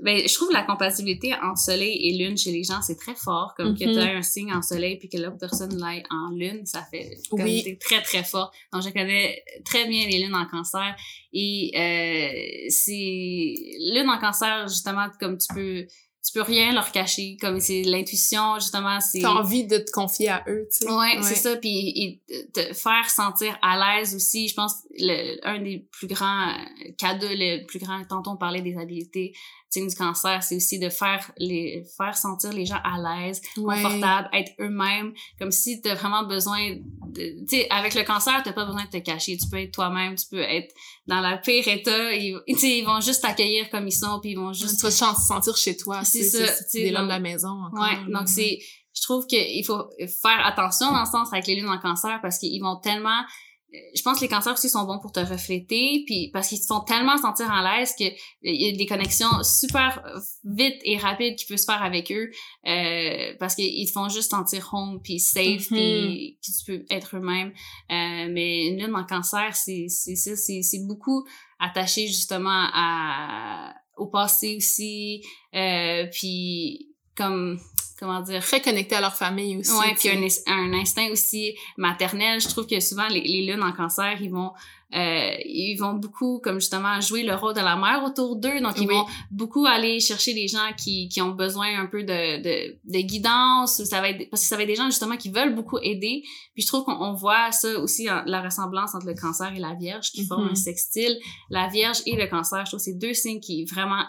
Ben, 0.00 0.22
je 0.24 0.32
trouve 0.32 0.52
la 0.52 0.62
compatibilité 0.62 1.34
entre 1.42 1.58
soleil 1.58 1.98
et 2.08 2.16
lune 2.16 2.38
chez 2.38 2.52
les 2.52 2.67
c'est 2.82 2.96
très 2.96 3.14
fort, 3.14 3.54
comme 3.56 3.74
que 3.74 3.84
tu 3.84 3.98
as 3.98 4.16
un 4.16 4.22
signe 4.22 4.52
en 4.52 4.62
soleil 4.62 4.98
puis 4.98 5.08
que 5.08 5.16
l'autre 5.18 5.38
personne 5.38 5.76
l'aille 5.78 6.04
en 6.10 6.30
lune, 6.30 6.64
ça 6.66 6.86
fait 6.90 7.10
comme 7.30 7.42
oui. 7.42 7.78
très 7.78 8.02
très 8.02 8.24
fort. 8.24 8.52
Donc 8.72 8.82
je 8.82 8.90
connais 8.90 9.42
très 9.64 9.86
bien 9.88 10.06
les 10.06 10.22
lunes 10.22 10.34
en 10.34 10.46
cancer 10.46 10.94
et 11.32 11.70
euh, 11.74 12.68
c'est 12.70 13.54
lune 13.92 14.08
en 14.08 14.18
cancer 14.18 14.68
justement 14.68 15.06
comme 15.20 15.38
tu 15.38 15.52
peux 15.54 15.86
tu 16.28 16.32
peux 16.32 16.42
rien 16.42 16.72
leur 16.72 16.92
cacher 16.92 17.36
comme 17.40 17.60
c'est 17.60 17.82
l'intuition 17.82 18.58
justement 18.58 19.00
c'est 19.00 19.20
t'as 19.20 19.30
envie 19.30 19.66
de 19.66 19.78
te 19.78 19.90
confier 19.92 20.28
à 20.28 20.44
eux 20.48 20.68
tu 20.70 20.86
sais 20.86 20.92
ouais, 20.92 21.22
c'est 21.22 21.36
ça 21.36 21.56
puis 21.56 22.20
te 22.52 22.74
faire 22.74 23.08
sentir 23.08 23.56
à 23.62 23.96
l'aise 23.96 24.14
aussi 24.14 24.48
je 24.48 24.54
pense 24.54 24.74
le, 24.98 25.38
un 25.46 25.62
des 25.62 25.86
plus 25.90 26.06
grands 26.06 26.52
cadeaux 26.98 27.28
le 27.30 27.64
plus 27.66 27.78
grand 27.78 28.04
tantôt 28.04 28.32
on 28.32 28.36
parlait 28.36 28.62
des 28.62 28.76
habiletés 28.76 29.32
du 29.74 29.94
cancer, 29.94 30.42
c'est 30.42 30.56
aussi 30.56 30.78
de 30.78 30.88
faire 30.88 31.30
les 31.36 31.84
faire 31.96 32.16
sentir 32.16 32.52
les 32.52 32.66
gens 32.66 32.80
à 32.82 32.98
l'aise, 32.98 33.40
confortables, 33.54 34.28
être 34.32 34.52
eux-mêmes, 34.60 35.12
comme 35.38 35.50
si 35.50 35.80
tu 35.80 35.88
as 35.90 35.94
vraiment 35.94 36.24
besoin 36.24 36.76
de 37.08 37.44
tu 37.46 37.56
sais 37.56 37.70
avec 37.70 37.94
le 37.94 38.02
cancer, 38.02 38.42
tu 38.42 38.52
pas 38.52 38.64
besoin 38.64 38.84
de 38.84 38.90
te 38.90 38.96
cacher, 38.98 39.36
tu 39.36 39.48
peux 39.48 39.58
être 39.58 39.72
toi-même, 39.72 40.14
tu 40.14 40.26
peux 40.30 40.40
être 40.40 40.74
dans 41.06 41.20
la 41.20 41.36
pire 41.36 41.68
état, 41.68 42.12
ils, 42.14 42.40
ils 42.46 42.84
vont 42.84 43.00
juste 43.00 43.22
t'accueillir 43.22 43.68
comme 43.70 43.86
ils 43.86 43.92
sont 43.92 44.18
puis 44.20 44.30
ils 44.30 44.38
vont 44.38 44.52
juste 44.52 44.78
tu 44.78 44.86
vas 44.86 44.90
te 44.90 45.20
sentir 45.20 45.56
chez 45.56 45.76
toi, 45.76 46.04
c'est 46.04 46.24
ça, 46.24 46.46
c'est 46.68 46.90
l'homme 46.90 47.04
de 47.04 47.10
la 47.10 47.20
maison 47.20 47.64
encore. 47.64 47.80
Ouais, 47.80 48.12
donc 48.12 48.28
c'est 48.28 48.58
je 48.94 49.02
trouve 49.02 49.26
qu'il 49.26 49.64
faut 49.64 49.88
faire 49.98 50.44
attention 50.44 50.92
dans 50.92 51.04
ce 51.04 51.12
sens 51.12 51.32
avec 51.32 51.46
les 51.46 51.54
lunes 51.54 51.68
en 51.68 51.78
cancer 51.78 52.18
parce 52.20 52.38
qu'ils 52.38 52.60
vont 52.60 52.76
tellement 52.76 53.22
je 53.70 54.02
pense 54.02 54.18
que 54.18 54.22
les 54.22 54.28
cancers 54.28 54.54
aussi 54.54 54.70
sont 54.70 54.84
bons 54.84 54.98
pour 54.98 55.12
te 55.12 55.20
refléter, 55.20 56.02
puis 56.06 56.30
parce 56.32 56.48
qu'ils 56.48 56.60
te 56.60 56.66
font 56.66 56.80
tellement 56.80 57.18
sentir 57.18 57.50
en 57.50 57.60
l'aise 57.60 57.94
que 57.98 58.04
il 58.42 58.62
y 58.62 58.72
a 58.72 58.76
des 58.76 58.86
connexions 58.86 59.28
super 59.42 60.02
vite 60.44 60.76
et 60.84 60.96
rapides 60.96 61.36
qui 61.36 61.44
peuvent 61.44 61.58
se 61.58 61.66
faire 61.66 61.82
avec 61.82 62.10
eux, 62.10 62.30
euh, 62.66 63.34
parce 63.38 63.54
qu'ils 63.54 63.86
te 63.86 63.92
font 63.92 64.08
juste 64.08 64.30
sentir 64.30 64.70
home, 64.72 65.00
puis 65.02 65.20
safe, 65.20 65.68
puis 65.68 65.76
mm-hmm. 65.76 66.36
que 66.36 66.58
tu 66.58 66.64
peux 66.66 66.84
être 66.94 67.16
eux-mêmes. 67.16 67.52
Euh, 67.90 68.28
mais 68.30 68.68
une 68.68 68.78
lune 68.78 68.94
en 68.94 69.04
cancer, 69.04 69.54
c'est 69.54 69.86
c'est 69.88 70.16
ça, 70.16 70.34
c'est 70.34 70.62
c'est 70.62 70.86
beaucoup 70.86 71.26
attaché 71.58 72.06
justement 72.06 72.68
à 72.72 73.74
au 73.98 74.06
passé 74.06 74.56
aussi, 74.56 75.22
euh, 75.54 76.06
puis 76.12 76.87
comme 77.18 77.58
comment 77.98 78.20
dire 78.20 78.42
très 78.42 78.62
connectés 78.62 78.94
à 78.94 79.00
leur 79.00 79.16
famille 79.16 79.56
aussi 79.56 79.72
ouais 79.72 79.94
puis 79.98 80.08
un, 80.08 80.54
un, 80.54 80.72
instinct 80.72 81.10
aussi 81.10 81.54
maternel 81.76 82.40
je 82.40 82.48
trouve 82.48 82.66
que 82.66 82.78
souvent 82.78 83.08
les, 83.08 83.20
les 83.20 83.44
lunes 83.44 83.62
en 83.62 83.72
cancer 83.72 84.16
ils 84.22 84.30
vont 84.30 84.52
euh, 84.94 85.34
ils 85.44 85.76
vont 85.76 85.94
beaucoup, 85.94 86.40
comme 86.42 86.60
justement, 86.60 86.98
jouer 87.00 87.22
le 87.22 87.34
rôle 87.34 87.52
de 87.52 87.60
la 87.60 87.76
mère 87.76 88.02
autour 88.04 88.36
d'eux. 88.36 88.60
Donc, 88.60 88.80
ils 88.80 88.88
vont 88.88 89.04
beaucoup 89.30 89.66
aller 89.66 90.00
chercher 90.00 90.32
les 90.32 90.48
gens 90.48 90.70
qui, 90.78 91.08
qui 91.10 91.20
ont 91.20 91.32
besoin 91.32 91.78
un 91.78 91.86
peu 91.86 92.04
de, 92.04 92.42
de, 92.42 92.78
de 92.84 93.00
guidance. 93.00 93.84
Ça 93.84 94.00
va 94.00 94.08
être, 94.10 94.30
parce 94.30 94.42
que 94.42 94.48
ça 94.48 94.56
va 94.56 94.62
être 94.62 94.68
des 94.68 94.76
gens, 94.76 94.86
justement, 94.86 95.16
qui 95.16 95.28
veulent 95.28 95.54
beaucoup 95.54 95.78
aider. 95.82 96.22
Puis, 96.54 96.62
je 96.62 96.66
trouve 96.66 96.84
qu'on 96.84 97.12
voit 97.12 97.52
ça 97.52 97.78
aussi, 97.78 98.06
la 98.06 98.40
ressemblance 98.40 98.94
entre 98.94 99.06
le 99.06 99.14
cancer 99.14 99.52
et 99.54 99.60
la 99.60 99.74
Vierge, 99.74 100.10
qui 100.10 100.24
forment 100.24 100.46
un 100.46 100.50
mhm. 100.50 100.56
sextile. 100.56 101.18
La 101.50 101.68
Vierge 101.68 101.98
et 102.06 102.16
le 102.16 102.26
cancer, 102.26 102.64
je 102.64 102.70
trouve 102.70 102.80
c'est 102.80 102.98
deux 102.98 103.14
signes 103.14 103.40
qui 103.40 103.66
vraiment 103.66 104.04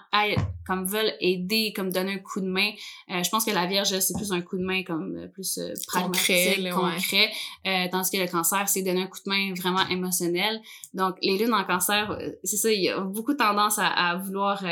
comme 0.70 0.86
veulent 0.86 1.16
aider, 1.20 1.74
comme 1.76 1.92
donner 1.92 2.14
un 2.14 2.18
coup 2.20 2.42
de 2.42 2.46
main. 2.46 2.70
Euh, 3.10 3.24
je 3.24 3.30
pense 3.32 3.44
que 3.44 3.50
la 3.50 3.66
Vierge, 3.66 4.00
c'est 4.00 4.14
plus 4.14 4.32
un 4.32 4.42
coup 4.42 4.56
de 4.56 4.64
main 4.64 4.84
comme 4.84 5.18
euh, 5.18 5.28
plus 5.28 5.58
euh, 5.58 5.74
pragmatique, 5.88 6.70
concret. 6.70 6.70
concret. 6.70 7.32
Euh, 7.66 7.88
tandis 7.92 8.12
que 8.12 8.18
le 8.18 8.28
cancer, 8.28 8.70
c'est 8.70 8.84
donner 8.84 9.02
un 9.02 9.08
coup 9.08 9.18
de 9.26 9.30
main 9.32 9.52
vraiment 9.56 9.88
émotionnel. 9.88 10.62
Donc, 10.94 11.16
les 11.24 11.40
lunes 11.40 11.56
en 11.56 11.64
cancer, 11.64 12.16
c'est 12.44 12.58
ça, 12.58 12.72
il 12.72 12.84
y 12.84 12.90
a 12.90 13.00
beaucoup 13.00 13.34
tendance 13.34 13.80
à, 13.80 13.88
à 13.88 14.18
vouloir 14.18 14.64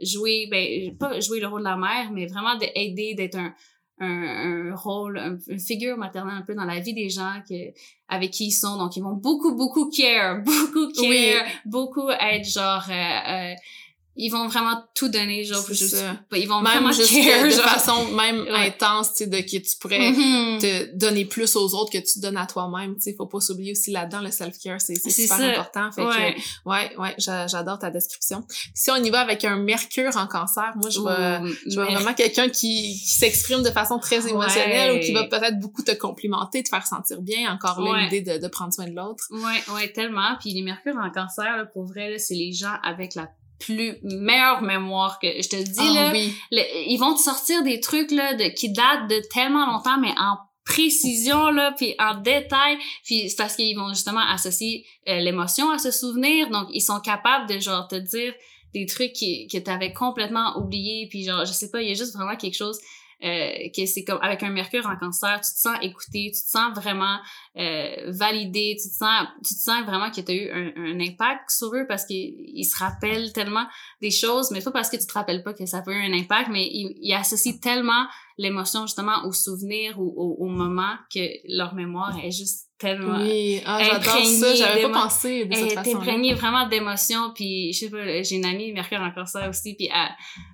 jouer, 0.00 0.48
ben, 0.50 0.96
pas 0.96 1.20
jouer 1.20 1.38
le 1.38 1.48
rôle 1.48 1.60
de 1.60 1.68
la 1.68 1.76
mère, 1.76 2.10
mais 2.12 2.26
vraiment 2.26 2.56
d'aider, 2.56 3.12
d'être 3.14 3.36
un, 3.36 3.54
un, 3.98 4.70
un, 4.70 4.74
rôle, 4.74 5.38
une 5.48 5.60
figure 5.60 5.98
maternelle 5.98 6.38
un 6.38 6.42
peu 6.42 6.54
dans 6.54 6.64
la 6.64 6.80
vie 6.80 6.94
des 6.94 7.10
gens 7.10 7.42
que, 7.46 7.74
avec 8.08 8.30
qui 8.30 8.46
ils 8.46 8.52
sont. 8.52 8.78
Donc, 8.78 8.96
ils 8.96 9.02
vont 9.02 9.16
beaucoup, 9.16 9.54
beaucoup 9.54 9.90
care, 9.90 10.42
beaucoup 10.44 10.90
care, 10.92 11.44
beaucoup 11.66 12.08
être 12.08 12.48
genre... 12.48 12.86
Euh, 12.88 13.54
ils 14.16 14.28
vont 14.28 14.48
vraiment 14.48 14.82
tout 14.94 15.08
donner 15.08 15.44
genre 15.44 15.64
juste 15.68 15.96
ils 16.32 16.48
vont 16.48 16.60
même 16.60 16.72
vraiment 16.72 16.92
juste 16.92 17.14
de 17.14 17.62
façon 17.62 18.06
même 18.12 18.44
intense 18.52 19.12
tu 19.12 19.24
sais 19.24 19.26
de 19.28 19.38
que 19.38 19.56
tu 19.56 19.76
pourrais 19.80 20.00
mm-hmm. 20.00 20.60
te 20.60 20.96
donner 20.96 21.24
plus 21.24 21.54
aux 21.56 21.74
autres 21.74 21.92
que 21.92 21.98
tu 21.98 22.18
donnes 22.20 22.36
à 22.36 22.46
toi-même 22.46 22.96
tu 22.96 23.02
sais. 23.02 23.14
Faut 23.16 23.26
pas 23.26 23.40
s'oublier 23.40 23.72
aussi 23.72 23.92
là-dedans 23.92 24.20
le 24.20 24.30
self 24.30 24.58
care 24.58 24.80
c'est 24.80 24.96
super 24.96 25.40
important. 25.40 25.92
Fait 25.92 26.04
ouais. 26.04 26.34
que 26.34 26.68
ouais 26.68 26.96
ouais 26.98 27.14
j'adore 27.18 27.78
ta 27.78 27.90
description. 27.90 28.44
Si 28.74 28.90
on 28.90 28.96
y 28.96 29.10
va 29.10 29.20
avec 29.20 29.44
un 29.44 29.56
mercure 29.56 30.16
en 30.16 30.26
cancer 30.26 30.72
moi 30.76 30.90
je 30.90 31.00
vois 31.00 31.40
je 31.66 31.74
vois 31.74 31.84
vraiment 31.84 32.14
quelqu'un 32.14 32.48
qui, 32.48 32.98
qui 33.00 33.14
s'exprime 33.14 33.62
de 33.62 33.70
façon 33.70 33.98
très 33.98 34.28
émotionnelle 34.28 34.96
ou 34.96 35.00
qui 35.04 35.12
va 35.12 35.24
peut-être 35.24 35.58
beaucoup 35.60 35.82
te 35.82 35.92
complimenter 35.92 36.62
te 36.62 36.68
faire 36.68 36.86
sentir 36.86 37.22
bien. 37.22 37.52
Encore 37.52 37.80
là 37.80 38.02
l'idée 38.02 38.20
de, 38.22 38.42
de 38.42 38.48
prendre 38.48 38.72
soin 38.72 38.88
de 38.88 38.94
l'autre. 38.94 39.24
Ouais 39.30 39.74
ouais 39.74 39.92
tellement. 39.92 40.36
Puis 40.40 40.52
les 40.52 40.62
mercures 40.62 40.96
en 40.96 41.10
cancer 41.10 41.56
là, 41.56 41.64
pour 41.64 41.84
vrai 41.86 42.18
c'est 42.18 42.34
les 42.34 42.52
gens 42.52 42.74
avec 42.82 43.14
la 43.14 43.28
plus 43.60 43.98
meilleure 44.02 44.62
mémoire 44.62 45.18
que 45.20 45.28
je 45.28 45.48
te 45.48 45.56
dis 45.56 45.78
oh, 45.78 45.94
là 45.94 46.10
oui. 46.12 46.34
ils 46.50 46.98
vont 46.98 47.14
te 47.14 47.20
sortir 47.20 47.62
des 47.62 47.78
trucs 47.78 48.10
là 48.10 48.34
de 48.34 48.44
qui 48.44 48.72
datent 48.72 49.08
de 49.08 49.22
tellement 49.32 49.66
longtemps 49.66 49.98
mais 49.98 50.12
en 50.18 50.36
précision 50.64 51.50
là 51.50 51.72
puis 51.76 51.94
en 51.98 52.14
détail 52.14 52.78
puis 53.04 53.28
c'est 53.28 53.36
parce 53.36 53.56
qu'ils 53.56 53.76
vont 53.76 53.90
justement 53.90 54.26
associer 54.28 54.86
euh, 55.08 55.18
l'émotion 55.20 55.70
à 55.70 55.78
ce 55.78 55.90
souvenir 55.90 56.50
donc 56.50 56.68
ils 56.72 56.80
sont 56.80 57.00
capables 57.00 57.48
de 57.48 57.58
genre 57.58 57.86
te 57.86 57.96
dire 57.96 58.34
des 58.72 58.86
trucs 58.86 59.12
qui, 59.12 59.48
que 59.48 59.58
t'avais 59.58 59.92
complètement 59.92 60.56
oublié 60.58 61.06
puis 61.08 61.24
genre 61.24 61.44
je 61.44 61.52
sais 61.52 61.70
pas 61.70 61.82
il 61.82 61.88
y 61.88 61.92
a 61.92 61.94
juste 61.94 62.14
vraiment 62.14 62.36
quelque 62.36 62.56
chose 62.56 62.78
euh, 63.22 63.68
que 63.76 63.84
c'est 63.86 64.04
comme 64.04 64.18
avec 64.22 64.42
un 64.42 64.50
mercure 64.50 64.86
en 64.86 64.96
cancer, 64.96 65.40
tu 65.40 65.52
te 65.52 65.58
sens 65.58 65.76
écouté, 65.82 66.30
tu 66.34 66.42
te 66.42 66.48
sens 66.48 66.74
vraiment 66.74 67.18
euh, 67.56 68.10
validé, 68.10 68.76
tu 68.80 68.88
te 68.88 68.94
sens, 68.94 69.26
tu 69.46 69.54
te 69.54 69.60
sens 69.60 69.84
vraiment 69.84 70.10
que 70.10 70.20
tu 70.20 70.30
as 70.30 70.34
eu 70.34 70.50
un, 70.50 70.72
un, 70.76 71.00
impact 71.00 71.50
sur 71.50 71.74
eux 71.74 71.84
parce 71.86 72.04
qu'ils 72.06 72.64
se 72.64 72.78
rappellent 72.78 73.32
tellement 73.32 73.66
des 74.00 74.10
choses, 74.10 74.50
mais 74.50 74.62
pas 74.62 74.70
parce 74.70 74.88
que 74.88 74.96
tu 74.96 75.06
te 75.06 75.12
rappelles 75.12 75.42
pas 75.42 75.52
que 75.52 75.66
ça 75.66 75.82
peut 75.82 75.92
avoir 75.92 76.06
un 76.06 76.14
impact, 76.14 76.48
mais 76.50 76.66
ils, 76.66 76.96
ils 77.00 77.12
associent 77.12 77.58
tellement 77.58 78.06
l'émotion 78.38 78.86
justement 78.86 79.24
au 79.26 79.32
souvenir 79.32 80.00
ou 80.00 80.14
au, 80.16 80.46
au 80.46 80.48
moment 80.48 80.96
que 81.14 81.20
leur 81.44 81.74
mémoire 81.74 82.18
est 82.24 82.30
juste 82.30 82.69
tellement 82.80 83.18
oui. 83.18 83.60
Ah, 83.66 83.78
j'adore 83.82 84.24
ça. 84.24 84.54
j'avais 84.54 84.82
pas 84.82 85.02
pensé 85.02 85.44
de 85.44 85.54
cette 85.54 85.72
façon 85.74 85.80
elle 85.84 85.88
est 85.88 85.94
imprégnée 85.94 86.34
vraiment 86.34 86.66
d'émotions 86.66 87.30
puis 87.34 87.72
je 87.74 87.78
sais 87.78 87.90
pas 87.90 88.22
j'ai 88.22 88.36
une 88.36 88.46
amie 88.46 88.72
Mercure 88.72 89.00
en 89.00 89.10
cancer 89.12 89.48
aussi 89.48 89.74
puis 89.74 89.88
elle, 89.92 90.08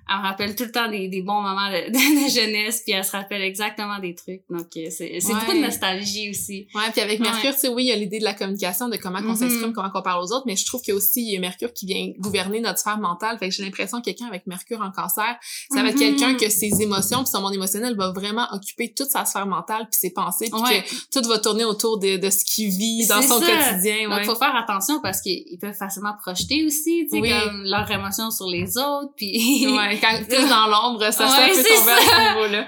elle 0.09 0.17
me 0.17 0.23
rappelle 0.23 0.55
tout 0.55 0.65
le 0.65 0.71
temps 0.71 0.89
des, 0.89 1.07
des 1.07 1.21
bons 1.21 1.41
moments 1.41 1.69
de, 1.69 1.89
de, 1.89 2.29
jeunesse 2.29 2.81
puis 2.83 2.93
elle 2.93 3.05
se 3.05 3.11
rappelle 3.11 3.41
exactement 3.41 3.99
des 3.99 4.13
trucs. 4.13 4.41
Donc 4.49 4.67
euh, 4.75 4.87
c'est 4.89 5.19
c'est 5.21 5.33
beaucoup 5.33 5.53
de 5.53 5.61
nostalgie 5.61 6.29
aussi. 6.29 6.67
Ouais 6.75 6.91
puis 6.91 7.01
avec 7.01 7.19
Mercure 7.21 7.53
tu 7.53 7.59
sais 7.59 7.69
oui 7.69 7.85
il 7.85 7.87
y 7.87 7.91
a 7.93 7.95
l'idée 7.95 8.19
de 8.19 8.25
la 8.25 8.33
communication 8.33 8.89
de 8.89 8.97
comment 8.97 9.19
on 9.19 9.33
mm-hmm. 9.33 9.35
s'exprime 9.37 9.73
comment 9.73 9.89
on 9.93 10.01
parle 10.01 10.21
aux 10.21 10.33
autres 10.33 10.45
mais 10.45 10.57
je 10.57 10.65
trouve 10.65 10.81
qu'il 10.81 10.91
y 10.91 10.95
a 10.95 10.97
aussi 10.97 11.21
il 11.21 11.33
y 11.33 11.37
a 11.37 11.39
Mercure 11.39 11.71
qui 11.71 11.85
vient 11.85 12.11
gouverner 12.19 12.59
notre 12.59 12.79
sphère 12.79 12.99
mentale. 12.99 13.37
Fait 13.39 13.47
que 13.47 13.55
j'ai 13.55 13.63
l'impression 13.63 13.99
que 13.99 14.05
quelqu'un 14.05 14.25
avec 14.25 14.47
Mercure 14.47 14.81
en 14.81 14.91
cancer 14.91 15.37
ça 15.71 15.81
va 15.81 15.89
être 15.89 15.95
mm-hmm. 15.95 15.99
quelqu'un 15.99 16.35
que 16.35 16.49
ses 16.49 16.81
émotions 16.81 17.19
puis 17.19 17.31
son 17.31 17.41
monde 17.41 17.53
émotionnel 17.53 17.95
va 17.95 18.11
vraiment 18.11 18.47
occuper 18.51 18.93
toute 18.93 19.09
sa 19.09 19.23
sphère 19.23 19.47
mentale 19.47 19.87
puis 19.89 19.97
ses 19.97 20.11
pensées 20.11 20.49
puis 20.51 20.61
que 20.61 21.19
tout 21.19 21.27
va 21.29 21.39
tourner 21.39 21.63
autour 21.63 21.97
de 22.17 22.27
de 22.27 22.31
ce 22.31 22.45
qu'il 22.45 22.69
vit 22.69 23.07
dans 23.07 23.21
son 23.21 23.39
quotidien. 23.39 24.09
Donc, 24.09 24.23
faut 24.23 24.35
faire 24.35 24.55
attention 24.55 24.99
parce 25.01 25.21
qu'ils 25.21 25.57
peuvent 25.59 25.73
facilement 25.73 26.13
projeter 26.21 26.65
aussi, 26.65 27.07
tu 27.11 27.21
sais, 27.21 27.29
comme 27.29 27.63
leurs 27.63 27.89
émotions 27.89 28.31
sur 28.31 28.47
les 28.47 28.77
autres, 28.77 29.13
puis... 29.15 29.67
ouais, 29.67 29.99
quand 29.99 30.17
plus 30.27 30.49
dans 30.49 30.67
l'ombre, 30.67 31.03
ça, 31.11 31.27
ça 31.27 31.45
peut 31.45 31.63
tomber 31.63 31.91
à 31.91 31.99
ce 31.99 32.33
niveau-là. 32.33 32.67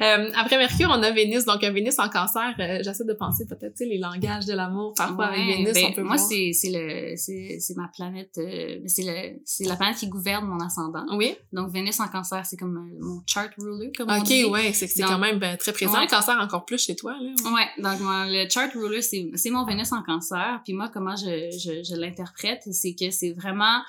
Euh, 0.00 0.30
après 0.36 0.58
Mercure, 0.58 0.88
on 0.90 1.02
a 1.02 1.10
Vénus. 1.10 1.44
Donc, 1.44 1.62
un 1.62 1.70
Vénus 1.70 1.98
en 1.98 2.08
cancer, 2.08 2.54
euh, 2.58 2.78
j'essaie 2.82 3.04
de 3.04 3.12
penser 3.12 3.44
peut-être, 3.46 3.74
tu 3.74 3.84
sais, 3.84 3.86
les 3.86 3.98
langages 3.98 4.46
de 4.46 4.54
l'amour, 4.54 4.94
parfois 4.96 5.26
avec 5.26 5.46
Vénus, 5.46 5.74
ben, 5.74 5.86
on 5.90 5.92
peut 5.92 6.02
Moi, 6.02 6.18
c'est 6.18 6.52
le 6.64 7.14
c'est 7.16 7.76
ma 7.76 7.88
planète, 7.88 8.38
euh, 8.38 8.80
c'est 8.86 9.02
le 9.02 9.40
c'est 9.44 9.64
la 9.64 9.76
planète 9.76 9.96
qui 9.96 10.08
gouverne 10.08 10.46
mon 10.46 10.60
ascendant. 10.64 11.04
Oui. 11.12 11.36
Donc, 11.52 11.70
Vénus 11.70 12.00
en 12.00 12.08
cancer, 12.08 12.44
c'est 12.46 12.56
comme 12.56 12.76
euh, 12.76 13.04
mon 13.04 13.22
chart 13.26 13.50
ruler, 13.58 13.92
comme 13.96 14.08
OK, 14.08 14.16
on 14.20 14.22
dit. 14.22 14.44
ouais, 14.44 14.72
c'est 14.72 14.86
c'est 14.86 15.02
quand 15.02 15.18
même 15.18 15.38
ben, 15.38 15.56
très 15.56 15.72
présent. 15.72 16.00
Le 16.00 16.08
cancer 16.08 16.36
encore 16.40 16.64
plus 16.64 16.78
chez 16.78 16.96
toi, 16.96 17.16
là. 17.20 17.30
Ouais, 17.52 17.82
donc 17.82 17.98
le 18.00 18.48
chart 18.48 18.72
ruler, 18.72 18.83
c'est 19.00 19.50
mon 19.50 19.64
Vénus 19.64 19.92
en 19.92 20.02
cancer. 20.02 20.60
Puis 20.64 20.74
moi, 20.74 20.88
comment 20.88 21.16
je, 21.16 21.98
l'interprète, 21.98 22.62
c'est 22.70 22.94
que 22.94 23.10
c'est 23.10 23.32
vraiment 23.32 23.82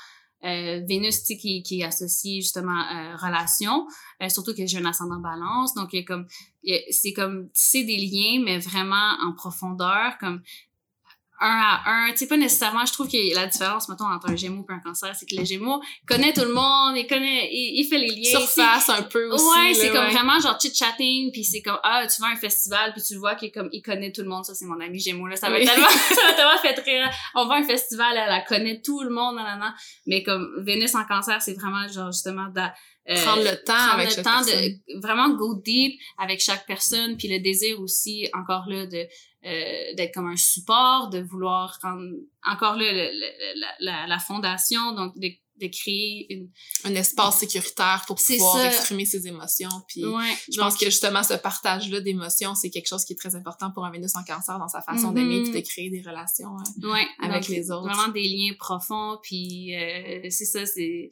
euh, 0.44 0.82
Vénus 0.88 1.22
qui, 1.22 1.64
qui 1.64 1.84
justement 2.42 2.82
euh, 2.82 3.16
relation, 3.16 3.88
euh, 4.22 4.30
surtout 4.30 4.54
que 4.54 4.66
j'ai 4.66 4.78
un 4.78 4.86
ascendant 4.86 5.20
balance. 5.20 5.74
Donc, 5.74 5.96
comme 6.06 6.28
c'est 6.92 7.14
comme 7.14 7.50
tisser 7.52 7.84
des 7.84 7.98
liens, 7.98 8.44
mais 8.44 8.60
vraiment 8.60 9.18
en 9.26 9.34
profondeur, 9.34 10.18
comme 10.20 10.42
un 11.40 11.48
à 11.48 11.82
un. 11.86 12.12
Tu 12.12 12.20
sais, 12.20 12.28
pas 12.28 12.38
nécessairement, 12.38 12.86
je 12.86 12.94
trouve 12.94 13.08
que 13.08 13.36
la 13.36 13.48
différence, 13.48 13.90
mettons, 13.90 14.06
entre 14.06 14.30
un 14.30 14.36
gémeau 14.36 14.66
et 14.70 14.74
un 14.74 14.80
cancer, 14.80 15.16
c'est 15.16 15.26
que 15.26 15.36
le 15.36 15.46
gémeau 15.46 15.82
connaît 16.08 16.34
tout 16.34 16.42
le 16.42 16.54
monde, 16.54 16.96
il 16.96 17.08
connaît, 17.08 17.50
il, 17.52 17.82
il 17.82 17.88
fait 17.88 17.98
les 17.98 18.16
liens. 18.16 18.40
Surface 18.40 18.90
un 18.90 19.04
peu 19.04 19.30
aussi. 19.32 19.46
Ouais, 19.46 19.74
c'est 19.74 19.92
comme 19.92 20.08
vraiment 20.08 20.40
genre 20.40 20.58
chit-chatting, 20.60 21.32
puis 21.32 21.44
c'est 21.44 21.62
comme, 21.62 21.80
ah, 21.84 22.06
tu 22.08 22.22
vas 22.22 22.28
à 22.28 22.32
un 22.32 22.36
festival, 22.36 22.94
puis 22.94 23.02
tu 23.02 23.16
vois 23.16 23.36
qu'il 23.36 23.52
comme, 23.52 23.70
il 23.72 23.82
connaît 23.82 24.12
tout 24.12 24.22
le 24.22 24.30
monde. 24.30 24.46
Ça, 24.46 24.54
c'est 24.56 24.66
mon 24.66 24.80
ami 24.80 25.00
gémeau, 25.00 25.28
là. 25.28 25.36
Ça 25.36 25.50
va 25.50 25.58
tellement, 25.58 25.88
ça 25.90 26.28
va 26.28 26.34
tellement 26.34 26.58
fait 26.62 26.80
rire. 26.80 27.10
On 27.36 27.46
va 27.48 27.56
à 27.56 27.58
un 27.60 27.64
festival, 27.64 28.18
elle, 28.18 28.34
elle 28.34 28.44
connaît 28.48 28.82
tout 28.82 29.02
le 29.02 29.10
monde, 29.10 29.36
nan, 29.36 29.60
nan, 29.60 29.74
Mais 30.06 30.24
comme, 30.24 30.64
Vénus 30.64 30.96
en 30.96 31.06
cancer, 31.06 31.42
c'est 31.42 31.54
vraiment 31.54 31.88
genre, 31.88 32.12
justement, 32.12 32.48
euh, 33.08 33.24
prendre 33.24 33.44
le 33.44 33.56
temps 33.64 33.74
prendre 33.74 33.94
avec 33.94 34.18
le 34.18 34.24
temps 34.24 34.42
de 34.42 35.00
vraiment 35.00 35.30
go 35.30 35.62
deep 35.64 36.00
avec 36.18 36.42
chaque 36.42 36.66
personne 36.66 37.18
puis 37.18 37.28
le 37.28 37.40
désir 37.40 37.80
aussi 37.80 38.28
encore 38.34 38.66
là 38.68 38.88
de 38.88 39.06
euh, 39.46 39.94
d'être 39.96 40.14
comme 40.14 40.28
un 40.28 40.36
support 40.36 41.10
de 41.10 41.20
vouloir 41.20 41.78
rendre 41.82 42.04
encore 42.44 42.76
là 42.76 42.92
la, 42.92 43.68
la, 43.80 44.08
la, 44.08 44.20
fondation 44.20 44.94
donc 44.94 45.18
de, 45.20 45.30
de 45.62 45.68
créer 45.68 46.26
une... 46.34 46.50
un 46.84 46.96
espace 46.96 47.40
sécuritaire 47.40 48.04
pour 48.08 48.16
pouvoir 48.18 48.58
ça. 48.58 48.68
exprimer 48.68 49.06
ses 49.06 49.28
émotions 49.28 49.70
puis 49.88 50.04
ouais, 50.06 50.34
je 50.52 50.60
pense 50.60 50.76
que 50.76 50.86
justement 50.86 51.22
ce 51.22 51.36
partage 51.36 51.90
là 51.92 52.02
d'émotions 52.02 52.56
c'est 52.56 52.70
quelque 52.70 52.88
chose 52.88 53.06
qui 53.06 53.14
est 53.14 53.18
très 53.18 53.36
important 53.36 53.72
pour 53.72 53.86
un 53.86 53.92
Vénus 53.92 54.16
en 54.16 54.24
cancer 54.24 54.58
dans 54.58 54.68
sa 54.68 54.82
façon 54.82 55.12
mm 55.12 55.12
-hmm. 55.12 55.16
d'aimer 55.16 55.44
puis 55.44 55.62
de 55.62 55.68
créer 55.68 55.90
des 55.90 56.02
relations 56.02 56.58
hein, 56.58 56.90
ouais, 56.92 57.08
avec 57.22 57.44
donc, 57.44 57.50
les 57.50 57.72
autres 57.72 57.88
vraiment 57.88 58.12
des 58.12 58.28
liens 58.28 58.56
profonds 58.58 59.20
puis 59.22 59.76
euh, 59.76 60.28
c'est 60.30 60.46
ça 60.46 60.66
c'est 60.66 61.10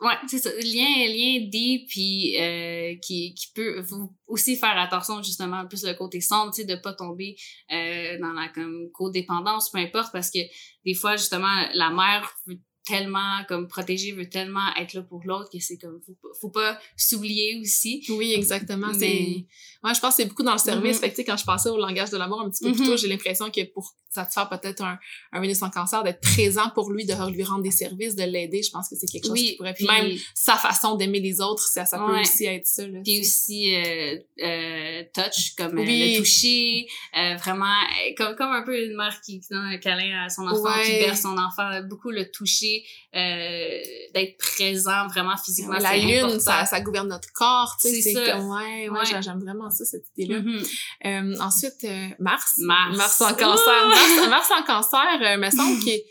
ouais 0.00 0.14
c'est 0.26 0.38
ça 0.38 0.50
lien 0.50 1.06
lien 1.08 1.48
dit 1.48 1.84
puis 1.88 2.36
euh, 2.38 2.94
qui 3.00 3.34
qui 3.34 3.52
peut 3.54 3.82
aussi 4.26 4.56
faire 4.56 4.76
attention 4.78 5.22
justement 5.22 5.66
plus 5.66 5.84
le 5.84 5.94
côté 5.94 6.20
sombre 6.20 6.52
tu 6.52 6.62
sais 6.62 6.66
de 6.66 6.76
pas 6.76 6.92
tomber 6.92 7.36
euh, 7.72 8.18
dans 8.20 8.32
la 8.32 8.48
comme 8.48 8.90
codépendance 8.92 9.70
peu 9.70 9.78
importe 9.78 10.12
parce 10.12 10.30
que 10.30 10.40
des 10.84 10.94
fois 10.94 11.16
justement 11.16 11.54
la 11.74 11.90
mère 11.90 12.30
veut 12.46 12.58
tellement 12.84 13.44
comme 13.48 13.68
protéger 13.68 14.12
veut 14.12 14.28
tellement 14.28 14.74
être 14.76 14.94
là 14.94 15.02
pour 15.02 15.20
l'autre 15.24 15.48
que 15.52 15.58
c'est 15.60 15.78
comme 15.78 16.00
faut, 16.04 16.16
faut 16.40 16.50
pas 16.50 16.78
s'oublier 16.96 17.60
aussi 17.60 18.04
oui 18.10 18.32
exactement 18.34 18.88
mais... 18.88 18.98
c'est 18.98 19.46
moi 19.82 19.92
je 19.92 20.00
pense 20.00 20.16
que 20.16 20.22
c'est 20.22 20.28
beaucoup 20.28 20.42
dans 20.42 20.52
le 20.52 20.58
service 20.58 20.96
mm 20.96 20.98
-hmm. 20.98 21.00
fait 21.00 21.10
que, 21.10 21.14
tu 21.16 21.22
sais 21.22 21.24
quand 21.24 21.36
je 21.36 21.44
passais 21.44 21.70
au 21.70 21.78
langage 21.78 22.10
de 22.10 22.18
l'amour 22.18 22.40
un 22.40 22.50
petit 22.50 22.64
peu 22.64 22.70
mm 22.70 22.72
-hmm. 22.72 22.76
plus 22.76 22.86
tôt 22.86 22.96
j'ai 22.96 23.08
l'impression 23.08 23.50
que 23.50 23.62
pour 23.72 23.86
satisfaire 24.12 24.48
peut-être 24.48 24.82
un 24.82 24.98
un 25.32 25.40
Vénus 25.40 25.62
en 25.62 25.70
cancer 25.70 26.02
d'être 26.02 26.20
présent 26.20 26.70
pour 26.74 26.90
lui 26.90 27.04
de 27.04 27.14
lui 27.30 27.44
rendre 27.44 27.62
des 27.62 27.70
services 27.70 28.14
de 28.14 28.24
l'aider 28.24 28.62
je 28.62 28.70
pense 28.70 28.88
que 28.88 28.96
c'est 28.96 29.06
quelque 29.06 29.24
chose 29.24 29.32
oui, 29.32 29.50
qui 29.50 29.56
pourrait 29.56 29.74
puis 29.74 29.86
même 29.86 30.16
sa 30.34 30.56
façon 30.56 30.94
d'aimer 30.96 31.20
les 31.20 31.40
autres 31.40 31.66
ça 31.66 31.84
ça 31.84 31.98
peut 31.98 32.12
ouais. 32.12 32.20
aussi 32.20 32.44
être 32.44 32.66
ça 32.66 32.86
là 32.86 33.00
puis 33.04 33.20
aussi 33.20 33.74
euh, 33.74 34.18
euh, 34.42 35.02
touch 35.14 35.54
comme 35.56 35.78
oui. 35.78 36.02
euh, 36.02 36.06
le 36.14 36.18
toucher 36.18 36.86
euh, 37.16 37.36
vraiment 37.36 37.74
comme 38.16 38.36
comme 38.36 38.52
un 38.52 38.62
peu 38.62 38.76
une 38.84 38.96
mère 38.96 39.20
qui 39.20 39.40
donne 39.50 39.64
un 39.64 39.78
câlin 39.78 40.24
à 40.24 40.28
son 40.28 40.46
enfant 40.46 40.76
ouais. 40.76 40.84
qui 40.84 40.92
berce 41.04 41.22
son 41.22 41.36
enfant 41.38 41.82
beaucoup 41.88 42.10
le 42.10 42.30
toucher 42.30 42.84
euh, 43.14 43.78
d'être 44.14 44.38
présent 44.38 45.06
vraiment 45.08 45.36
physiquement. 45.36 45.78
La 45.78 45.96
lune, 45.96 46.40
ça, 46.40 46.64
ça 46.64 46.80
gouverne 46.80 47.08
notre 47.08 47.30
corps, 47.32 47.76
tu 47.80 47.88
sais. 47.88 48.00
C'est 48.00 48.14
comme, 48.14 48.48
ouais, 48.50 48.88
ouais, 48.88 49.22
j'aime 49.22 49.40
vraiment 49.40 49.70
ça, 49.70 49.84
cette 49.84 50.04
idée-là. 50.16 50.40
Mm 50.40 50.62
-hmm. 50.62 51.40
ensuite, 51.40 51.86
Mars. 52.18 52.54
Mars. 52.58 52.96
Mars 52.96 53.20
en 53.20 53.34
cancer. 53.34 53.88
Mars, 54.02 54.28
Mars 54.50 54.50
en 54.58 54.62
cancer, 54.64 55.18
euh, 55.20 55.36
me 55.38 55.50
semble 55.50 55.78
qu'il 55.80 55.90
est, 55.90 56.04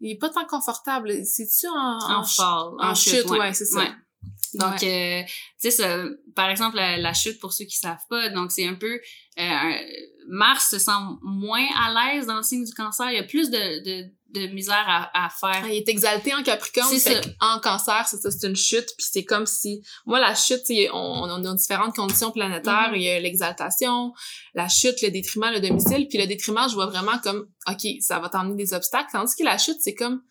il 0.00 0.12
est 0.12 0.18
pas 0.18 0.30
tant 0.30 0.46
confortable. 0.46 1.24
C'est-tu 1.24 1.66
en, 1.68 1.98
en, 1.98 2.20
en, 2.20 2.24
fall, 2.24 2.68
en, 2.78 2.94
chute? 2.94 3.14
chute 3.14 3.30
ouais, 3.30 3.38
ouais 3.38 3.54
c'est 3.54 3.66
ça. 3.66 3.84
Donc, 4.54 4.80
ouais. 4.82 5.24
euh, 5.26 5.32
tu 5.60 5.70
sais, 5.70 6.04
par 6.34 6.48
exemple, 6.50 6.76
la, 6.76 6.96
la, 6.96 7.12
chute, 7.12 7.38
pour 7.40 7.52
ceux 7.52 7.64
qui 7.64 7.76
savent 7.76 8.04
pas, 8.08 8.28
donc 8.30 8.50
c'est 8.52 8.66
un 8.66 8.74
peu... 8.74 9.00
Euh, 9.38 9.72
Mars 10.28 10.70
se 10.70 10.78
sent 10.78 10.90
moins 11.22 11.66
à 11.76 12.14
l'aise 12.14 12.26
dans 12.26 12.36
le 12.36 12.42
signe 12.42 12.64
du 12.64 12.72
cancer. 12.72 13.10
Il 13.10 13.16
y 13.16 13.18
a 13.18 13.24
plus 13.24 13.50
de, 13.50 13.82
de, 13.82 14.10
de 14.28 14.52
misère 14.52 14.84
à, 14.86 15.26
à 15.26 15.28
faire. 15.28 15.62
Ah, 15.64 15.68
il 15.68 15.76
est 15.76 15.88
exalté 15.88 16.34
en 16.34 16.42
Capricorne, 16.42 16.94
fait 16.98 17.34
en 17.40 17.58
Cancer, 17.58 18.06
c'est 18.06 18.18
ça, 18.18 18.30
c'est 18.30 18.46
une 18.46 18.56
chute, 18.56 18.86
puis 18.96 19.06
c'est 19.10 19.24
comme 19.24 19.46
si... 19.46 19.82
Moi, 20.06 20.20
la 20.20 20.34
chute, 20.34 20.62
on, 20.92 20.96
on 20.96 21.44
a 21.44 21.54
différentes 21.54 21.96
conditions 21.96 22.30
planétaires. 22.30 22.90
Mm 22.90 22.94
-hmm. 22.94 22.98
Il 22.98 23.02
y 23.02 23.10
a 23.10 23.20
l'exaltation, 23.20 24.12
la 24.54 24.68
chute, 24.68 25.00
le 25.02 25.10
détriment, 25.10 25.52
le 25.52 25.60
domicile. 25.60 26.06
Puis 26.08 26.18
le 26.18 26.26
détriment, 26.26 26.68
je 26.68 26.74
vois 26.74 26.86
vraiment 26.86 27.18
comme, 27.24 27.48
OK, 27.66 27.82
ça 28.00 28.18
va 28.18 28.28
t'emmener 28.28 28.56
des 28.56 28.72
obstacles. 28.74 29.10
Tandis 29.12 29.34
que 29.36 29.44
la 29.44 29.58
chute, 29.58 29.80
c'est 29.80 29.94
comme 29.94 30.22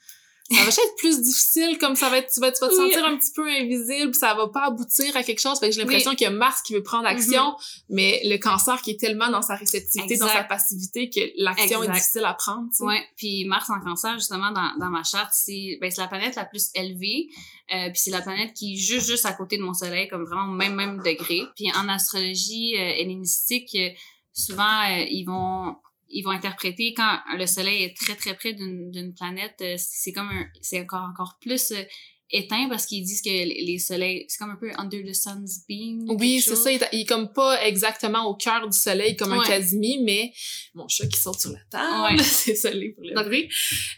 ça 0.52 0.64
va 0.64 0.70
être 0.70 0.96
plus 0.98 1.22
difficile, 1.22 1.78
comme 1.78 1.96
ça 1.96 2.10
va 2.10 2.18
être, 2.18 2.34
tu 2.34 2.40
vas, 2.40 2.52
tu 2.52 2.60
vas 2.62 2.70
te 2.70 2.74
oui. 2.74 2.92
sentir 2.92 3.06
un 3.06 3.18
petit 3.18 3.32
peu 3.36 3.48
invisible, 3.48 4.16
ça 4.16 4.34
va 4.34 4.48
pas 4.48 4.66
aboutir 4.66 5.16
à 5.16 5.24
quelque 5.24 5.40
chose. 5.40 5.60
Fait 5.60 5.70
que 5.70 5.76
j'ai 5.76 5.82
l'impression 5.82 6.12
oui. 6.12 6.16
qu'il 6.16 6.26
y 6.26 6.28
a 6.28 6.32
Mars 6.34 6.62
qui 6.64 6.74
veut 6.74 6.84
prendre 6.84 7.06
action, 7.06 7.44
mm 7.44 7.56
-hmm. 7.56 7.84
mais 7.90 8.22
le 8.24 8.38
cancer 8.38 8.82
qui 8.82 8.92
est 8.92 9.00
tellement 9.00 9.30
dans 9.30 9.44
sa 9.44 9.56
réceptivité, 9.56 10.14
exact. 10.14 10.26
dans 10.26 10.34
sa 10.34 10.44
passivité, 10.44 11.10
que 11.10 11.22
l'action 11.38 11.84
est 11.84 11.92
difficile 11.92 12.26
à 12.26 12.34
prendre. 12.34 12.70
T'sais. 12.72 12.84
Ouais. 12.84 13.04
Puis 13.16 13.46
Mars 13.46 13.70
en 13.70 13.80
cancer, 13.80 14.14
justement, 14.16 14.52
dans, 14.52 14.72
dans 14.80 14.90
ma 14.90 15.04
charte, 15.04 15.34
c'est, 15.34 15.78
ben, 15.80 15.92
c'est 15.92 16.02
la 16.02 16.08
planète 16.08 16.36
la 16.36 16.46
plus 16.46 16.66
élevée. 16.74 17.30
Euh, 17.72 17.90
puis 17.92 18.02
c'est 18.04 18.12
la 18.12 18.22
planète 18.22 18.54
qui 18.58 18.74
est 18.74 18.78
juste, 18.78 19.08
juste 19.08 19.26
à 19.26 19.34
côté 19.34 19.58
de 19.58 19.64
mon 19.64 19.76
soleil, 19.76 20.08
comme 20.08 20.24
vraiment 20.24 20.48
au 20.52 20.56
même, 20.56 20.74
même 20.74 20.98
degré. 21.10 21.44
Puis 21.56 21.72
en 21.80 21.88
astrologie 21.88 22.76
euh, 22.76 23.02
hellénistique, 23.02 23.76
euh, 23.76 23.90
souvent, 24.34 24.82
euh, 24.90 25.06
ils 25.10 25.26
vont 25.26 25.76
ils 26.10 26.24
vont 26.24 26.32
interpréter 26.32 26.94
quand 26.94 27.20
le 27.38 27.46
soleil 27.46 27.84
est 27.84 27.96
très 27.96 28.16
très 28.16 28.36
près 28.36 28.54
d'une 28.54 29.14
planète 29.14 29.56
euh, 29.62 29.76
c'est 29.78 30.12
comme 30.12 30.30
un 30.30 30.46
c'est 30.62 30.82
encore 30.82 31.08
encore 31.10 31.38
plus 31.42 31.72
euh, 31.72 31.84
éteint 32.32 32.68
parce 32.70 32.86
qu'ils 32.86 33.04
disent 33.04 33.22
que 33.22 33.30
les 33.30 33.80
soleils 33.80 34.26
c'est 34.28 34.38
comme 34.38 34.52
un 34.52 34.56
peu 34.56 34.72
under 34.78 35.02
the 35.04 35.14
sun's 35.14 35.66
beam 35.68 36.06
oui 36.10 36.42
c'est 36.42 36.56
ça 36.56 36.72
il 36.72 36.82
est, 36.82 36.90
il 36.92 37.02
est, 37.02 37.06
comme 37.06 37.34
pas 37.34 37.66
exactement 37.66 38.26
au 38.26 38.36
cœur 38.36 38.68
du 38.70 38.78
soleil 38.78 39.16
comme 39.16 39.32
ouais. 39.32 39.40
un 39.40 39.44
Casimir 39.44 40.00
mais 40.04 40.32
mon 40.76 40.88
chat 40.88 41.08
qui 41.08 41.20
saute 41.20 41.40
sur 41.40 41.52
la 41.52 41.60
table 41.72 42.18
ouais. 42.18 42.24
c'est 42.24 42.56
soleil 42.56 42.94
pour 42.94 43.04
le 43.04 43.24
bruit 43.24 43.50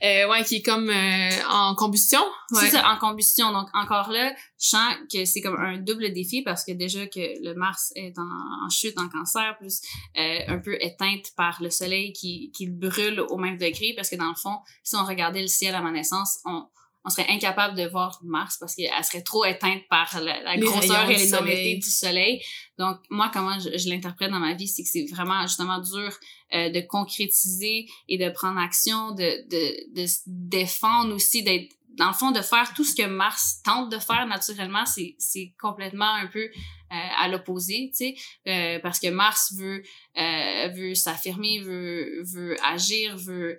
euh, 0.04 0.30
ouais 0.30 0.44
qui 0.46 0.58
est 0.58 0.62
comme 0.62 0.90
euh, 0.90 1.30
en 1.50 1.76
combustion 1.76 2.22
ouais. 2.52 2.62
c'est 2.62 2.70
ça 2.70 2.90
en 2.90 2.98
combustion 2.98 3.52
donc 3.52 3.68
encore 3.74 4.10
là 4.12 4.34
je 4.62 4.68
sens 4.70 4.94
que 5.12 5.26
c'est 5.26 5.42
comme 5.42 5.58
un 5.58 5.78
double 5.80 6.14
défi 6.14 6.42
parce 6.42 6.64
que 6.64 6.72
déjà 6.72 7.08
que 7.08 7.44
le 7.44 7.54
Mars 7.54 7.92
est 7.96 8.18
en, 8.18 8.66
en 8.66 8.70
chute 8.70 8.98
en 8.98 9.10
cancer 9.10 9.58
plus 9.60 9.82
euh, 10.18 10.40
un 10.48 10.60
peu 10.60 10.78
éteinte 10.82 11.32
par 11.36 11.62
le 11.62 11.70
soleil 11.70 12.14
qui 12.14 12.52
qui 12.56 12.68
brûle 12.68 13.20
au 13.20 13.38
même 13.38 13.58
degré 13.58 13.94
parce 13.96 14.10
que 14.10 14.16
dans 14.16 14.30
le 14.30 14.36
fond 14.36 14.60
si 14.84 14.96
on 14.96 15.06
regardait 15.06 15.42
le 15.42 15.48
ciel 15.48 15.76
à 15.76 15.82
ma 15.82 15.92
naissance 15.92 16.40
on 16.46 16.64
on 17.04 17.10
serait 17.10 17.28
incapable 17.30 17.78
de 17.78 17.88
voir 17.88 18.20
Mars 18.24 18.58
parce 18.60 18.76
qu'elle 18.76 19.04
serait 19.04 19.24
trop 19.24 19.46
éteinte 19.46 19.82
par 19.90 20.20
la, 20.22 20.58
grosseur 20.58 21.10
et 21.10 21.18
l'énormité 21.18 21.78
du 21.78 21.90
soleil. 21.90 22.42
Donc, 22.78 22.98
moi, 23.10 23.32
comment 23.34 23.58
je, 23.60 23.90
l'interprète 23.90 24.32
dans 24.32 24.40
ma 24.40 24.54
vie, 24.54 24.68
c'est 24.68 24.84
que 24.84 24.90
c'est 24.90 25.06
vraiment 25.12 25.42
justement 25.44 25.80
dur 25.80 26.16
euh, 26.54 26.70
de 26.70 26.82
concrétiser 26.82 27.88
et 28.08 28.18
de 28.18 28.30
prendre 28.30 28.60
action, 28.60 29.12
de, 29.12 29.48
de, 29.50 30.02
de 30.02 30.06
se 30.06 30.20
défendre 30.28 31.16
aussi, 31.16 31.44
d'être 31.44 31.74
dans 31.98 32.08
le 32.08 32.14
fond, 32.14 32.32
de 32.32 32.42
faire 32.42 32.74
tout 32.74 32.84
ce 32.84 32.96
que 32.96 33.06
Mars 33.06 33.62
tente 33.64 33.92
de 33.92 34.00
faire 34.00 34.26
naturellement, 34.26 34.86
c'est, 34.86 35.16
c'est 35.18 35.54
complètement 35.60 36.14
un 36.14 36.28
peu 36.28 36.44
euh, 36.44 36.96
à 37.20 37.28
l'opposé, 37.28 37.92
tu 37.96 38.06
sais, 38.06 38.16
euh, 38.48 38.80
parce 38.80 39.00
que 39.00 39.08
Mars 39.08 39.54
veut, 39.58 39.84
euh, 40.18 40.68
veut 40.70 40.96
s'affirmer, 40.96 41.60
veut, 41.60 42.24
veut 42.24 42.56
agir, 42.66 43.18
veut, 43.18 43.58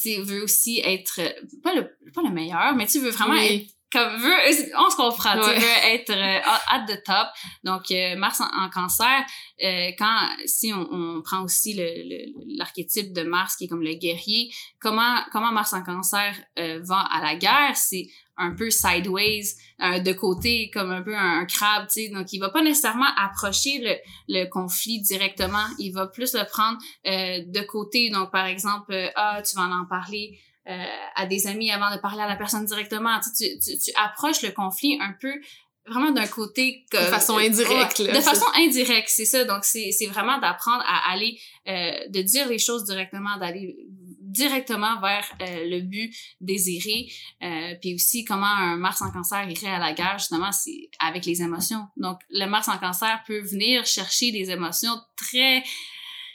tu 0.00 0.20
veut 0.22 0.42
aussi 0.42 0.80
être, 0.84 1.20
pas 1.62 1.74
le, 1.74 1.96
pas 2.12 2.22
le 2.22 2.30
meilleur, 2.30 2.74
mais 2.74 2.86
tu 2.86 3.00
veux 3.00 3.10
vraiment 3.10 3.34
être 3.34 3.70
comme 3.92 4.16
veut 4.16 4.34
on 4.78 4.90
se 4.90 4.96
comprend 4.96 5.32
tu 5.32 5.40
veux 5.40 5.94
être 5.94 6.12
at 6.68 6.86
the 6.86 7.02
top. 7.04 7.28
Donc 7.64 7.92
Mars 8.16 8.40
en, 8.40 8.70
cancer 8.70 9.24
euh, 9.62 9.90
quand 9.98 10.28
si 10.46 10.72
on, 10.72 10.88
on, 10.90 11.22
prend 11.22 11.42
aussi 11.42 11.74
le 11.74 12.56
l'archétype 12.56 13.12
de 13.12 13.22
Mars 13.22 13.56
qui 13.56 13.64
est 13.64 13.68
comme 13.68 13.82
le 13.82 13.94
guerrier 13.94 14.50
comment 14.80 15.18
comment 15.32 15.52
Mars 15.52 15.72
en 15.72 15.82
cancer 15.82 16.34
euh, 16.58 16.80
va 16.82 17.00
à 17.00 17.20
la 17.20 17.36
guerre 17.36 17.76
c'est 17.76 18.06
un 18.36 18.54
peu 18.54 18.70
sideways 18.70 19.42
euh, 19.82 19.98
de 19.98 20.12
côté 20.12 20.70
comme 20.72 20.90
un 20.90 21.02
peu 21.02 21.14
un, 21.14 21.44
crabe 21.44 21.86
tu 21.88 22.04
sais. 22.04 22.08
Donc 22.08 22.32
il 22.32 22.38
va 22.38 22.48
pas 22.48 22.62
nécessairement 22.62 23.12
approcher 23.16 23.80
le, 23.80 23.94
le 24.28 24.48
conflit 24.48 25.00
directement. 25.02 25.66
Il 25.78 25.92
va 25.92 26.06
plus 26.06 26.34
le 26.34 26.44
prendre 26.48 26.78
euh, 27.06 27.44
de 27.46 27.60
côté. 27.66 28.10
Donc 28.10 28.30
par 28.30 28.46
exemple 28.46 28.94
ah 29.14 29.42
tu 29.42 29.56
vas 29.56 29.64
en 29.64 29.84
parler 29.84 30.38
euh, 30.68 30.84
à 31.14 31.26
des 31.26 31.46
amis 31.46 31.70
avant 31.70 31.94
de 31.94 32.00
parler 32.00 32.22
à 32.22 32.28
la 32.28 32.36
personne 32.36 32.64
directement. 32.66 33.18
Tu, 33.20 33.58
tu, 33.58 33.78
tu, 33.78 33.90
approches 33.96 34.42
le 34.42 34.50
conflit 34.50 34.98
un 35.00 35.14
peu 35.20 35.32
vraiment 35.86 36.12
d'un 36.12 36.26
côté 36.26 36.84
de 36.92 36.98
façon 36.98 37.38
indirecte 37.38 37.98
là, 38.00 38.12
de 38.14 38.20
façon 38.20 38.44
indirecte 38.56 39.08
c'est 39.08 39.24
ça. 39.24 39.44
Donc 39.44 39.64
c'est 39.64 39.90
c'est 39.92 40.06
vraiment 40.06 40.38
d'apprendre 40.38 40.84
à 40.86 41.10
aller 41.10 41.38
euh, 41.68 41.92
de 42.08 42.22
dire 42.22 42.48
les 42.48 42.58
choses 42.58 42.84
directement 42.84 43.36
d'aller 43.38 43.76
directement 44.20 45.00
vers 45.00 45.24
euh, 45.42 45.64
le 45.68 45.80
but 45.80 46.14
désiré 46.40 47.08
euh, 47.42 47.74
puis 47.80 47.94
aussi 47.94 48.24
comment 48.24 48.46
un 48.46 48.76
Mars 48.76 49.02
en 49.02 49.10
cancer 49.10 49.48
irait 49.48 49.72
à 49.72 49.78
la 49.78 49.92
guerre 49.92 50.18
justement 50.18 50.52
c'est 50.52 50.90
avec 51.00 51.24
les 51.24 51.42
émotions. 51.42 51.86
Donc 51.96 52.18
le 52.30 52.46
Mars 52.46 52.68
en 52.68 52.78
cancer 52.78 53.22
peut 53.26 53.40
venir 53.40 53.84
chercher 53.86 54.30
des 54.30 54.50
émotions 54.50 54.94
très 55.16 55.64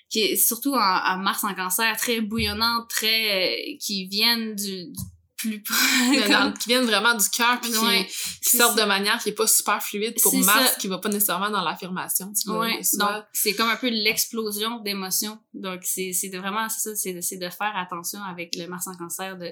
qui 0.10 0.22
est 0.22 0.36
surtout 0.36 0.74
en, 0.74 1.18
Mars 1.18 1.44
en 1.44 1.54
cancer, 1.54 1.96
très 1.98 2.22
bouillonnante, 2.22 2.90
très 2.90 3.74
euh, 3.74 3.78
qui 3.80 4.08
viennent 4.08 4.56
du, 4.56 4.94
plus 5.36 5.62
qui 6.60 6.70
viennent 6.70 6.86
vraiment 6.86 7.16
du 7.16 7.30
cœur 7.30 7.60
puis 7.62 7.72
qui, 7.72 8.58
sortent 8.58 8.78
de 8.78 8.86
manière 8.86 9.22
qui 9.22 9.30
est 9.30 9.34
pas 9.34 9.48
super 9.48 9.82
fluide 9.82 10.16
pour 10.22 10.36
Mars 10.38 10.78
qui 10.78 10.88
va 10.88 10.98
pas 10.98 11.10
nécessairement 11.10 11.50
dans 11.50 11.62
l'affirmation 11.62 12.32
ouais. 12.48 12.80
donc 12.94 13.24
c'est 13.34 13.54
comme 13.54 13.70
un 13.70 13.76
peu 13.76 13.90
l'explosion 13.90 14.80
d'émotions 14.80 15.38
donc 15.54 15.82
c'est 15.84 16.14
c'est 16.14 16.30
de 16.30 16.38
vraiment 16.38 16.68
c'est 16.70 16.90
ça 16.90 16.96
c'est 16.96 17.22
c'est 17.22 17.38
de 17.38 17.50
faire 17.50 17.74
attention 17.76 18.24
avec 18.24 18.56
le 18.56 18.68
Mars 18.68 18.88
en 18.88 18.96
cancer 18.96 19.38
de 19.38 19.52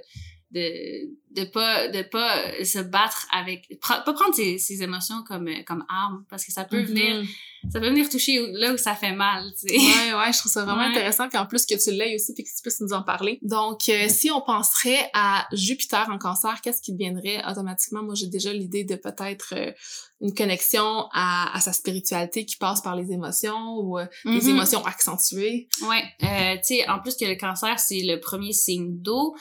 de 0.51 1.10
de 1.32 1.45
pas 1.45 1.88
de 1.89 2.01
pas 2.04 2.64
se 2.64 2.80
battre 2.80 3.28
avec 3.32 3.80
pas 3.82 4.01
prendre 4.01 4.34
ses, 4.34 4.58
ses 4.58 4.84
émotions 4.84 5.24
comme 5.28 5.49
comme 5.66 5.86
arme 5.89 6.26
parce 6.30 6.45
que 6.45 6.51
ça 6.51 6.64
peut 6.64 6.82
venir 6.82 7.24
mm-hmm. 7.24 7.28
Ça 7.72 7.80
peut 7.80 7.89
venir 7.89 8.09
toucher 8.09 8.45
là 8.53 8.74
où 8.74 8.78
ça 8.78 8.95
fait 8.95 9.14
mal 9.14 9.51
tu 9.59 9.68
sais 9.68 9.76
ouais 9.76 10.14
ouais 10.14 10.34
je 10.34 10.39
trouve 10.39 10.51
ça 10.51 10.64
vraiment 10.64 10.82
intéressant 10.82 11.30
puis 11.30 11.38
en 11.38 11.45
plus 11.45 11.66
que 11.66 11.76
tu 11.82 11.91
l'aies 11.91 12.16
aussi 12.16 12.34
puis 12.34 12.43
que 12.43 12.49
tu 12.49 12.61
puisses 12.61 12.82
nous 12.82 12.93
en 12.93 13.03
parler 13.03 13.39
donc 13.41 13.89
euh, 13.89 14.07
si 14.09 14.32
on 14.32 14.41
penserait 14.41 15.09
à 15.14 15.47
Jupiter 15.53 16.09
en 16.09 16.18
cancer 16.18 16.61
qu'est-ce 16.61 16.82
qui 16.82 16.93
deviendrait 16.93 17.43
automatiquement? 17.49 18.03
Moi 18.03 18.16
j'ai 18.16 18.28
déjà 18.28 18.51
l'idée 18.51 18.84
de 18.84 18.95
peut-être 18.95 19.53
euh, 19.55 19.72
une 20.22 20.34
connexion 20.34 21.07
à, 21.11 21.55
à, 21.55 21.59
sa 21.59 21.74
spiritualité 21.74 22.45
qui 22.45 22.57
passe 22.57 22.82
par 22.82 22.95
les 22.95 23.11
émotions 23.11 23.78
ou 23.78 23.99
euh, 23.99 24.05
les 24.26 24.39
mm-hmm. 24.39 24.49
émotions 24.49 24.86
accentuées 24.86 25.68
ouais 25.88 26.03
euh, 26.24 26.55
tu 26.57 26.76
sais 26.76 26.89
en 26.89 26.99
plus 26.99 27.16
que 27.16 27.26
le 27.26 27.36
cancer 27.36 27.80
c'est 27.80 28.01
le 28.01 28.20
premier 28.20 28.53
signe 28.53 29.01
d'eau 29.01 29.36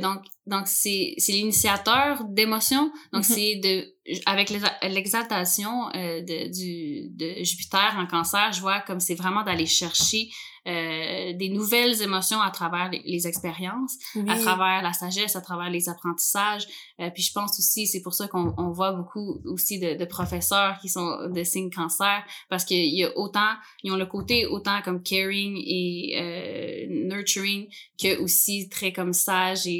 donc 0.00 0.22
donc 0.46 0.64
c'est 0.66 1.14
c'est 1.18 1.32
l'initiateur 1.32 2.24
d'émotions. 2.24 2.92
Donc 3.12 3.24
mm-hmm. 3.24 3.34
c'est 3.34 3.54
de 3.56 3.93
avec 4.26 4.50
l'exaltation 4.82 5.88
euh, 5.94 6.20
de, 6.20 7.42
Jupiter 7.44 7.94
en 7.98 8.06
cancer, 8.06 8.52
je 8.52 8.60
vois 8.60 8.80
comme 8.80 9.00
c'est 9.00 9.14
vraiment 9.14 9.42
d'aller 9.42 9.66
chercher 9.66 10.28
euh, 10.66 11.34
des 11.34 11.50
nouvelles 11.50 12.00
émotions 12.00 12.40
à 12.40 12.50
travers 12.50 12.90
les, 12.90 13.26
expériences, 13.26 13.98
à 14.28 14.38
travers 14.38 14.82
la 14.82 14.92
sagesse, 14.94 15.36
à 15.36 15.42
travers 15.42 15.68
les 15.68 15.90
apprentissages. 15.90 16.66
Euh, 17.00 17.10
puis 17.10 17.22
je 17.22 17.32
pense 17.32 17.58
aussi, 17.58 17.86
c'est 17.86 18.00
pour 18.00 18.14
ça 18.14 18.28
qu'on 18.28 18.54
on 18.56 18.70
voit 18.70 18.92
beaucoup 18.92 19.42
aussi 19.44 19.78
de, 19.78 19.94
de, 19.94 20.04
professeurs 20.06 20.78
qui 20.80 20.88
sont 20.88 21.28
de 21.28 21.44
signes 21.44 21.70
cancer, 21.70 22.24
parce 22.48 22.64
qu'il 22.64 22.94
y 22.94 23.04
a 23.04 23.16
autant, 23.16 23.50
ils 23.82 23.92
ont 23.92 23.96
le 23.96 24.06
côté 24.06 24.46
autant 24.46 24.80
comme 24.82 25.02
caring 25.02 25.56
et 25.56 26.16
euh, 26.18 26.86
nurturing 27.08 27.68
que 28.00 28.18
aussi 28.22 28.68
très 28.70 28.92
comme 28.92 29.12
sage 29.12 29.66
et, 29.66 29.72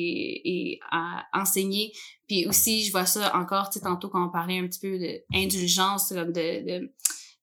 et 0.44 0.80
à 0.90 1.24
enseigner. 1.32 1.92
Puis 2.26 2.46
aussi, 2.46 2.84
je 2.84 2.92
vois 2.92 3.06
ça 3.06 3.34
encore, 3.36 3.70
tu 3.70 3.78
sais, 3.78 3.84
tantôt 3.84 4.08
quand 4.08 4.26
on 4.26 4.30
parlait 4.30 4.58
un 4.58 4.66
petit 4.66 4.80
peu 4.80 4.98
d'indulgence, 5.30 6.08
comme 6.10 6.32
de, 6.32 6.80
de, 6.80 6.92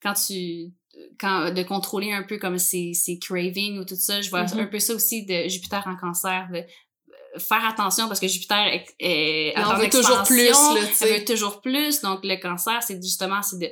quand 0.01 0.13
tu 0.13 0.73
quand 1.19 1.53
de 1.53 1.63
contrôler 1.63 2.11
un 2.11 2.23
peu 2.23 2.37
comme 2.37 2.57
ses, 2.57 2.93
ses 2.93 3.19
cravings 3.19 3.79
ou 3.79 3.85
tout 3.85 3.95
ça, 3.95 4.21
je 4.21 4.29
vois 4.29 4.43
mm-hmm. 4.43 4.61
un 4.61 4.65
peu 4.67 4.79
ça 4.79 4.93
aussi 4.93 5.25
de 5.25 5.47
Jupiter 5.47 5.83
en 5.87 5.95
cancer, 5.95 6.47
de 6.51 6.57
euh, 6.57 7.39
faire 7.39 7.65
attention 7.65 8.07
parce 8.07 8.19
que 8.19 8.27
Jupiter 8.27 8.67
est, 8.67 8.85
est 8.99 9.53
on 9.57 9.75
veut 9.75 9.89
toujours 9.89 10.23
plus, 10.23 10.49
là, 10.49 10.75
elle 11.01 11.19
veut 11.19 11.25
toujours 11.25 11.61
plus. 11.61 12.01
Donc 12.01 12.19
le 12.23 12.35
cancer, 12.41 12.81
c'est 12.83 13.01
justement 13.01 13.41
c'est 13.41 13.59
de 13.59 13.69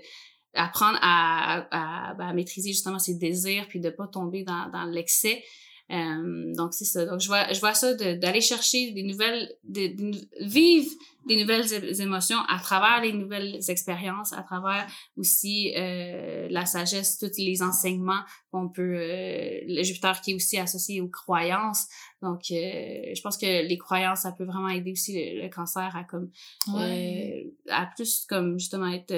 apprendre 0.54 0.98
à, 1.02 1.66
à, 1.72 2.30
à, 2.30 2.34
maîtriser 2.34 2.70
justement 2.70 3.00
ses 3.00 3.16
désirs 3.16 3.68
puis 3.68 3.80
de 3.80 3.90
pas 3.90 4.08
tomber 4.08 4.44
dans, 4.44 4.70
dans 4.70 4.86
l'excès. 4.86 5.44
Euh, 5.92 6.54
donc 6.56 6.74
c'est 6.74 6.86
ça. 6.86 7.06
Donc 7.06 7.20
je 7.20 7.28
vois 7.28 7.52
je 7.52 7.60
vois 7.60 7.74
ça 7.74 7.94
d'aller 7.94 8.42
chercher 8.42 8.92
des 8.92 9.04
nouvelles 9.04 9.52
de, 9.64 9.88
de, 9.88 10.46
vivre 10.46 10.92
des 11.30 11.36
nouvelles 11.36 12.02
émotions 12.02 12.40
à 12.48 12.60
travers 12.60 13.02
les 13.02 13.14
nouvelles 13.14 13.60
expériences, 13.70 14.34
à 14.34 14.42
travers 14.42 14.88
aussi 15.18 15.74
euh, 15.76 16.48
la 16.50 16.66
sagesse, 16.66 17.18
tous 17.20 17.38
les 17.38 17.62
enseignements 17.62 18.22
qu'on 18.52 18.70
peut 18.70 18.96
euh, 18.96 19.60
le 19.68 19.84
Jupiter 19.84 20.22
qui 20.22 20.32
est 20.32 20.34
aussi 20.34 20.58
associé 20.58 21.02
aux 21.02 21.08
croyances. 21.08 21.88
Donc 22.22 22.42
euh, 22.52 23.14
je 23.14 23.22
pense 23.22 23.38
que 23.38 23.46
les 23.46 23.78
croyances 23.78 24.22
ça 24.22 24.32
peut 24.32 24.46
vraiment 24.46 24.70
aider 24.70 24.92
aussi 24.92 25.36
le, 25.36 25.50
cancer 25.50 25.96
à 25.96 26.04
comme 26.04 26.32
euh, 26.76 27.44
à 27.70 27.86
plus 27.96 28.26
comme 28.28 28.58
justement 28.58 28.88
être 28.88 29.14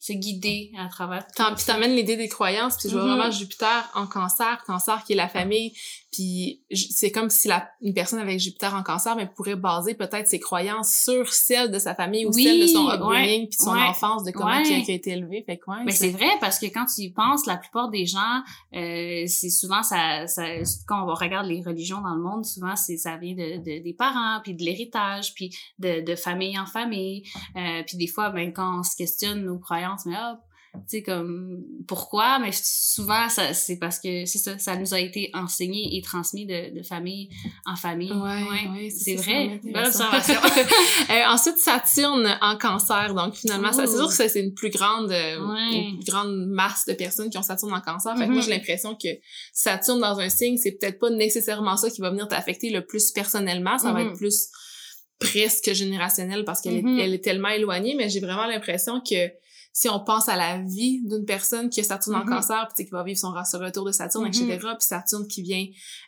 se 0.00 0.12
guider 0.12 0.72
à 0.78 0.88
travers. 0.88 1.26
Puis 1.26 1.64
t'amènes 1.66 1.94
l'idée 1.94 2.16
des 2.16 2.28
croyances, 2.28 2.76
puis 2.76 2.88
je 2.88 2.94
vois 2.94 3.04
mm-hmm. 3.04 3.16
vraiment 3.16 3.30
Jupiter 3.30 3.90
en 3.94 4.06
cancer, 4.06 4.62
cancer 4.66 5.02
qui 5.04 5.14
est 5.14 5.16
la 5.16 5.28
famille, 5.28 5.72
puis 6.12 6.62
c'est 6.72 7.10
comme 7.10 7.28
si 7.28 7.48
la, 7.48 7.70
une 7.82 7.92
personne 7.92 8.18
avec 8.18 8.40
Jupiter 8.40 8.74
en 8.74 8.82
cancer 8.82 9.14
mais 9.14 9.26
pourrait 9.26 9.56
baser 9.56 9.94
peut-être 9.94 10.26
ses 10.26 10.40
croyances 10.40 10.94
sur 11.04 11.30
celle 11.32 11.70
de 11.70 11.78
sa 11.78 11.94
famille 11.94 12.24
ou 12.24 12.32
celle 12.32 12.62
de 12.62 12.66
son 12.66 12.88
upbringing 12.88 13.48
puis 13.48 13.58
son 13.58 13.76
enfance, 13.76 14.24
de 14.24 14.30
comment 14.30 14.58
il, 14.58 14.72
a, 14.72 14.78
été 14.78 15.10
élevé. 15.10 15.42
Fait 15.44 15.58
quoi. 15.58 15.80
Mais 15.84 15.92
c'est 15.92 16.10
vrai 16.10 16.30
parce 16.40 16.58
que 16.58 16.66
quand 16.66 16.86
tu 16.86 17.02
y 17.02 17.10
penses, 17.10 17.46
la 17.46 17.56
plupart 17.56 17.90
des 17.90 18.06
gens, 18.06 18.42
euh, 18.74 19.24
c'est 19.26 19.50
souvent 19.50 19.82
ça, 19.82 20.26
ça, 20.26 20.44
quand 20.86 21.04
on 21.06 21.14
regarde 21.14 21.46
les 21.46 21.62
religions 21.62 22.00
dans 22.00 22.14
le 22.14 22.22
monde, 22.22 22.46
souvent 22.46 22.74
c'est 22.74 22.96
ça 22.96 23.16
vient 23.16 23.34
de, 23.34 23.58
de, 23.58 23.82
des 23.82 23.94
parents 23.96 24.40
puis 24.42 24.54
de 24.54 24.62
l'héritage 24.64 25.34
puis 25.34 25.54
de, 25.78 26.00
de 26.00 26.16
famille 26.16 26.58
en 26.58 26.66
famille. 26.66 27.22
Euh, 27.56 27.82
puis 27.86 27.98
des 27.98 28.06
fois, 28.06 28.30
ben 28.30 28.52
quand 28.52 28.80
on 28.80 28.82
se 28.82 28.96
questionne 28.96 29.44
nos 29.44 29.58
croyances, 29.58 29.87
mais 30.06 30.16
hop, 30.16 30.38
tu 30.74 30.98
sais 30.98 31.02
comme 31.02 31.64
pourquoi? 31.86 32.38
Mais 32.38 32.50
souvent 32.52 33.28
ça 33.28 33.54
c'est 33.54 33.78
parce 33.78 33.98
que 33.98 34.26
c'est 34.26 34.38
ça 34.38 34.58
ça 34.58 34.76
nous 34.76 34.94
a 34.94 35.00
été 35.00 35.30
enseigné 35.34 35.96
et 35.96 36.02
transmis 36.02 36.46
de, 36.46 36.76
de 36.76 36.82
famille 36.82 37.30
en 37.64 37.74
famille. 37.74 38.12
Ouais, 38.12 38.70
ouais, 38.70 38.90
c'est 38.90 39.16
vrai. 39.16 39.60
bonne 39.64 39.86
observation. 39.86 40.34
Euh, 41.10 41.24
ensuite 41.28 41.58
Saturne 41.58 42.38
en 42.42 42.56
cancer. 42.56 43.14
Donc 43.14 43.34
finalement 43.34 43.72
ça 43.72 43.86
c'est 43.86 43.96
sûr 43.96 44.08
que 44.08 44.12
c'est 44.12 44.40
une 44.40 44.52
plus 44.52 44.70
grande 44.70 45.10
euh, 45.10 45.38
une 45.72 45.98
plus 45.98 46.10
grande 46.10 46.46
masse 46.48 46.84
de 46.86 46.92
personnes 46.92 47.30
qui 47.30 47.38
ont 47.38 47.42
Saturne 47.42 47.72
en 47.72 47.80
cancer. 47.80 48.16
Fait 48.16 48.26
que 48.26 48.30
moi 48.30 48.40
mm-hmm. 48.40 48.44
j'ai 48.44 48.50
l'impression 48.50 48.94
que 48.94 49.08
Saturne 49.52 50.00
dans 50.00 50.18
un 50.18 50.28
signe 50.28 50.56
c'est 50.58 50.72
peut-être 50.72 50.98
pas 50.98 51.10
nécessairement 51.10 51.76
ça 51.76 51.90
qui 51.90 52.00
va 52.00 52.10
venir 52.10 52.28
t'affecter 52.28 52.70
le 52.70 52.84
plus 52.84 53.10
personnellement. 53.10 53.78
Ça 53.78 53.92
va 53.92 54.02
être 54.02 54.12
mm-hmm. 54.12 54.16
plus 54.18 54.48
presque 55.18 55.72
générationnel 55.72 56.44
parce 56.44 56.60
qu'elle 56.60 56.76
est, 56.76 57.02
elle 57.02 57.14
est 57.14 57.24
tellement 57.24 57.48
éloignée 57.48 57.94
mais 57.96 58.08
j'ai 58.08 58.20
vraiment 58.20 58.46
l'impression 58.46 59.00
que 59.00 59.30
si 59.72 59.88
on 59.88 60.00
pense 60.00 60.28
à 60.28 60.36
la 60.36 60.58
vie 60.58 61.00
d'une 61.04 61.24
personne 61.24 61.70
qui 61.70 61.80
a 61.80 61.84
Saturne 61.84 62.16
en 62.16 62.24
mm-hmm. 62.24 62.28
cancer, 62.28 62.68
puis 62.74 62.84
qui 62.84 62.90
va 62.90 63.04
vivre 63.04 63.18
son, 63.18 63.32
retour 63.32 63.84
de 63.84 63.92
Saturne, 63.92 64.26
etc., 64.26 64.44
mm-hmm. 64.44 64.76
puis 64.76 64.86
Saturne 64.86 65.26
qui 65.28 65.42
vient 65.42 65.64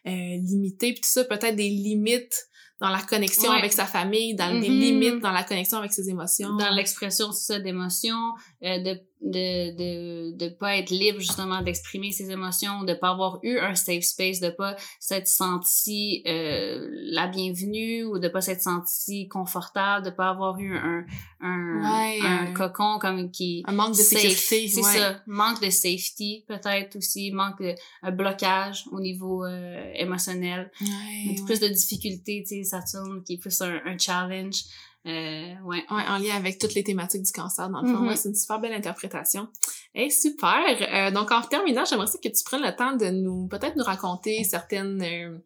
euh, 0.07 0.11
limiter, 0.43 0.93
puis 0.93 1.01
tout 1.03 1.09
ça, 1.09 1.25
peut-être 1.25 1.57
des 1.57 1.69
limites 1.69 2.35
dans 2.81 2.89
la 2.89 3.03
connexion 3.03 3.51
Ouais. 3.51 3.59
avec 3.59 3.73
sa 3.73 3.87
famille, 3.87 4.35
dans 4.35 4.59
des 4.59 4.69
Mhm. 4.69 4.81
limites, 4.81 5.21
dans 5.21 5.33
la 5.33 5.45
connexion 5.45 5.79
avec 5.79 5.93
ses 5.93 6.09
émotions. 6.09 6.57
dans 6.57 6.71
l'expression 6.71 7.31
c'est 7.33 7.53
ça 7.53 7.59
d'émotions 7.61 8.33
euh, 8.65 8.83
de 8.83 9.01
de 9.23 9.77
de 9.77 10.37
de 10.37 10.49
pas 10.49 10.77
être 10.79 10.91
libre 10.91 11.19
justement 11.21 11.61
d'exprimer 11.61 12.11
ses 12.11 12.31
émotions 12.31 12.85
de 12.85 12.95
pas 12.95 13.11
avoir 13.11 13.39
eu 13.43 13.59
un 13.59 13.75
safe 13.75 14.03
space 14.05 14.41
de 14.41 14.49
pas 14.49 14.77
s'être 14.99 15.29
senti 15.29 16.23
euh, 16.27 16.89
la 17.13 17.27
bienvenue 17.27 18.05
ou 18.05 18.19
de 18.19 18.29
pas 18.29 18.41
s'être 18.41 18.63
senti 18.63 19.29
confortable 19.29 20.07
de 20.07 20.11
pas 20.11 20.31
avoir 20.31 20.59
eu 20.59 20.75
un 20.75 21.05
un, 21.43 21.81
Ouais, 21.83 22.19
un 22.23 22.47
un- 22.47 22.53
cocon 22.55 22.99
comme 22.99 23.31
qui 23.31 23.63
un 23.67 23.73
manque 23.73 23.91
de 23.91 23.95
safe. 24.03 24.21
sécurité. 24.21 24.69
c'est 24.69 24.81
ouais. 24.85 24.99
ça 24.99 25.21
manque 25.27 25.61
de 25.63 25.71
safety 25.71 26.45
peut-être 26.49 26.97
aussi 26.97 27.31
manque 27.33 27.61
de 27.61 27.75
un 28.03 28.11
blocage 28.13 28.85
au 28.91 29.01
niveau 29.01 29.45
euh, 29.45 29.93
émotionnel 29.97 30.71
ouais. 30.81 31.35
plus 31.45 31.61
de 31.61 31.69
difficultés 31.69 32.43
tu 32.47 32.57
sais 32.57 32.65
Saturne 32.65 33.23
qui 33.25 33.35
est 33.35 33.39
plus 33.39 33.61
un, 33.61 33.81
un 33.85 33.99
challenge 33.99 34.63
euh, 35.07 35.55
ouais 35.65 35.85
Ouais, 35.91 36.03
en 36.09 36.19
lien 36.19 36.37
avec 36.37 36.59
toutes 36.59 36.75
les 36.75 36.85
thématiques 36.85 37.23
du 37.23 37.33
cancer, 37.33 37.69
dans 37.71 37.81
le 37.83 37.89
fond. 37.89 38.01
Mhm. 38.01 38.09
Ouais, 38.09 38.17
c'est 38.17 38.29
une 38.29 38.35
super 38.35 38.61
belle 38.61 38.73
interprétation. 38.75 39.49
Hey, 39.95 40.11
super! 40.11 40.61
Euh, 40.93 41.11
donc, 41.11 41.31
en 41.33 41.41
terminant, 41.43 41.85
j'aimerais 41.85 42.07
ça 42.07 42.19
que 42.23 42.29
tu 42.29 42.43
prennes 42.45 42.63
le 42.63 42.75
temps 42.77 42.97
de 42.97 43.07
nous, 43.07 43.49
peut-être 43.49 43.77
nous 43.77 43.85
raconter 43.85 44.45
certaines, 44.45 45.03
euh, 45.03 45.39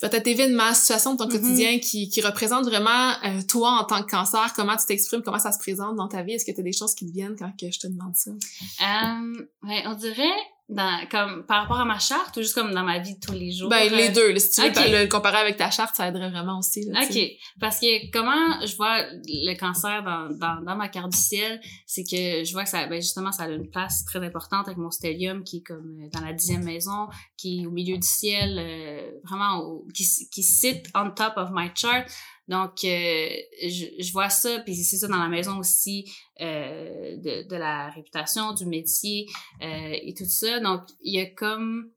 peut-être 0.00 0.26
événements, 0.26 0.72
situations 0.74 1.14
de 1.14 1.18
ton 1.18 1.26
Mhm. 1.26 1.32
quotidien 1.32 1.78
qui, 1.78 2.08
qui 2.08 2.20
représentent 2.20 2.66
vraiment 2.66 3.12
euh, 3.24 3.40
toi 3.48 3.70
en 3.80 3.84
tant 3.84 4.02
que 4.02 4.10
cancer, 4.10 4.52
comment 4.54 4.76
tu 4.76 4.86
t'exprimes, 4.86 5.22
comment 5.22 5.38
ça 5.38 5.52
se 5.52 5.58
présente 5.58 5.96
dans 5.96 6.08
ta 6.08 6.22
vie? 6.22 6.32
Est-ce 6.34 6.44
que 6.44 6.52
tu 6.52 6.60
as 6.60 6.64
des 6.64 6.72
choses 6.72 6.94
qui 6.94 7.06
te 7.06 7.12
viennent 7.12 7.36
quand 7.38 7.50
que 7.58 7.70
je 7.70 7.78
te 7.78 7.86
demande 7.86 8.14
ça? 8.14 8.30
Euh, 8.30 9.46
ouais, 9.68 9.82
on 9.86 9.94
dirait 9.94 10.32
dans, 10.68 11.06
comme 11.10 11.44
par 11.44 11.62
rapport 11.62 11.78
à 11.78 11.84
ma 11.84 11.98
charte 11.98 12.36
ou 12.38 12.40
juste 12.40 12.54
comme 12.54 12.72
dans 12.72 12.82
ma 12.84 12.98
vie 12.98 13.14
de 13.16 13.20
tous 13.20 13.32
les 13.32 13.52
jours? 13.52 13.68
Ben, 13.68 13.92
les 13.92 14.08
euh, 14.08 14.12
deux. 14.32 14.38
si 14.38 14.50
tu 14.50 14.62
veux 14.62 15.02
le 15.02 15.06
comparer 15.08 15.36
avec 15.36 15.56
ta 15.58 15.70
charte, 15.70 15.94
ça 15.94 16.08
aiderait 16.08 16.30
vraiment 16.30 16.58
aussi. 16.58 16.84
Là. 16.86 17.02
OK. 17.02 17.18
Parce 17.60 17.78
que 17.80 18.10
comment 18.10 18.64
je 18.66 18.74
vois 18.76 19.02
le 19.26 19.54
cancer 19.58 20.02
dans, 20.02 20.30
dans, 20.30 20.62
dans 20.64 20.74
ma 20.76 20.88
carte 20.88 21.10
du 21.12 21.18
ciel, 21.18 21.60
c'est 21.86 22.02
que 22.02 22.44
je 22.44 22.52
vois 22.52 22.64
que 22.64 22.70
ça, 22.70 22.86
ben 22.86 23.00
justement, 23.00 23.30
ça 23.30 23.44
a 23.44 23.48
une 23.50 23.68
place 23.68 24.04
très 24.06 24.24
importante 24.24 24.66
avec 24.66 24.78
mon 24.78 24.90
stellium 24.90 25.44
qui 25.44 25.58
est 25.58 25.62
comme 25.62 25.98
euh, 26.02 26.08
dans 26.12 26.24
la 26.24 26.32
dixième 26.32 26.64
maison, 26.64 27.08
qui 27.36 27.62
est 27.62 27.66
au 27.66 27.70
milieu 27.70 27.96
du 27.96 28.06
ciel, 28.06 28.56
euh, 28.58 29.10
vraiment, 29.24 29.58
au- 29.58 29.86
qui, 29.94 30.06
qui 30.32 30.42
sit 30.42 30.82
on 30.94 31.10
top 31.10 31.34
of 31.36 31.50
my 31.52 31.70
chart. 31.74 32.06
Donc, 32.48 32.84
euh, 32.84 33.28
je, 33.62 33.86
je 33.98 34.12
vois 34.12 34.28
ça, 34.28 34.60
puis 34.60 34.74
c'est 34.74 34.96
ça 34.96 35.08
dans 35.08 35.18
la 35.18 35.28
maison 35.28 35.58
aussi 35.58 36.04
euh, 36.40 37.16
de, 37.16 37.48
de 37.48 37.56
la 37.56 37.90
réputation, 37.90 38.52
du 38.52 38.66
métier 38.66 39.26
euh, 39.62 39.96
et 40.02 40.14
tout 40.14 40.26
ça. 40.26 40.60
Donc, 40.60 40.82
il 41.00 41.14
y 41.14 41.20
a 41.20 41.26
comme... 41.26 41.90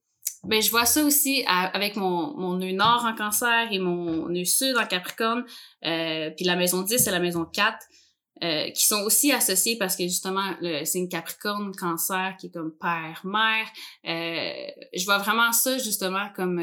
Ben, 0.44 0.62
je 0.62 0.70
vois 0.70 0.86
ça 0.86 1.04
aussi 1.04 1.44
avec 1.48 1.96
mon, 1.96 2.38
mon 2.38 2.56
nœud 2.56 2.72
nord 2.72 3.04
en 3.06 3.16
cancer 3.16 3.68
et 3.72 3.80
mon 3.80 4.30
nœud 4.30 4.46
sud 4.46 4.78
en 4.78 4.86
capricorne. 4.86 5.44
Euh, 5.84 6.30
puis 6.30 6.46
la 6.46 6.56
maison 6.56 6.84
10 6.84 7.08
et 7.08 7.12
la 7.12 7.20
maison 7.20 7.44
4, 7.44 7.76
euh, 8.44 8.70
qui 8.70 8.86
sont 8.86 9.02
aussi 9.02 9.32
associées 9.34 9.78
parce 9.78 9.96
que 9.96 10.04
justement, 10.04 10.54
le 10.62 10.86
signe 10.86 11.10
capricorne, 11.10 11.76
cancer, 11.76 12.36
qui 12.40 12.48
est 12.48 12.52
comme 12.52 12.72
père-mère. 12.80 13.68
Euh, 14.06 14.72
je 14.96 15.04
vois 15.06 15.18
vraiment 15.18 15.52
ça 15.52 15.78
justement 15.80 16.30
comme... 16.36 16.62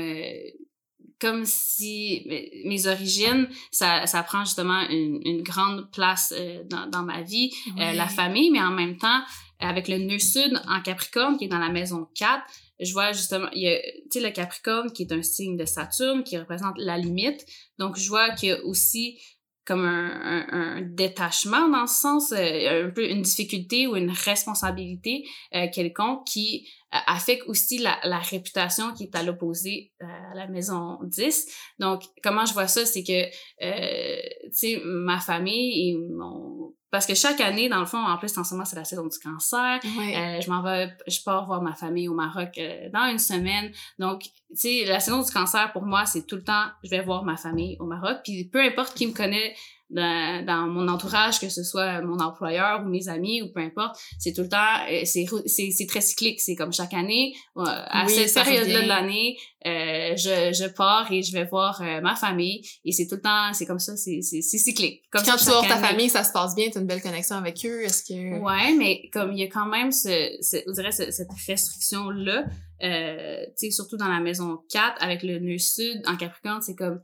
comme 1.24 1.46
si 1.46 2.22
mes- 2.26 2.86
origines, 2.86 3.48
ça, 3.70 4.06
ça 4.06 4.22
prend 4.22 4.44
justement 4.44 4.82
une, 4.90 5.20
une 5.24 5.42
grande 5.42 5.90
place 5.90 6.34
euh, 6.36 6.62
dans, 6.68 6.86
dans 6.86 7.02
ma 7.02 7.22
vie, 7.22 7.50
euh, 7.78 7.92
la 7.94 8.08
famille, 8.08 8.50
mais 8.50 8.60
en 8.60 8.72
même 8.72 8.98
temps, 8.98 9.22
avec 9.58 9.88
le 9.88 9.96
nœud 9.96 10.18
sud 10.18 10.60
en 10.68 10.82
Capricorne, 10.82 11.38
qui 11.38 11.46
est 11.46 11.48
dans 11.48 11.58
la 11.58 11.70
maison 11.70 12.06
4, 12.14 12.42
je 12.80 12.92
vois 12.92 13.12
justement, 13.12 13.48
il 13.54 13.62
y 13.62 13.68
a, 13.68 13.78
tu 13.80 13.88
sais, 14.10 14.20
le 14.20 14.30
Capricorne, 14.32 14.92
qui 14.92 15.04
est 15.04 15.12
un 15.12 15.22
signe 15.22 15.56
de 15.56 15.64
Saturne, 15.64 16.24
qui 16.24 16.36
représente 16.36 16.74
la 16.76 16.98
limite. 16.98 17.46
Donc, 17.78 17.96
je 17.96 18.08
vois 18.08 18.30
qu'il 18.30 18.50
y 18.50 18.52
a 18.52 18.62
aussi 18.64 19.18
comme 19.66 19.84
un, 19.84 20.10
un, 20.22 20.46
un 20.52 20.82
détachement 20.82 21.68
dans 21.68 21.86
ce 21.86 22.00
sens, 22.00 22.32
euh, 22.32 22.86
un 22.86 22.90
peu 22.90 23.08
une 23.08 23.22
difficulté 23.22 23.86
ou 23.86 23.96
une 23.96 24.10
responsabilité 24.10 25.24
euh, 25.54 25.66
quelconque 25.72 26.26
qui 26.26 26.68
euh, 26.94 26.98
affecte 27.06 27.44
aussi 27.48 27.78
la, 27.78 27.98
la 28.04 28.18
réputation 28.18 28.92
qui 28.92 29.04
est 29.04 29.16
à 29.16 29.22
l'opposé 29.22 29.92
euh, 30.02 30.06
à 30.32 30.34
la 30.34 30.46
maison 30.48 30.98
10. 31.02 31.46
Donc, 31.78 32.02
comment 32.22 32.44
je 32.44 32.52
vois 32.52 32.68
ça, 32.68 32.84
c'est 32.84 33.02
que, 33.02 33.24
euh, 33.64 34.22
tu 34.44 34.50
sais, 34.52 34.82
ma 34.84 35.18
famille 35.18 35.90
et 35.90 35.96
mon... 35.96 36.74
Parce 36.94 37.06
que 37.06 37.14
chaque 37.16 37.40
année, 37.40 37.68
dans 37.68 37.80
le 37.80 37.86
fond, 37.86 37.98
en 37.98 38.16
plus, 38.18 38.38
en 38.38 38.44
ce 38.44 38.54
moment, 38.54 38.64
c'est 38.64 38.76
la 38.76 38.84
saison 38.84 39.04
du 39.08 39.18
cancer. 39.18 39.80
Euh, 39.84 40.40
je 40.40 40.48
m'en 40.48 40.62
vais, 40.62 40.96
je 41.08 41.20
pars 41.24 41.44
voir 41.44 41.60
ma 41.60 41.74
famille 41.74 42.08
au 42.08 42.14
Maroc 42.14 42.50
euh, 42.56 42.88
dans 42.92 43.10
une 43.10 43.18
semaine. 43.18 43.72
Donc, 43.98 44.22
tu 44.22 44.30
sais, 44.54 44.84
la 44.86 45.00
saison 45.00 45.20
du 45.20 45.32
cancer, 45.32 45.72
pour 45.72 45.82
moi, 45.82 46.06
c'est 46.06 46.24
tout 46.24 46.36
le 46.36 46.44
temps, 46.44 46.66
je 46.84 46.90
vais 46.90 47.02
voir 47.02 47.24
ma 47.24 47.36
famille 47.36 47.76
au 47.80 47.86
Maroc. 47.86 48.18
Puis 48.22 48.44
peu 48.44 48.60
importe 48.60 48.94
qui 48.94 49.08
me 49.08 49.12
connaît 49.12 49.56
dans, 49.94 50.44
dans 50.44 50.66
mon 50.66 50.88
entourage, 50.88 51.40
que 51.40 51.48
ce 51.48 51.62
soit 51.62 52.02
mon 52.02 52.18
employeur 52.18 52.82
ou 52.84 52.88
mes 52.88 53.08
amis 53.08 53.40
ou 53.42 53.52
peu 53.52 53.60
importe, 53.60 53.96
c'est 54.18 54.32
tout 54.32 54.42
le 54.42 54.48
temps, 54.48 54.58
euh, 54.90 55.02
c'est 55.04 55.24
rou- 55.30 55.42
c'est 55.46 55.70
c'est 55.70 55.86
très 55.86 56.00
cyclique. 56.00 56.40
C'est 56.40 56.56
comme 56.56 56.72
chaque 56.72 56.92
année, 56.94 57.34
euh, 57.56 57.62
à 57.64 58.04
Oui, 58.06 58.12
cette 58.12 58.34
période-là 58.34 58.82
de 58.82 58.88
l'année, 58.88 59.38
euh, 59.66 60.14
je, 60.16 60.52
je 60.52 60.68
pars 60.68 61.10
et 61.10 61.22
je 61.22 61.32
vais 61.32 61.44
voir 61.44 61.80
euh, 61.80 62.00
ma 62.02 62.16
famille. 62.16 62.60
Et 62.84 62.92
c'est 62.92 63.06
tout 63.06 63.14
le 63.14 63.22
temps, 63.22 63.52
c'est 63.54 63.64
comme 63.66 63.78
ça, 63.78 63.96
c'est 63.96 64.20
cyclique. 64.22 65.02
Comme 65.10 65.22
quand 65.24 65.36
tu 65.36 65.44
vois 65.44 65.62
ta 65.66 65.78
famille, 65.78 66.10
ça 66.10 66.24
se 66.24 66.32
passe 66.32 66.54
bien, 66.54 66.68
tu 66.70 66.78
as 66.78 66.80
une 66.82 66.86
belle 66.86 67.00
connexion 67.00 67.36
avec 67.36 67.64
eux. 67.64 67.82
Est-ce 67.82 68.02
que. 68.04 68.38
Ouais, 68.40 68.74
mais 68.76 69.08
comme 69.12 69.32
il 69.32 69.38
y 69.38 69.42
a 69.44 69.48
quand 69.48 69.66
même 69.66 69.92
ce, 69.92 70.36
ce 70.42 70.56
on 70.68 70.72
dirait 70.72 70.92
ce- 70.92 71.10
cette 71.10 71.28
restriction 71.46 72.10
là, 72.10 72.44
euh, 72.82 73.44
tu 73.58 73.66
sais 73.66 73.70
surtout 73.70 73.96
dans 73.96 74.08
la 74.08 74.20
maison 74.20 74.58
4 74.70 74.96
avec 75.02 75.22
le 75.22 75.38
nœud 75.38 75.58
sud 75.58 76.02
en 76.06 76.16
Capricorne, 76.16 76.60
c'est 76.60 76.74
comme 76.74 77.00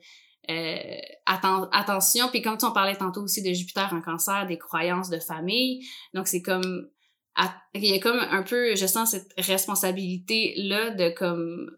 euh, 0.49 0.74
atten- 1.26 1.68
attention 1.72 2.28
puis 2.28 2.43
comme 2.43 2.57
tu 2.57 2.64
en 2.64 2.72
parlais 2.72 2.97
tantôt 2.97 3.22
aussi 3.22 3.43
de 3.43 3.53
Jupiter 3.53 3.93
en 3.93 4.01
Cancer, 4.01 4.47
des 4.47 4.59
croyances 4.59 5.11
de 5.11 5.18
famille. 5.18 5.86
Donc 6.14 6.28
c'est 6.28 6.43
comme 6.43 6.88
il 7.74 7.86
y 7.86 7.95
a 7.95 7.99
comme 8.01 8.18
un 8.18 8.43
peu 8.43 8.74
je 8.74 8.86
sens 8.86 9.12
cette 9.12 9.32
responsabilité 9.38 10.55
là 10.57 10.91
de 10.91 11.11
comme 11.11 11.70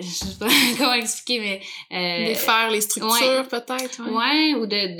je 0.00 0.06
sais 0.06 0.38
pas 0.38 0.48
comment 0.78 0.94
expliquer 0.94 1.40
mais 1.40 1.60
euh, 1.92 2.26
Défaire 2.28 2.70
les 2.70 2.80
structures, 2.80 3.12
ouais. 3.12 3.44
peut-être. 3.48 4.02
Ouais. 4.02 4.10
Ouais, 4.10 4.54
ou 4.60 4.66
de, 4.66 4.96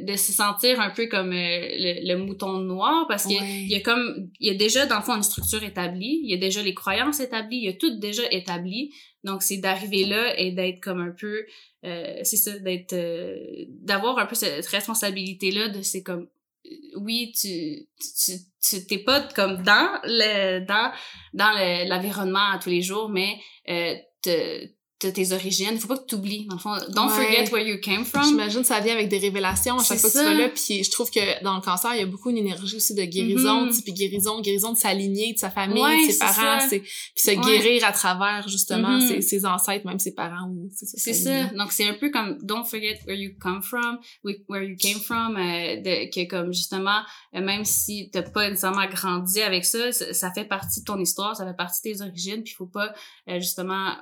de, 0.00 0.04
de 0.10 0.16
se 0.16 0.32
sentir 0.32 0.80
un 0.80 0.90
peu 0.90 1.06
comme 1.06 1.32
euh, 1.32 1.34
le, 1.34 2.06
le 2.14 2.16
mouton 2.24 2.58
noir 2.58 3.06
parce 3.08 3.24
qu'il 3.26 3.40
Ouais. 3.40 3.64
y 3.66 3.74
a 3.74 3.80
comme 3.80 4.28
il 4.40 4.46
y 4.48 4.54
a 4.54 4.54
déjà 4.58 4.86
dans 4.86 4.96
le 4.96 5.02
fond 5.02 5.16
une 5.16 5.22
structure 5.22 5.62
établie, 5.64 6.20
il 6.22 6.30
y 6.30 6.34
a 6.34 6.38
déjà 6.38 6.62
les 6.62 6.74
croyances 6.74 7.20
établies, 7.20 7.58
il 7.58 7.64
y 7.64 7.68
a 7.68 7.72
tout 7.74 7.98
déjà 7.98 8.22
établi. 8.30 8.94
Donc 9.24 9.42
c'est 9.42 9.56
d'arriver 9.58 10.04
là 10.04 10.38
et 10.38 10.52
d'être 10.52 10.80
comme 10.80 11.00
un 11.00 11.10
peu 11.18 11.44
euh, 11.84 12.20
c'est 12.22 12.36
ça 12.36 12.56
d'être 12.60 12.92
euh, 12.92 13.34
d'avoir 13.68 14.18
un 14.18 14.26
peu 14.26 14.34
cette 14.36 14.66
responsabilité 14.66 15.50
là 15.50 15.68
de 15.68 15.82
c'est 15.82 16.02
comme 16.04 16.28
euh, 16.66 16.70
oui, 16.96 17.32
tu 17.38 17.86
tu 18.24 18.32
tu 18.62 18.86
t'es 18.86 18.98
pas 18.98 19.20
comme 19.34 19.62
dans 19.62 19.98
le 20.04 20.60
dans 20.66 20.92
dans 21.34 21.50
le- 21.52 21.88
l'environnement 21.88 22.50
à 22.52 22.58
tous 22.58 22.70
les 22.70 22.82
jours, 22.82 23.08
mais 23.08 23.36
euh, 23.68 23.94
te- 24.20 24.77
t'as 25.00 25.12
tes 25.12 25.32
origines. 25.32 25.68
Il 25.72 25.78
faut 25.78 25.88
pas 25.88 25.98
que 25.98 26.06
tu 26.06 26.16
oublies. 26.16 26.46
Dans 26.46 26.54
le 26.56 26.60
fond, 26.60 26.76
don't 26.90 27.06
Ouais. 27.06 27.14
forget 27.24 27.50
where 27.52 27.66
you 27.66 27.78
came 27.80 28.04
from. 28.04 28.24
J'imagine 28.24 28.62
que 28.62 28.66
ça 28.66 28.80
vient 28.80 28.94
avec 28.94 29.08
des 29.08 29.18
révélations 29.18 29.78
à 29.78 29.84
chaque 29.84 29.98
fois 29.98 30.10
que 30.10 30.18
tu 30.18 30.24
vas 30.24 30.34
là. 30.34 30.48
Puis 30.48 30.82
je 30.82 30.90
trouve 30.90 31.10
que 31.10 31.42
dans 31.44 31.54
le 31.54 31.60
cancer, 31.60 31.92
il 31.94 32.00
y 32.00 32.02
a 32.02 32.06
beaucoup 32.06 32.30
une 32.30 32.38
énergie 32.38 32.76
aussi 32.76 32.94
de 32.94 33.04
guérison, 33.04 33.70
sais, 33.70 33.82
puis 33.82 33.92
guérison, 33.92 34.40
guérison 34.40 34.72
de 34.72 34.78
sa 34.78 34.92
lignée, 34.94 35.32
de 35.34 35.38
sa 35.38 35.50
famille, 35.50 35.82
Ouais, 35.82 36.06
de 36.06 36.12
ses 36.12 36.18
parents, 36.18 36.58
puis 36.68 36.82
se 37.16 37.30
Ouais. 37.30 37.36
guérir 37.36 37.84
à 37.84 37.92
travers 37.92 38.48
justement 38.48 38.98
Mhm. 38.98 39.06
ses, 39.08 39.22
ses 39.22 39.46
ancêtres, 39.46 39.86
même 39.86 39.98
ses 40.00 40.14
parents 40.14 40.50
c'est 40.74 40.86
ça. 41.12 41.12
Ça. 41.48 41.54
Donc, 41.54 41.72
c'est 41.72 41.86
un 41.88 41.94
peu 41.94 42.10
comme 42.10 42.38
Don't 42.42 42.64
forget 42.64 42.98
where 43.06 43.16
you 43.16 43.30
come 43.40 43.62
from, 43.62 43.98
wh- 44.24 44.40
where 44.48 44.62
you 44.62 44.76
came 44.80 44.98
from, 45.00 45.36
euh, 45.36 45.76
de, 45.80 46.10
que 46.12 46.28
comme 46.28 46.52
justement, 46.52 47.00
euh, 47.34 47.40
même 47.40 47.64
si 47.64 48.10
t'as 48.12 48.22
pas 48.22 48.48
nécessairement 48.48 48.86
grandi 48.86 49.40
avec 49.42 49.64
ça, 49.64 49.92
ça, 49.92 50.12
ça 50.12 50.32
fait 50.32 50.44
partie 50.44 50.80
de 50.80 50.84
ton 50.84 50.98
histoire, 50.98 51.36
ça 51.36 51.46
fait 51.46 51.56
partie 51.56 51.80
de 51.88 51.94
tes 51.96 52.02
origines, 52.02 52.42
puis 52.42 52.52
faut 52.54 52.66
pas 52.66 52.92
euh, 53.28 53.38
justement 53.38 53.92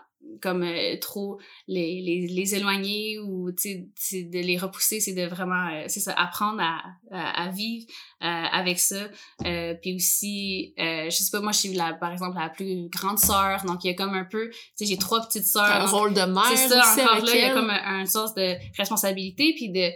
comme 0.42 0.62
euh, 0.62 0.96
trop 1.00 1.38
les, 1.66 2.00
les, 2.02 2.26
les 2.26 2.54
éloigner 2.54 3.18
ou 3.18 3.50
tu 3.52 3.62
sais 3.62 3.88
c'est 3.94 4.22
de 4.24 4.38
les 4.38 4.58
repousser 4.58 5.00
c'est 5.00 5.14
de 5.14 5.24
vraiment 5.26 5.68
euh, 5.72 5.84
c'est 5.88 6.00
ça 6.00 6.12
apprendre 6.12 6.60
à, 6.60 6.80
à, 7.10 7.44
à 7.44 7.48
vivre 7.50 7.86
euh, 8.22 8.26
avec 8.26 8.78
ça. 8.78 9.08
Euh, 9.44 9.74
puis 9.80 9.94
aussi 9.94 10.74
euh, 10.78 11.04
je 11.10 11.16
sais 11.16 11.30
pas 11.30 11.40
moi 11.40 11.52
je 11.52 11.58
suis 11.58 11.72
la 11.72 11.94
par 11.94 12.12
exemple 12.12 12.36
la 12.38 12.48
plus 12.50 12.88
grande 12.90 13.18
sœur 13.18 13.64
donc 13.64 13.84
il 13.84 13.88
y 13.88 13.90
a 13.90 13.94
comme 13.94 14.14
un 14.14 14.24
peu 14.24 14.50
tu 14.50 14.56
sais 14.74 14.86
j'ai 14.86 14.98
trois 14.98 15.20
petites 15.26 15.46
sœurs 15.46 15.64
Un 15.64 15.80
donc- 15.84 15.90
rôle 15.94 16.14
de 16.14 16.20
mère 16.22 16.44
c'est 16.54 16.68
ça, 16.68 16.80
encore 16.92 17.24
là, 17.24 17.32
il 17.34 17.40
y 17.40 17.44
a 17.44 17.54
comme 17.54 17.70
un, 17.70 18.00
un 18.00 18.06
sens 18.06 18.34
de 18.34 18.54
responsabilité, 18.76 19.54
puis 19.56 19.70
de 19.70 19.90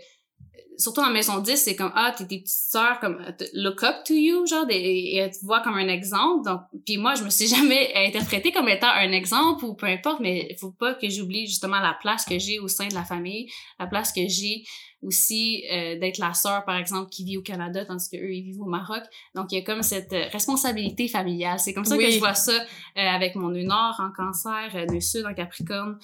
surtout 0.81 1.01
en 1.01 1.11
maison 1.11 1.39
10, 1.39 1.57
c'est 1.57 1.77
comme, 1.77 1.93
ah, 1.95 2.13
t'es 2.17 2.27
tes 2.27 2.39
petites 2.39 2.71
sœurs, 2.71 2.99
comme, 3.01 3.25
look 3.55 3.83
up 3.83 3.97
to 4.05 4.15
you, 4.15 4.47
genre, 4.47 4.67
et, 4.69 5.17
elles 5.17 5.31
te 5.31 5.45
voient 5.45 5.61
comme 5.61 5.77
un 5.77 5.89
exemple. 5.89 6.45
Donc, 6.45 6.61
puis 6.85 6.97
moi, 6.97 7.15
je 7.15 7.25
me 7.25 7.31
suis 7.31 7.47
jamais 7.55 7.93
interprétée 7.95 8.53
comme 8.53 8.69
étant 8.69 8.91
un 8.91 9.13
exemple 9.13 9.65
ou 9.65 9.75
peu 9.75 9.87
importe, 9.87 10.21
mais 10.21 10.49
il 10.51 10.57
faut 10.57 10.73
pas 10.73 10.95
que 10.95 11.09
j'oublie 11.09 11.47
justement 11.47 11.81
la 11.81 11.97
place 12.01 12.25
que 12.25 12.39
j'ai 12.39 12.59
au 12.59 12.69
sein 12.69 12.89
de 12.89 12.95
la 12.95 13.05
famille, 13.05 13.49
la 13.79 13.87
place 13.87 14.13
que 14.13 14.27
j'ai 14.27 14.65
aussi 15.03 15.65
euh, 15.73 15.99
d'être 15.99 16.19
la 16.19 16.35
sœur, 16.35 16.65
par 16.65 16.77
exemple, 16.77 17.09
qui 17.11 17.25
vit 17.25 17.37
au 17.37 17.43
Canada, 17.43 17.85
tandis 17.85 18.09
qu'eux, 18.11 18.33
ils 18.33 18.43
vivent 18.43 18.61
au 18.61 18.67
Maroc. 18.67 19.03
Donc, 19.35 19.53
il 19.53 19.59
y 19.59 19.59
a 19.59 19.65
comme 19.65 19.83
cette 19.83 20.13
euh, 20.13 20.27
responsabilité 20.33 21.09
familiale. 21.09 21.59
C'est 21.59 21.73
comme 21.73 21.85
ça 21.85 21.97
que 21.97 22.11
je 22.11 22.19
vois 22.19 22.35
ça 22.35 22.53
euh, 22.53 22.65
avec 22.97 23.35
mon 23.35 23.49
nœud 23.49 23.65
nord 23.65 23.99
en 23.99 24.11
cancer, 24.13 24.71
euh, 24.75 24.87
nœud 24.87 25.01
sud 25.01 25.25
en 25.27 25.35
capricorne. 25.35 25.99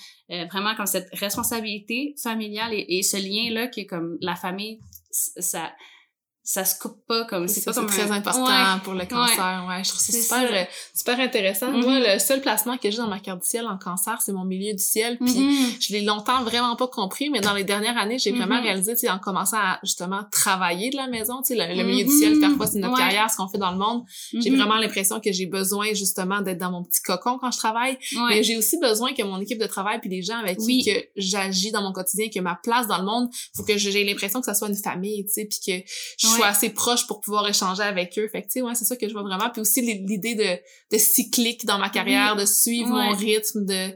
vraiment 0.50 0.74
comme 0.74 0.86
cette 0.86 1.08
responsabilité 1.12 2.14
familiale 2.22 2.72
et, 2.72 2.98
et 2.98 3.02
ce 3.02 3.16
lien-là 3.16 3.68
qui 3.68 3.80
est 3.80 3.86
comme 3.86 4.16
la 4.20 4.34
famille, 4.34 4.80
ça 5.10 5.72
ça 6.46 6.64
se 6.64 6.78
coupe 6.78 7.04
pas 7.08 7.24
comme 7.24 7.48
c'est 7.48 7.64
pas 7.64 7.72
comme 7.72 7.88
très 7.88 8.08
important 8.12 8.78
pour 8.84 8.94
le 8.94 9.04
cancer 9.04 9.66
ouais, 9.68 9.82
je 9.82 9.88
trouve 9.88 10.00
ça 10.00 10.12
super 10.12 10.48
euh, 10.52 10.64
super 10.94 11.18
intéressant. 11.18 11.72
Moi 11.72 11.80
mm-hmm. 11.80 12.14
le 12.14 12.18
seul 12.20 12.40
placement 12.40 12.78
que 12.78 12.88
j'ai 12.88 12.98
dans 12.98 13.08
ma 13.08 13.18
carte 13.18 13.40
du 13.40 13.48
ciel 13.48 13.66
en 13.66 13.76
cancer 13.76 14.22
c'est 14.24 14.32
mon 14.32 14.44
milieu 14.44 14.72
du 14.72 14.82
ciel. 14.82 15.18
Puis 15.18 15.34
mm-hmm. 15.34 15.84
je 15.84 15.92
l'ai 15.92 16.02
longtemps 16.02 16.44
vraiment 16.44 16.76
pas 16.76 16.86
compris 16.86 17.30
mais 17.30 17.40
dans 17.40 17.52
les 17.52 17.64
dernières 17.64 17.98
années 17.98 18.20
j'ai 18.20 18.30
vraiment 18.30 18.54
mm-hmm. 18.54 18.62
réalisé 18.62 18.92
tu 18.92 19.00
sais 19.00 19.10
en 19.10 19.18
commençant 19.18 19.56
à 19.56 19.80
justement 19.82 20.20
travailler 20.30 20.90
de 20.90 20.96
la 20.96 21.08
maison 21.08 21.42
tu 21.42 21.56
sais 21.56 21.74
le, 21.74 21.82
milieu 21.82 22.04
du 22.04 22.16
ciel 22.16 22.38
faire 22.38 22.56
quoi 22.56 22.68
c'est 22.68 22.78
notre 22.78 22.96
carrière 22.96 23.28
ce 23.28 23.36
qu'on 23.36 23.48
fait 23.48 23.58
dans 23.58 23.72
le 23.72 23.78
monde. 23.78 24.04
J'ai 24.32 24.50
vraiment 24.50 24.76
l'impression 24.76 25.18
que 25.18 25.32
j'ai 25.32 25.46
besoin 25.46 25.94
justement 25.94 26.42
d'être 26.42 26.58
dans 26.58 26.70
mon 26.70 26.84
petit 26.84 27.02
cocon 27.02 27.38
quand 27.40 27.50
je 27.50 27.58
travaille. 27.58 27.98
Mais 28.28 28.44
j'ai 28.44 28.56
aussi 28.56 28.78
besoin 28.78 29.12
que 29.14 29.22
mon 29.24 29.40
équipe 29.40 29.58
de 29.58 29.66
travail 29.66 29.98
puis 30.00 30.10
les 30.10 30.22
gens 30.22 30.38
avec 30.38 30.58
qui 30.58 30.84
que 30.84 31.06
j'agis 31.16 31.72
dans 31.72 31.82
mon 31.82 31.92
quotidien 31.92 32.28
que 32.32 32.38
ma 32.38 32.54
place 32.54 32.86
dans 32.86 32.98
le 32.98 33.04
monde 33.04 33.30
faut 33.56 33.64
que 33.64 33.76
j'ai 33.76 34.04
l'impression 34.04 34.38
que 34.38 34.46
ça 34.46 34.54
soit 34.54 34.68
une 34.68 34.76
famille 34.76 35.26
tu 35.26 35.32
sais 35.32 35.44
puis 35.44 35.58
que 35.58 35.84
je 36.18 36.35
sois 36.36 36.46
assez 36.46 36.70
proche 36.70 37.06
pour 37.06 37.20
pouvoir 37.20 37.48
échanger 37.48 37.82
avec 37.82 38.18
eux. 38.18 38.28
Fait 38.28 38.42
que, 38.42 38.46
tu 38.46 38.52
sais, 38.54 38.62
ouais, 38.62 38.74
c'est 38.74 38.84
ça 38.84 38.96
que 38.96 39.08
je 39.08 39.12
vois 39.12 39.22
vraiment. 39.22 39.50
Puis 39.50 39.60
aussi 39.60 39.80
l'idée 39.82 40.34
de, 40.34 40.94
de 40.94 40.98
cyclique 40.98 41.64
dans 41.66 41.78
ma 41.78 41.88
carrière, 41.88 42.36
de 42.36 42.44
suivre 42.44 42.90
mon 42.90 43.10
rythme, 43.10 43.64
de, 43.64 43.90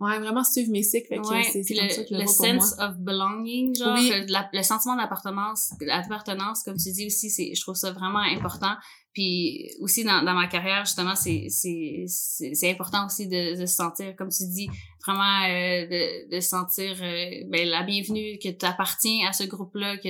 ouais, 0.00 0.18
vraiment 0.18 0.44
suivre 0.44 0.70
mes 0.70 0.82
cycles. 0.82 1.08
Fait 1.08 1.18
que 1.18 1.26
c'est, 1.52 1.62
c'est 1.62 1.74
comme 1.74 1.90
ça 1.90 2.04
que 2.04 2.14
le, 2.14 2.20
le 2.20 2.26
sense 2.26 2.74
of 2.78 2.96
belonging, 2.98 3.76
genre, 3.76 3.96
le, 3.96 4.62
sentiment 4.62 4.96
d'appartenance, 4.96 5.72
d'appartenance, 5.80 6.62
comme 6.62 6.76
tu 6.76 6.90
dis 6.92 7.06
aussi, 7.06 7.30
c'est, 7.30 7.54
je 7.54 7.60
trouve 7.60 7.76
ça 7.76 7.92
vraiment 7.92 8.20
important. 8.20 8.74
Puis 9.14 9.70
aussi 9.80 10.04
dans, 10.04 10.22
dans 10.22 10.34
ma 10.34 10.46
carrière, 10.46 10.84
justement, 10.84 11.16
c'est, 11.16 11.46
c'est, 11.48 12.04
c'est, 12.06 12.70
important 12.70 13.06
aussi 13.06 13.26
de, 13.26 13.58
de 13.58 13.66
se 13.66 13.74
sentir, 13.74 14.14
comme 14.16 14.28
tu 14.28 14.44
dis, 14.48 14.68
vraiment 15.04 15.42
euh, 15.44 15.86
de, 15.86 16.36
de 16.36 16.40
sentir 16.40 16.96
euh, 17.00 17.44
ben, 17.48 17.68
la 17.68 17.82
bienvenue, 17.82 18.38
que 18.42 18.48
tu 18.50 18.66
appartiens 18.66 19.28
à 19.28 19.32
ce 19.32 19.44
groupe-là, 19.44 19.96
que 19.96 20.02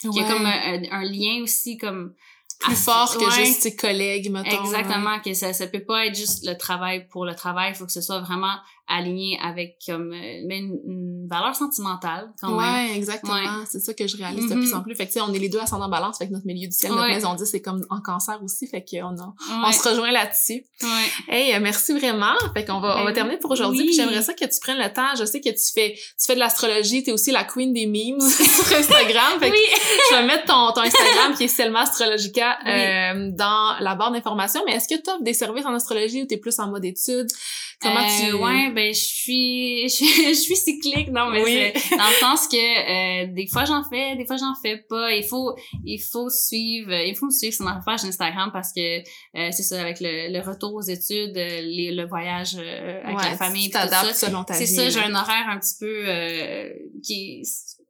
qu'il 0.00 0.12
y 0.14 0.20
a 0.20 0.24
comme 0.24 0.46
un, 0.46 0.82
un, 0.90 1.04
lien 1.04 1.42
aussi 1.42 1.78
comme 1.78 2.14
plus 2.58 2.76
fort 2.76 3.16
que 3.16 3.30
juste 3.30 3.62
tes 3.62 3.76
collègues, 3.76 4.30
mettons. 4.30 4.64
Exactement, 4.64 5.20
que 5.20 5.32
ça, 5.32 5.52
ça 5.52 5.66
peut 5.66 5.84
pas 5.84 6.06
être 6.06 6.16
juste 6.16 6.44
le 6.44 6.56
travail 6.58 7.06
pour 7.08 7.24
le 7.24 7.34
travail, 7.34 7.72
il 7.72 7.76
faut 7.76 7.86
que 7.86 7.92
ce 7.92 8.02
soit 8.02 8.20
vraiment 8.20 8.54
aligné 8.90 9.38
avec 9.42 9.78
comme 9.86 10.12
euh, 10.12 10.48
une, 10.48 11.26
valeur 11.30 11.54
sentimentale 11.54 12.32
quand 12.40 12.58
ouais, 12.58 12.96
exactement. 12.96 13.64
C'est 13.70 13.78
ça 13.78 13.94
que 13.94 14.06
je 14.06 14.16
réalise 14.16 14.48
de 14.48 14.54
plus 14.54 14.74
en 14.74 14.78
mm-hmm. 14.78 14.82
plus. 14.82 14.94
Fait 14.96 15.06
que, 15.06 15.20
on 15.20 15.32
est 15.32 15.38
les 15.38 15.48
deux 15.48 15.60
en 15.60 15.88
balance, 15.88 16.18
fait 16.18 16.26
que 16.26 16.32
notre 16.32 16.46
milieu 16.46 16.66
du 16.66 16.72
ciel, 16.72 16.90
notre 16.90 17.06
maison 17.06 17.34
10, 17.34 17.44
c'est 17.44 17.62
comme 17.62 17.86
en 17.88 18.00
cancer 18.00 18.42
aussi, 18.42 18.66
fait 18.66 18.84
qu'on 18.84 19.16
a, 19.16 19.34
on 19.64 19.72
se 19.72 19.88
rejoint 19.88 20.10
là-dessus. 20.10 20.64
Ouais. 20.82 20.88
Hey, 21.28 21.54
euh, 21.54 21.60
merci 21.60 21.92
vraiment. 21.92 22.34
Fait 22.54 22.64
qu'on 22.64 22.80
va, 22.80 22.96
on 22.96 23.00
va 23.00 23.06
ben 23.06 23.12
terminer 23.12 23.38
pour 23.38 23.50
aujourd'hui. 23.50 23.84
Puis 23.86 23.94
j'aimerais 23.94 24.22
ça 24.22 24.34
que 24.34 24.44
tu 24.44 24.60
prennes 24.60 24.78
le 24.78 24.92
temps. 24.92 25.14
Je 25.18 25.24
sais 25.24 25.40
que 25.40 25.50
tu 25.50 25.72
fais, 25.72 25.94
tu 25.94 26.26
fais 26.26 26.34
de 26.34 26.40
l'astrologie, 26.40 27.02
t'es 27.02 27.12
aussi 27.12 27.30
la 27.30 27.44
queen 27.44 27.72
des 27.72 27.86
memes 27.86 28.20
sur 28.28 28.76
Instagram. 28.76 29.38
Fait 29.38 29.50
que 29.50 29.56
je 29.56 30.16
vais 30.16 30.26
mettre 30.26 30.46
ton, 30.46 30.72
ton 30.72 30.82
Instagram 30.82 31.34
qui 31.36 31.44
est 31.44 31.48
Selma 31.48 31.82
Astrologica 31.82 32.58
euh, 32.66 33.30
dans 33.32 33.76
la 33.80 33.94
barre 33.94 34.10
d'informations. 34.10 34.62
Mais 34.66 34.72
est-ce 34.72 34.88
que 34.88 35.00
tu 35.00 35.10
offres 35.10 35.22
des 35.22 35.34
services 35.34 35.66
en 35.66 35.74
astrologie 35.74 36.22
ou 36.22 36.26
t'es 36.26 36.38
plus 36.38 36.58
en 36.58 36.68
mode 36.68 36.84
études? 36.84 37.30
Comment 37.80 38.06
tu... 38.18 38.32
Ouais, 38.34 38.70
ben, 38.72 38.79
je 38.88 39.00
suis, 39.00 39.88
je, 39.88 40.34
suis 40.34 40.56
cyclique, 40.56 41.10
non, 41.10 41.30
mais 41.30 41.72
dans 41.90 42.08
le 42.08 42.20
sens 42.20 42.48
que, 42.48 42.56
euh, 42.56 43.26
des 43.32 43.46
fois 43.46 43.64
j'en 43.64 43.82
fais, 43.88 44.16
des 44.16 44.26
fois 44.26 44.36
j'en 44.36 44.54
fais 44.62 44.78
pas. 44.88 45.12
Il 45.12 45.24
faut, 45.24 45.54
il 45.84 46.00
faut 46.00 46.28
suivre, 46.28 46.92
il 46.92 47.14
faut 47.14 47.26
me 47.26 47.30
suivre 47.30 47.54
sur 47.54 47.64
ma 47.64 47.80
page 47.84 48.04
Instagram 48.04 48.50
parce 48.52 48.72
que, 48.72 49.00
euh, 49.00 49.50
c'est 49.52 49.62
ça, 49.62 49.80
avec 49.80 50.00
le, 50.00 50.32
le, 50.32 50.40
retour 50.40 50.74
aux 50.74 50.82
études, 50.82 51.36
euh, 51.36 51.60
les, 51.62 51.92
le 51.92 52.06
voyage 52.06 52.54
avec 52.54 53.16
la 53.16 53.36
famille, 53.36 53.70
tout 53.70 53.78
ça. 53.78 54.12
C'est 54.12 54.66
ça, 54.66 54.88
j'ai 54.88 55.00
un 55.00 55.14
horaire 55.14 55.48
un 55.48 55.58
petit 55.58 55.76
peu, 55.78 56.04
qui 57.02 57.42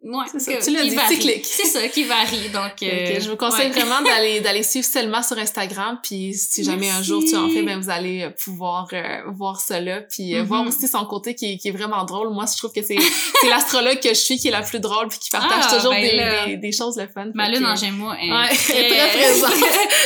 Ouais, 0.02 0.24
c'est 0.32 0.40
ça. 0.40 0.52
Tu 0.56 0.70
l'as 0.70 0.84
dit, 0.84 0.96
cyclique. 1.14 1.44
C'est 1.44 1.66
ça, 1.66 1.86
qui 1.88 2.04
varie. 2.04 2.48
Donc, 2.48 2.82
euh, 2.82 3.20
je 3.20 3.30
vous 3.30 3.36
conseille 3.36 3.68
vraiment 3.68 4.00
d'aller 4.04 4.40
d'aller 4.40 4.62
suivre 4.62 4.86
Selma 4.86 5.22
sur 5.22 5.36
Instagram. 5.36 5.98
Puis 6.02 6.32
si 6.32 6.64
jamais 6.64 6.88
un 6.88 7.02
jour 7.02 7.22
tu 7.22 7.36
en 7.36 7.50
fais, 7.50 7.62
ben 7.62 7.78
vous 7.78 7.90
allez 7.90 8.22
euh, 8.22 8.30
pouvoir 8.30 8.88
euh, 8.94 9.20
voir 9.30 9.60
cela. 9.60 10.00
Puis 10.00 10.32
mm-hmm. 10.32 10.42
voir 10.44 10.66
aussi 10.66 10.88
son 10.88 11.04
côté 11.04 11.34
qui, 11.34 11.58
qui 11.58 11.68
est 11.68 11.72
vraiment 11.72 12.02
drôle. 12.04 12.32
Moi, 12.32 12.46
je 12.50 12.56
trouve 12.56 12.72
que 12.72 12.82
c'est 12.82 12.96
c'est 13.42 13.48
l'astrologue 13.50 14.00
que 14.00 14.08
je 14.08 14.14
suis 14.14 14.38
qui 14.38 14.48
est 14.48 14.52
la 14.52 14.62
plus 14.62 14.80
drôle 14.80 15.08
puis 15.08 15.18
qui 15.18 15.28
partage 15.28 15.64
ah, 15.68 15.76
toujours 15.76 15.92
ben 15.92 16.02
des, 16.02 16.52
des, 16.52 16.56
des, 16.56 16.72
choses 16.72 16.96
le 16.96 17.06
fun. 17.06 17.26
Ma 17.34 17.50
lune 17.50 17.66
en 17.66 17.76
Gémeaux 17.76 18.14
est, 18.14 18.32
ouais, 18.32 18.48
très, 18.56 18.88
très 18.88 19.18
présente. 19.18 19.52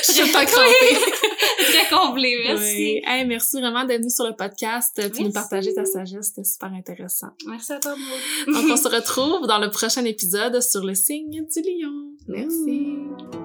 je 0.08 0.12
suis 0.12 0.32
pas 0.32 0.44
crampée. 0.44 0.98
très 1.68 1.96
comblée, 1.96 2.36
merci. 2.44 2.76
Oui. 2.76 3.02
Hey, 3.06 3.24
merci 3.26 3.60
vraiment 3.60 3.84
d'être 3.84 4.00
venu 4.00 4.10
sur 4.10 4.24
le 4.24 4.34
podcast 4.34 5.00
puis 5.12 5.22
nous 5.22 5.32
partager 5.32 5.72
ta 5.72 5.84
sagesse. 5.84 6.32
C'était 6.34 6.48
super 6.48 6.72
intéressant. 6.72 7.28
Merci 7.46 7.74
à 7.74 7.78
toi, 7.78 7.94
Donc, 8.48 8.64
on 8.68 8.76
se 8.76 8.88
retrouve 8.88 9.46
dans 9.46 9.58
le 9.58 9.70
prochain 9.70 9.83
épisode 10.04 10.60
sur 10.60 10.84
le 10.84 10.94
signe 10.94 11.46
du 11.46 11.60
lion. 11.62 12.12
Merci. 12.26 13.43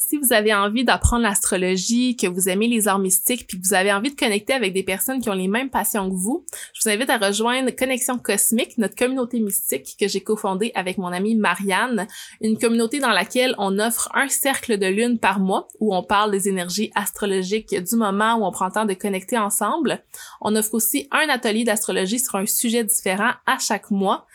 Si 0.00 0.16
vous 0.16 0.32
avez 0.32 0.54
envie 0.54 0.84
d'apprendre 0.84 1.24
l'astrologie, 1.24 2.16
que 2.16 2.28
vous 2.28 2.48
aimez 2.48 2.68
les 2.68 2.86
arts 2.86 3.00
mystiques, 3.00 3.48
puis 3.48 3.60
que 3.60 3.66
vous 3.66 3.74
avez 3.74 3.92
envie 3.92 4.12
de 4.12 4.16
connecter 4.16 4.52
avec 4.52 4.72
des 4.72 4.84
personnes 4.84 5.20
qui 5.20 5.28
ont 5.28 5.34
les 5.34 5.48
mêmes 5.48 5.70
passions 5.70 6.08
que 6.08 6.14
vous, 6.14 6.46
je 6.72 6.82
vous 6.82 6.94
invite 6.94 7.10
à 7.10 7.18
rejoindre 7.18 7.72
Connexion 7.72 8.16
Cosmique, 8.16 8.78
notre 8.78 8.94
communauté 8.94 9.40
mystique 9.40 9.96
que 9.98 10.06
j'ai 10.06 10.20
cofondée 10.20 10.70
avec 10.76 10.98
mon 10.98 11.08
amie 11.08 11.34
Marianne, 11.34 12.06
une 12.40 12.56
communauté 12.56 13.00
dans 13.00 13.10
laquelle 13.10 13.56
on 13.58 13.80
offre 13.80 14.08
un 14.14 14.28
cercle 14.28 14.78
de 14.78 14.86
lune 14.86 15.18
par 15.18 15.40
mois 15.40 15.66
où 15.80 15.92
on 15.92 16.04
parle 16.04 16.30
des 16.30 16.48
énergies 16.48 16.92
astrologiques 16.94 17.74
du 17.74 17.96
moment 17.96 18.36
où 18.36 18.44
on 18.44 18.52
prend 18.52 18.66
le 18.66 18.72
temps 18.72 18.86
de 18.86 18.94
connecter 18.94 19.36
ensemble. 19.36 20.04
On 20.40 20.54
offre 20.54 20.74
aussi 20.74 21.08
un 21.10 21.28
atelier 21.28 21.64
d'astrologie 21.64 22.20
sur 22.20 22.36
un 22.36 22.46
sujet 22.46 22.84
différent 22.84 23.32
à 23.46 23.58
chaque 23.58 23.90
mois. 23.90 24.28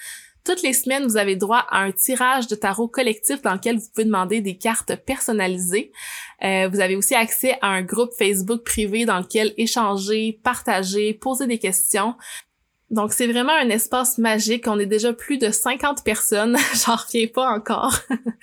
Toutes 0.46 0.62
les 0.62 0.74
semaines, 0.74 1.06
vous 1.06 1.16
avez 1.16 1.38
droit 1.38 1.66
à 1.70 1.80
un 1.80 1.92
tirage 1.92 2.48
de 2.48 2.56
tarot 2.56 2.90
collectif 2.90 3.42
dans 3.42 3.54
lequel 3.54 3.78
vous 3.78 3.88
pouvez 3.94 4.06
demander 4.06 4.42
des 4.42 4.58
cartes 4.58 4.94
personnalisées. 4.98 5.94
Euh, 6.44 6.68
vous 6.70 6.82
avez 6.82 6.98
aussi 6.98 7.16
accès 7.16 7.58
à 7.62 7.68
un 7.68 7.82
groupe 7.82 8.12
Facebook 8.18 8.64
privé 8.66 9.06
dans 9.06 9.20
lequel 9.20 9.54
échanger, 9.56 10.42
partager, 10.44 11.14
poser 11.14 11.48
des 11.48 11.60
questions. 11.60 12.16
Donc, 12.94 13.12
c'est 13.12 13.26
vraiment 13.26 13.54
un 13.54 13.70
espace 13.70 14.20
magique. 14.20 14.68
On 14.68 14.78
est 14.78 14.86
déjà 14.86 15.14
plus 15.14 15.40
de 15.40 15.50
50 15.50 16.04
personnes. 16.04 16.56
J'en 16.86 16.96
reviens 16.96 17.26
pas 17.26 17.50
encore. 17.50 17.96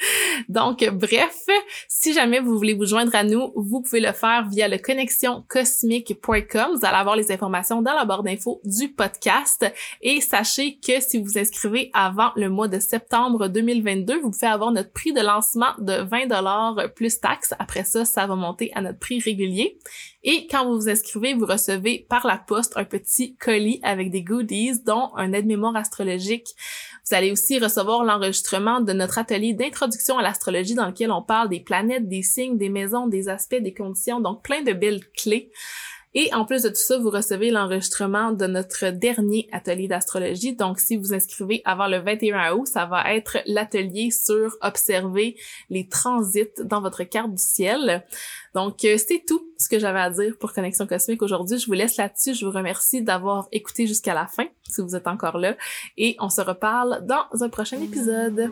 Donc, 0.48 0.84
bref, 0.92 1.46
si 1.86 2.12
jamais 2.12 2.40
vous 2.40 2.56
voulez 2.58 2.74
vous 2.74 2.84
joindre 2.84 3.14
à 3.14 3.22
nous, 3.22 3.52
vous 3.54 3.80
pouvez 3.80 4.00
le 4.00 4.10
faire 4.10 4.48
via 4.48 4.66
le 4.66 4.78
connexioncosmique.com. 4.78 6.70
Vous 6.74 6.84
allez 6.84 6.96
avoir 6.96 7.14
les 7.14 7.30
informations 7.30 7.80
dans 7.80 7.94
la 7.94 8.04
barre 8.04 8.24
d'infos 8.24 8.60
du 8.64 8.88
podcast. 8.88 9.72
Et 10.02 10.20
sachez 10.20 10.80
que 10.84 11.00
si 11.00 11.18
vous 11.18 11.26
vous 11.26 11.38
inscrivez 11.38 11.92
avant 11.94 12.32
le 12.34 12.48
mois 12.48 12.66
de 12.66 12.80
septembre 12.80 13.46
2022, 13.46 14.18
vous 14.18 14.32
pouvez 14.32 14.48
avoir 14.48 14.72
notre 14.72 14.90
prix 14.90 15.12
de 15.12 15.20
lancement 15.20 15.74
de 15.78 16.02
20 16.02 16.26
dollars 16.26 16.92
plus 16.96 17.20
taxes. 17.20 17.54
Après 17.60 17.84
ça, 17.84 18.04
ça 18.04 18.26
va 18.26 18.34
monter 18.34 18.72
à 18.74 18.80
notre 18.80 18.98
prix 18.98 19.20
régulier. 19.20 19.78
Et 20.22 20.46
quand 20.48 20.66
vous 20.66 20.82
vous 20.82 20.88
inscrivez, 20.88 21.32
vous 21.32 21.46
recevez 21.46 22.06
par 22.08 22.26
la 22.26 22.36
poste 22.36 22.76
un 22.76 22.84
petit 22.84 23.36
colis 23.36 23.80
avec 23.82 24.10
des 24.10 24.22
goodies, 24.22 24.82
dont 24.84 25.10
un 25.16 25.32
aide-mémoire 25.32 25.76
astrologique. 25.76 26.48
Vous 27.06 27.14
allez 27.14 27.32
aussi 27.32 27.58
recevoir 27.58 28.04
l'enregistrement 28.04 28.80
de 28.80 28.92
notre 28.92 29.18
atelier 29.18 29.54
d'introduction 29.54 30.18
à 30.18 30.22
l'astrologie 30.22 30.74
dans 30.74 30.86
lequel 30.86 31.10
on 31.10 31.22
parle 31.22 31.48
des 31.48 31.60
planètes, 31.60 32.08
des 32.08 32.22
signes, 32.22 32.58
des 32.58 32.68
maisons, 32.68 33.06
des 33.06 33.28
aspects, 33.28 33.56
des 33.56 33.72
conditions, 33.72 34.20
donc 34.20 34.42
plein 34.42 34.62
de 34.62 34.72
belles 34.72 35.04
clés. 35.12 35.50
Et 36.14 36.32
en 36.34 36.44
plus 36.44 36.62
de 36.62 36.68
tout 36.68 36.74
ça, 36.74 36.98
vous 36.98 37.10
recevez 37.10 37.50
l'enregistrement 37.50 38.32
de 38.32 38.46
notre 38.46 38.90
dernier 38.90 39.48
atelier 39.52 39.86
d'astrologie. 39.86 40.56
Donc, 40.56 40.80
si 40.80 40.96
vous 40.96 41.14
inscrivez 41.14 41.62
avant 41.64 41.86
le 41.86 41.98
21 41.98 42.54
août, 42.54 42.66
ça 42.66 42.86
va 42.86 43.14
être 43.14 43.38
l'atelier 43.46 44.10
sur 44.10 44.56
observer 44.60 45.36
les 45.68 45.88
transits 45.88 46.50
dans 46.64 46.80
votre 46.80 47.04
carte 47.04 47.30
du 47.30 47.42
ciel. 47.42 48.04
Donc, 48.54 48.84
euh, 48.84 48.96
c'est 48.98 49.22
tout 49.26 49.46
ce 49.56 49.68
que 49.68 49.78
j'avais 49.78 50.00
à 50.00 50.10
dire 50.10 50.36
pour 50.38 50.52
Connexion 50.52 50.86
Cosmique 50.86 51.22
aujourd'hui. 51.22 51.58
Je 51.58 51.66
vous 51.66 51.74
laisse 51.74 51.96
là-dessus. 51.96 52.34
Je 52.34 52.44
vous 52.44 52.52
remercie 52.52 53.02
d'avoir 53.02 53.46
écouté 53.52 53.86
jusqu'à 53.86 54.14
la 54.14 54.26
fin, 54.26 54.46
si 54.68 54.80
vous 54.80 54.96
êtes 54.96 55.06
encore 55.06 55.38
là. 55.38 55.56
Et 55.96 56.16
on 56.18 56.28
se 56.28 56.40
reparle 56.40 57.06
dans 57.06 57.26
un 57.40 57.48
prochain 57.48 57.80
épisode. 57.80 58.50